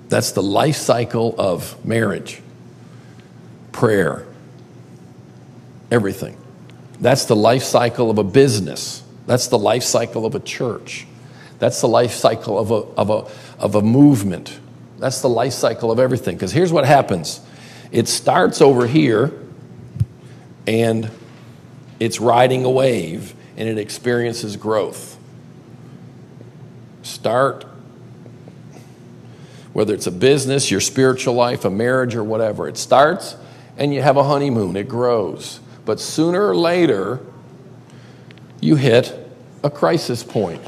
That's 0.08 0.32
the 0.32 0.42
life 0.42 0.76
cycle 0.76 1.34
of 1.38 1.84
marriage, 1.84 2.40
prayer, 3.72 4.26
everything. 5.90 6.36
That's 7.00 7.26
the 7.26 7.36
life 7.36 7.62
cycle 7.62 8.10
of 8.10 8.18
a 8.18 8.24
business. 8.24 9.02
That's 9.26 9.48
the 9.48 9.58
life 9.58 9.82
cycle 9.82 10.26
of 10.26 10.34
a 10.34 10.40
church. 10.40 11.06
That's 11.58 11.80
the 11.80 11.88
life 11.88 12.12
cycle 12.12 12.58
of 12.58 12.70
a, 12.70 12.74
of 12.74 13.10
a, 13.10 13.62
of 13.62 13.74
a 13.74 13.82
movement. 13.82 14.58
That's 14.98 15.20
the 15.20 15.28
life 15.28 15.52
cycle 15.52 15.92
of 15.92 15.98
everything. 15.98 16.36
Because 16.36 16.52
here's 16.52 16.72
what 16.72 16.86
happens 16.86 17.40
It 17.92 18.08
starts 18.08 18.60
over 18.60 18.86
here 18.86 19.32
and 20.66 21.10
it's 22.00 22.18
riding 22.18 22.64
a 22.64 22.70
wave 22.70 23.34
and 23.56 23.68
it 23.68 23.78
experiences 23.78 24.56
growth. 24.56 25.18
Start, 27.02 27.66
whether 29.72 29.94
it's 29.94 30.06
a 30.06 30.12
business, 30.12 30.70
your 30.70 30.80
spiritual 30.80 31.34
life, 31.34 31.64
a 31.64 31.70
marriage, 31.70 32.14
or 32.14 32.24
whatever. 32.24 32.66
It 32.66 32.78
starts 32.78 33.36
and 33.76 33.94
you 33.94 34.02
have 34.02 34.16
a 34.16 34.24
honeymoon, 34.24 34.76
it 34.76 34.88
grows. 34.88 35.60
But 35.84 36.00
sooner 36.00 36.48
or 36.48 36.56
later, 36.56 37.20
you 38.60 38.76
hit 38.76 39.16
a 39.62 39.70
crisis 39.70 40.22
point. 40.22 40.62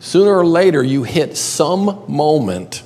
Sooner 0.00 0.36
or 0.36 0.46
later, 0.46 0.82
you 0.82 1.02
hit 1.02 1.36
some 1.36 2.04
moment 2.06 2.82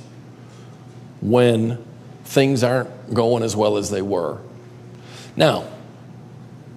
when 1.21 1.83
things 2.23 2.63
aren't 2.63 3.13
going 3.13 3.43
as 3.43 3.55
well 3.55 3.75
as 3.75 3.89
they 3.89 4.01
were. 4.01 4.39
Now, 5.35 5.67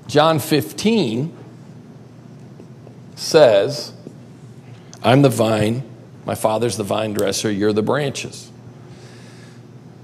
John 0.07 0.39
15 0.39 1.37
says, 3.15 3.93
I'm 5.03 5.23
the 5.23 5.29
vine, 5.29 5.83
my 6.25 6.35
father's 6.35 6.77
the 6.77 6.85
vine 6.85 7.13
dresser, 7.13 7.51
you're 7.51 7.73
the 7.73 7.83
branches. 7.83 8.51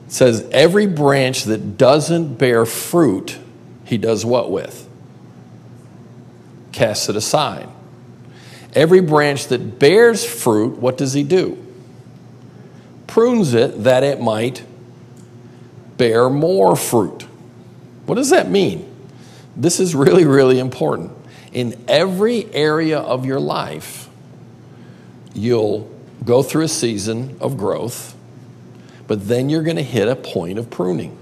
It 0.07 0.13
says, 0.13 0.49
every 0.51 0.87
branch 0.87 1.45
that 1.45 1.77
doesn't 1.77 2.37
bear 2.37 2.65
fruit, 2.65 3.39
he 3.85 3.99
does 3.99 4.25
what 4.25 4.51
with? 4.51 4.89
Casts 6.73 7.09
it 7.09 7.17
aside. 7.17 7.69
Every 8.75 9.01
branch 9.01 9.49
that 9.49 9.79
bears 9.79 10.25
fruit, 10.25 10.79
what 10.79 10.97
does 10.97 11.13
he 11.13 11.23
do? 11.23 11.65
Prunes 13.07 13.55
it 13.55 13.85
that 13.85 14.03
it 14.03 14.21
might 14.21 14.65
bear 15.97 16.31
more 16.31 16.77
fruit. 16.77 17.28
What 18.09 18.15
does 18.15 18.31
that 18.31 18.49
mean? 18.49 18.91
This 19.55 19.81
is 19.81 19.95
really, 19.95 20.25
really 20.25 20.59
important. 20.59 21.13
In 21.53 21.79
every 21.89 22.51
area 22.55 22.99
of 22.99 23.27
your 23.27 23.39
life, 23.39 24.09
you'll 25.35 25.95
go 26.25 26.43
through 26.43 26.65
a 26.65 26.69
season 26.69 27.37
of 27.39 27.59
growth, 27.59 28.17
but 29.07 29.29
then 29.29 29.51
you're 29.51 29.63
going 29.63 29.77
to 29.77 29.83
hit 29.83 30.09
a 30.09 30.17
point 30.17 30.59
of 30.59 30.71
pruning 30.71 31.19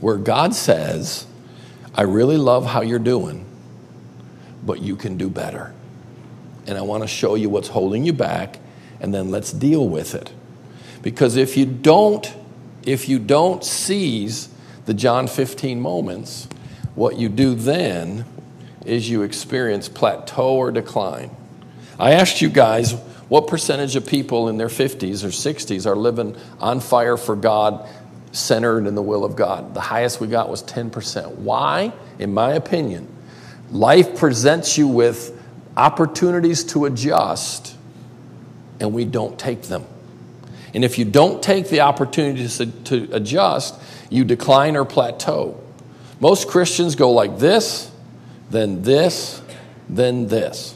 where 0.00 0.16
God 0.16 0.54
says, 0.54 1.26
I 1.94 2.02
really 2.02 2.38
love 2.38 2.64
how 2.64 2.80
you're 2.80 2.98
doing, 2.98 3.44
but 4.64 4.80
you 4.80 4.96
can 4.96 5.18
do 5.18 5.28
better. 5.28 5.74
And 6.66 6.78
I 6.78 6.80
want 6.80 7.02
to 7.02 7.06
show 7.06 7.34
you 7.34 7.50
what's 7.50 7.68
holding 7.68 8.06
you 8.06 8.14
back, 8.14 8.60
and 8.98 9.12
then 9.12 9.30
let's 9.30 9.52
deal 9.52 9.86
with 9.86 10.14
it. 10.14 10.32
Because 11.02 11.36
if 11.36 11.58
you 11.58 11.66
don't, 11.66 12.34
if 12.86 13.10
you 13.10 13.18
don't 13.18 13.62
seize 13.62 14.48
the 14.86 14.94
John 14.94 15.26
15 15.26 15.80
moments, 15.80 16.48
what 16.94 17.16
you 17.16 17.28
do 17.28 17.54
then 17.54 18.24
is 18.84 19.08
you 19.08 19.22
experience 19.22 19.88
plateau 19.88 20.56
or 20.56 20.70
decline. 20.70 21.30
I 21.98 22.12
asked 22.12 22.40
you 22.40 22.48
guys 22.48 22.94
what 23.28 23.46
percentage 23.46 23.96
of 23.96 24.06
people 24.06 24.48
in 24.48 24.58
their 24.58 24.68
50s 24.68 25.24
or 25.24 25.28
60s 25.28 25.86
are 25.86 25.96
living 25.96 26.36
on 26.60 26.80
fire 26.80 27.16
for 27.16 27.36
God, 27.36 27.88
centered 28.32 28.86
in 28.86 28.94
the 28.94 29.02
will 29.02 29.24
of 29.24 29.36
God. 29.36 29.74
The 29.74 29.80
highest 29.80 30.20
we 30.20 30.26
got 30.26 30.48
was 30.50 30.62
10%. 30.64 31.36
Why? 31.36 31.92
In 32.18 32.34
my 32.34 32.54
opinion, 32.54 33.08
life 33.70 34.18
presents 34.18 34.76
you 34.76 34.88
with 34.88 35.38
opportunities 35.76 36.64
to 36.64 36.84
adjust, 36.86 37.76
and 38.80 38.92
we 38.92 39.04
don't 39.04 39.38
take 39.38 39.62
them. 39.62 39.86
And 40.74 40.84
if 40.84 40.98
you 40.98 41.04
don't 41.04 41.42
take 41.42 41.68
the 41.68 41.80
opportunity 41.80 42.48
to, 42.48 42.66
to 42.66 43.08
adjust, 43.12 43.78
you 44.12 44.24
decline 44.24 44.76
or 44.76 44.84
plateau. 44.84 45.58
Most 46.20 46.48
Christians 46.48 46.94
go 46.94 47.10
like 47.10 47.38
this, 47.38 47.90
then 48.50 48.82
this, 48.82 49.42
then 49.88 50.28
this. 50.28 50.74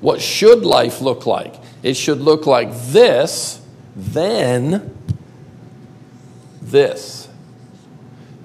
What 0.00 0.20
should 0.20 0.64
life 0.64 1.00
look 1.00 1.26
like? 1.26 1.54
It 1.82 1.94
should 1.94 2.20
look 2.20 2.46
like 2.46 2.74
this, 2.86 3.60
then 3.94 4.96
this, 6.62 7.28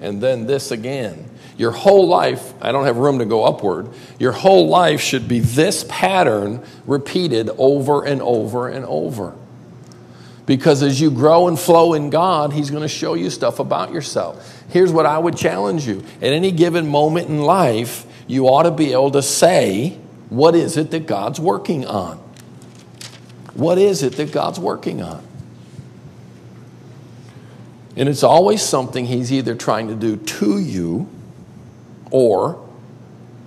and 0.00 0.20
then 0.22 0.46
this 0.46 0.70
again. 0.70 1.30
Your 1.56 1.72
whole 1.72 2.08
life, 2.08 2.54
I 2.62 2.72
don't 2.72 2.86
have 2.86 2.96
room 2.96 3.18
to 3.18 3.24
go 3.24 3.44
upward, 3.44 3.90
your 4.18 4.32
whole 4.32 4.68
life 4.68 5.00
should 5.00 5.28
be 5.28 5.40
this 5.40 5.84
pattern 5.88 6.64
repeated 6.86 7.50
over 7.58 8.04
and 8.04 8.22
over 8.22 8.68
and 8.68 8.84
over. 8.86 9.34
Because 10.50 10.82
as 10.82 11.00
you 11.00 11.12
grow 11.12 11.46
and 11.46 11.56
flow 11.56 11.94
in 11.94 12.10
God, 12.10 12.52
He's 12.52 12.70
going 12.70 12.82
to 12.82 12.88
show 12.88 13.14
you 13.14 13.30
stuff 13.30 13.60
about 13.60 13.92
yourself. 13.92 14.64
Here's 14.70 14.90
what 14.90 15.06
I 15.06 15.16
would 15.16 15.36
challenge 15.36 15.86
you 15.86 16.02
at 16.16 16.32
any 16.32 16.50
given 16.50 16.88
moment 16.88 17.28
in 17.28 17.40
life, 17.40 18.04
you 18.26 18.48
ought 18.48 18.64
to 18.64 18.72
be 18.72 18.90
able 18.90 19.12
to 19.12 19.22
say, 19.22 19.90
What 20.28 20.56
is 20.56 20.76
it 20.76 20.90
that 20.90 21.06
God's 21.06 21.38
working 21.38 21.86
on? 21.86 22.16
What 23.54 23.78
is 23.78 24.02
it 24.02 24.14
that 24.14 24.32
God's 24.32 24.58
working 24.58 25.00
on? 25.00 25.24
And 27.94 28.08
it's 28.08 28.24
always 28.24 28.60
something 28.60 29.06
He's 29.06 29.32
either 29.32 29.54
trying 29.54 29.86
to 29.86 29.94
do 29.94 30.16
to 30.16 30.58
you 30.58 31.08
or 32.10 32.68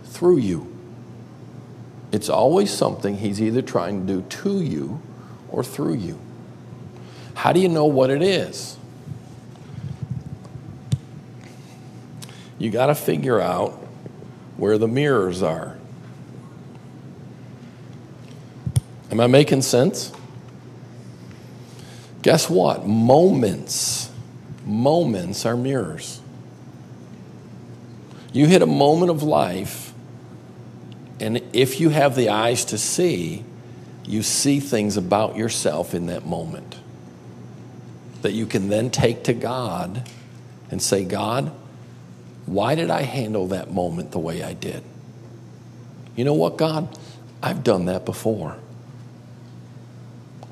through 0.05 0.37
you. 0.37 0.73
It's 2.13 2.29
always 2.29 2.71
something 2.71 3.17
He's 3.17 3.41
either 3.41 3.61
trying 3.61 4.07
to 4.07 4.13
do 4.13 4.21
to 4.21 4.61
you 4.61 5.01
or 5.49 5.65
through 5.65 5.95
you. 5.95 6.17
How 7.35 7.51
do 7.51 7.59
you 7.59 7.69
know 7.69 7.85
what 7.85 8.09
it 8.09 8.21
is? 8.21 8.77
You 12.57 12.69
got 12.69 12.85
to 12.87 12.95
figure 12.95 13.41
out 13.41 13.71
where 14.57 14.77
the 14.77 14.87
mirrors 14.87 15.41
are. 15.41 15.77
Am 19.11 19.19
I 19.19 19.27
making 19.27 19.61
sense? 19.61 20.11
Guess 22.21 22.49
what? 22.49 22.87
Moments, 22.87 24.09
moments 24.65 25.45
are 25.45 25.57
mirrors. 25.57 26.21
You 28.31 28.47
hit 28.47 28.61
a 28.61 28.67
moment 28.67 29.11
of 29.11 29.21
life, 29.21 29.93
and 31.19 31.41
if 31.51 31.79
you 31.79 31.89
have 31.89 32.15
the 32.15 32.29
eyes 32.29 32.65
to 32.65 32.77
see, 32.77 33.43
you 34.05 34.23
see 34.23 34.59
things 34.59 34.97
about 34.97 35.35
yourself 35.35 35.93
in 35.93 36.07
that 36.07 36.25
moment 36.25 36.77
that 38.23 38.31
you 38.31 38.45
can 38.45 38.69
then 38.69 38.89
take 38.89 39.23
to 39.25 39.33
God 39.33 40.09
and 40.71 40.81
say, 40.81 41.05
God, 41.05 41.51
why 42.45 42.73
did 42.73 42.89
I 42.89 43.03
handle 43.03 43.47
that 43.47 43.71
moment 43.71 44.11
the 44.11 44.19
way 44.19 44.41
I 44.41 44.53
did? 44.53 44.83
You 46.15 46.25
know 46.25 46.33
what, 46.33 46.57
God? 46.57 46.97
I've 47.41 47.63
done 47.63 47.85
that 47.85 48.05
before. 48.05 48.57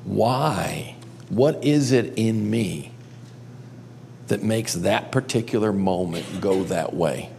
Why? 0.04 0.96
What 1.28 1.64
is 1.64 1.92
it 1.92 2.14
in 2.16 2.50
me 2.50 2.92
that 4.28 4.42
makes 4.42 4.74
that 4.74 5.10
particular 5.10 5.72
moment 5.72 6.40
go 6.40 6.64
that 6.64 6.94
way? 6.94 7.30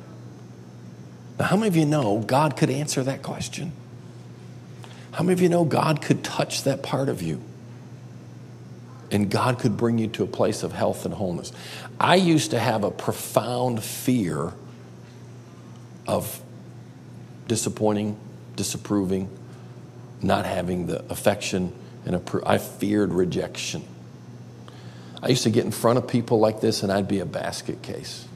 Now, 1.37 1.45
how 1.45 1.55
many 1.57 1.67
of 1.67 1.75
you 1.75 1.85
know 1.85 2.23
God 2.25 2.57
could 2.57 2.69
answer 2.69 3.03
that 3.03 3.21
question? 3.21 3.71
How 5.11 5.23
many 5.23 5.33
of 5.33 5.41
you 5.41 5.49
know 5.49 5.63
God 5.63 6.01
could 6.01 6.23
touch 6.23 6.63
that 6.63 6.81
part 6.81 7.09
of 7.09 7.21
you? 7.21 7.41
And 9.13 9.29
God 9.29 9.59
could 9.59 9.77
bring 9.77 9.99
you 9.99 10.07
to 10.07 10.23
a 10.23 10.27
place 10.27 10.63
of 10.63 10.73
health 10.73 11.05
and 11.05 11.13
wholeness. 11.13 11.53
I 11.99 12.15
used 12.15 12.51
to 12.51 12.59
have 12.59 12.83
a 12.83 12.89
profound 12.89 13.83
fear 13.83 14.51
of 16.07 16.41
disappointing, 17.47 18.17
disapproving, 18.55 19.29
not 20.21 20.47
having 20.47 20.87
the 20.87 21.05
affection 21.11 21.73
and 22.05 22.15
appro- 22.15 22.41
I 22.45 22.57
feared 22.57 23.13
rejection. 23.13 23.83
I 25.21 25.29
used 25.29 25.43
to 25.43 25.51
get 25.51 25.63
in 25.63 25.71
front 25.71 25.99
of 25.99 26.07
people 26.07 26.39
like 26.39 26.59
this 26.59 26.81
and 26.81 26.91
I'd 26.91 27.07
be 27.07 27.19
a 27.19 27.25
basket 27.25 27.83
case, 27.83 28.27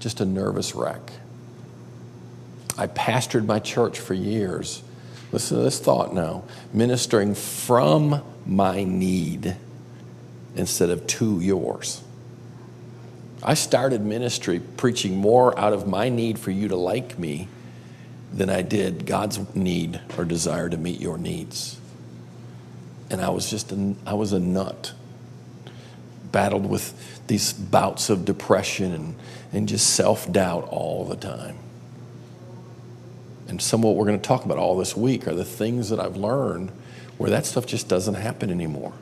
just 0.00 0.20
a 0.20 0.26
nervous 0.26 0.74
wreck. 0.74 1.12
I 2.76 2.88
pastored 2.88 3.46
my 3.46 3.58
church 3.58 3.98
for 3.98 4.12
years. 4.12 4.82
Listen 5.32 5.56
to 5.56 5.62
this 5.62 5.80
thought 5.80 6.14
now 6.14 6.44
ministering 6.74 7.34
from 7.34 8.22
my 8.46 8.84
need 8.84 9.56
instead 10.58 10.90
of 10.90 11.06
to 11.06 11.40
yours. 11.40 12.02
I 13.42 13.54
started 13.54 14.02
ministry 14.02 14.58
preaching 14.58 15.16
more 15.16 15.58
out 15.58 15.72
of 15.72 15.86
my 15.86 16.08
need 16.08 16.38
for 16.38 16.50
you 16.50 16.68
to 16.68 16.76
like 16.76 17.18
me 17.18 17.48
than 18.32 18.50
I 18.50 18.62
did 18.62 19.06
God's 19.06 19.54
need 19.54 20.00
or 20.16 20.24
desire 20.24 20.68
to 20.68 20.76
meet 20.76 21.00
your 21.00 21.16
needs. 21.16 21.80
And 23.10 23.20
I 23.20 23.30
was 23.30 23.48
just, 23.48 23.72
a, 23.72 23.94
I 24.04 24.14
was 24.14 24.32
a 24.32 24.40
nut. 24.40 24.92
Battled 26.30 26.68
with 26.68 27.26
these 27.26 27.54
bouts 27.54 28.10
of 28.10 28.24
depression 28.24 28.92
and, 28.92 29.16
and 29.52 29.68
just 29.68 29.94
self 29.94 30.30
doubt 30.30 30.68
all 30.68 31.06
the 31.06 31.16
time. 31.16 31.56
And 33.46 33.62
some 33.62 33.80
of 33.80 33.86
what 33.86 33.96
we're 33.96 34.04
going 34.04 34.20
to 34.20 34.26
talk 34.26 34.44
about 34.44 34.58
all 34.58 34.76
this 34.76 34.94
week 34.94 35.26
are 35.26 35.34
the 35.34 35.44
things 35.44 35.88
that 35.88 35.98
I've 35.98 36.16
learned 36.16 36.70
where 37.16 37.30
that 37.30 37.46
stuff 37.46 37.64
just 37.64 37.88
doesn't 37.88 38.14
happen 38.14 38.50
anymore. 38.50 38.92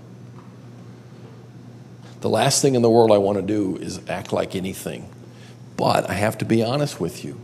The 2.27 2.31
last 2.31 2.61
thing 2.61 2.75
in 2.75 2.83
the 2.83 2.91
world 2.91 3.13
I 3.13 3.19
want 3.19 3.39
to 3.39 3.43
do 3.43 3.77
is 3.77 4.01
act 4.09 4.33
like 4.33 4.57
anything. 4.57 5.09
But 5.77 6.11
I 6.11 6.15
have 6.15 6.37
to 6.39 6.45
be 6.45 6.61
honest 6.61 6.99
with 6.99 7.25
you. 7.25 7.39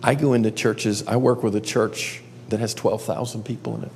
I 0.00 0.14
go 0.14 0.32
into 0.32 0.52
churches, 0.52 1.04
I 1.08 1.16
work 1.16 1.42
with 1.42 1.56
a 1.56 1.60
church 1.60 2.22
that 2.50 2.60
has 2.60 2.72
12,000 2.72 3.44
people 3.44 3.74
in 3.74 3.82
it, 3.82 3.92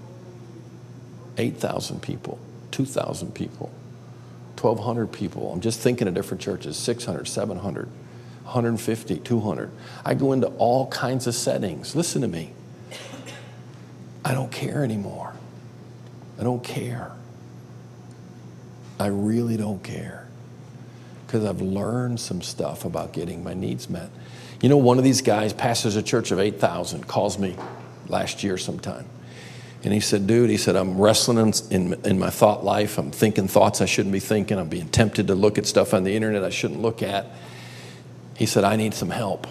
8,000 1.39 2.03
people, 2.03 2.41
2,000 2.73 3.37
people, 3.37 3.71
1,200 4.61 5.13
people. 5.13 5.53
I'm 5.53 5.61
just 5.61 5.79
thinking 5.79 6.09
of 6.09 6.15
different 6.15 6.41
churches 6.41 6.77
600, 6.77 7.29
700, 7.29 7.87
150, 7.87 9.19
200. 9.19 9.71
I 10.05 10.15
go 10.15 10.33
into 10.33 10.49
all 10.59 10.89
kinds 10.89 11.29
of 11.29 11.37
settings. 11.37 11.95
Listen 11.95 12.21
to 12.23 12.27
me. 12.27 12.51
I 14.25 14.35
don't 14.35 14.51
care 14.51 14.83
anymore. 14.83 15.35
I 16.37 16.43
don't 16.43 16.65
care. 16.65 17.13
I 18.99 19.07
really 19.07 19.57
don't 19.57 19.83
care 19.83 20.27
because 21.27 21.45
I've 21.45 21.61
learned 21.61 22.21
some 22.21 22.43
stuff 22.43 22.85
about 22.85 23.13
getting 23.13 23.43
my 23.43 23.55
needs 23.55 23.91
met. 23.91 24.09
You 24.63 24.69
know, 24.69 24.77
one 24.77 24.99
of 24.99 25.05
these 25.05 25.21
guys 25.21 25.53
pastors 25.53 25.97
a 25.97 26.03
church 26.03 26.31
of 26.31 26.39
8,000, 26.39 27.07
calls 27.09 27.39
me 27.39 27.57
last 28.09 28.45
year 28.45 28.57
sometime. 28.57 29.07
And 29.83 29.93
he 29.93 30.01
said, 30.01 30.27
Dude, 30.27 30.49
he 30.49 30.57
said, 30.57 30.77
I'm 30.77 30.99
wrestling 30.99 31.39
in, 31.39 31.53
in, 31.71 32.07
in, 32.07 32.19
my 32.19 32.31
thought 32.31 32.65
life. 32.65 32.97
I'm 32.97 33.11
thinking 33.11 33.49
thoughts 33.49 33.83
I 33.83 33.87
shouldn't 33.87 34.13
be 34.13 34.21
thinking. 34.21 34.59
I'm 34.59 34.69
being 34.69 34.89
tempted 34.89 35.27
to 35.27 35.35
look 35.35 35.59
at 35.59 35.67
stuff 35.67 35.93
on 35.93 36.05
the 36.05 36.15
internet 36.17 36.43
I 36.43 36.51
shouldn't 36.51 36.81
look 36.81 37.03
at. 37.03 37.27
He 38.37 38.47
said, 38.47 38.65
I 38.65 38.77
need 38.77 38.95
some 38.95 39.11
help. 39.11 39.47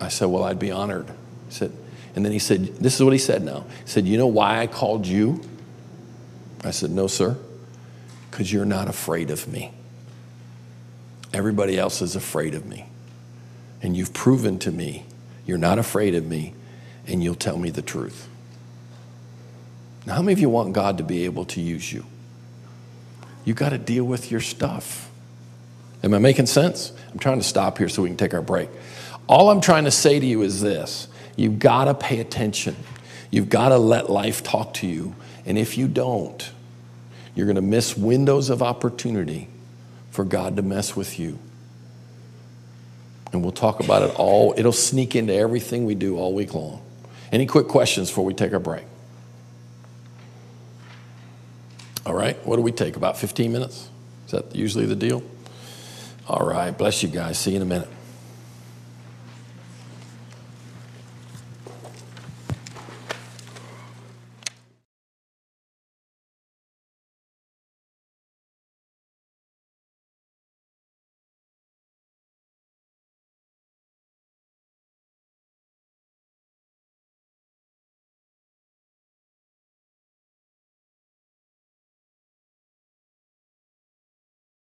I 0.00 0.08
said, 0.08 0.26
Well, 0.26 0.42
I'd 0.42 0.58
be 0.58 0.72
honored. 0.72 1.06
He 1.06 1.54
said, 1.54 1.72
and 2.16 2.24
then 2.24 2.32
he 2.32 2.40
said, 2.40 2.66
This 2.78 2.96
is 2.96 3.02
what 3.02 3.12
he 3.12 3.18
said 3.18 3.44
now. 3.44 3.66
He 3.84 3.88
said, 3.90 4.06
You 4.06 4.18
know 4.18 4.26
why 4.26 4.58
I 4.58 4.66
called 4.66 5.06
you? 5.06 5.40
I 6.64 6.72
said, 6.72 6.90
No, 6.90 7.06
sir. 7.06 7.36
Because 8.36 8.52
you're 8.52 8.66
not 8.66 8.86
afraid 8.86 9.30
of 9.30 9.48
me. 9.48 9.72
Everybody 11.32 11.78
else 11.78 12.02
is 12.02 12.14
afraid 12.14 12.54
of 12.54 12.66
me. 12.66 12.84
And 13.80 13.96
you've 13.96 14.12
proven 14.12 14.58
to 14.58 14.70
me 14.70 15.06
you're 15.46 15.56
not 15.56 15.78
afraid 15.78 16.14
of 16.14 16.26
me 16.26 16.52
and 17.06 17.24
you'll 17.24 17.34
tell 17.34 17.56
me 17.56 17.70
the 17.70 17.80
truth. 17.80 18.28
Now, 20.04 20.16
how 20.16 20.20
many 20.20 20.34
of 20.34 20.38
you 20.38 20.50
want 20.50 20.74
God 20.74 20.98
to 20.98 21.04
be 21.04 21.24
able 21.24 21.46
to 21.46 21.62
use 21.62 21.90
you? 21.90 22.04
You 23.46 23.54
got 23.54 23.70
to 23.70 23.78
deal 23.78 24.04
with 24.04 24.30
your 24.30 24.42
stuff. 24.42 25.10
Am 26.02 26.12
I 26.12 26.18
making 26.18 26.44
sense? 26.44 26.92
I'm 27.10 27.18
trying 27.18 27.38
to 27.38 27.46
stop 27.46 27.78
here 27.78 27.88
so 27.88 28.02
we 28.02 28.10
can 28.10 28.18
take 28.18 28.34
our 28.34 28.42
break. 28.42 28.68
All 29.28 29.48
I'm 29.48 29.62
trying 29.62 29.84
to 29.84 29.90
say 29.90 30.20
to 30.20 30.26
you 30.26 30.42
is 30.42 30.60
this 30.60 31.08
you've 31.36 31.58
got 31.58 31.86
to 31.86 31.94
pay 31.94 32.20
attention. 32.20 32.76
You've 33.30 33.48
got 33.48 33.70
to 33.70 33.78
let 33.78 34.10
life 34.10 34.42
talk 34.42 34.74
to 34.74 34.86
you. 34.86 35.14
And 35.46 35.56
if 35.56 35.78
you 35.78 35.88
don't, 35.88 36.50
you're 37.36 37.46
going 37.46 37.56
to 37.56 37.62
miss 37.62 37.96
windows 37.96 38.50
of 38.50 38.62
opportunity 38.62 39.48
for 40.10 40.24
God 40.24 40.56
to 40.56 40.62
mess 40.62 40.96
with 40.96 41.20
you. 41.20 41.38
And 43.32 43.42
we'll 43.42 43.52
talk 43.52 43.80
about 43.80 44.02
it 44.02 44.14
all. 44.16 44.54
It'll 44.56 44.72
sneak 44.72 45.14
into 45.14 45.34
everything 45.34 45.84
we 45.84 45.94
do 45.94 46.16
all 46.16 46.32
week 46.32 46.54
long. 46.54 46.82
Any 47.30 47.44
quick 47.46 47.68
questions 47.68 48.08
before 48.08 48.24
we 48.24 48.32
take 48.32 48.52
our 48.54 48.58
break? 48.58 48.84
All 52.06 52.14
right, 52.14 52.36
what 52.46 52.56
do 52.56 52.62
we 52.62 52.72
take? 52.72 52.96
About 52.96 53.18
15 53.18 53.52
minutes? 53.52 53.90
Is 54.26 54.32
that 54.32 54.56
usually 54.56 54.86
the 54.86 54.96
deal? 54.96 55.22
All 56.28 56.46
right, 56.46 56.70
bless 56.70 57.02
you 57.02 57.08
guys. 57.08 57.38
See 57.38 57.50
you 57.50 57.56
in 57.56 57.62
a 57.62 57.66
minute. 57.66 57.88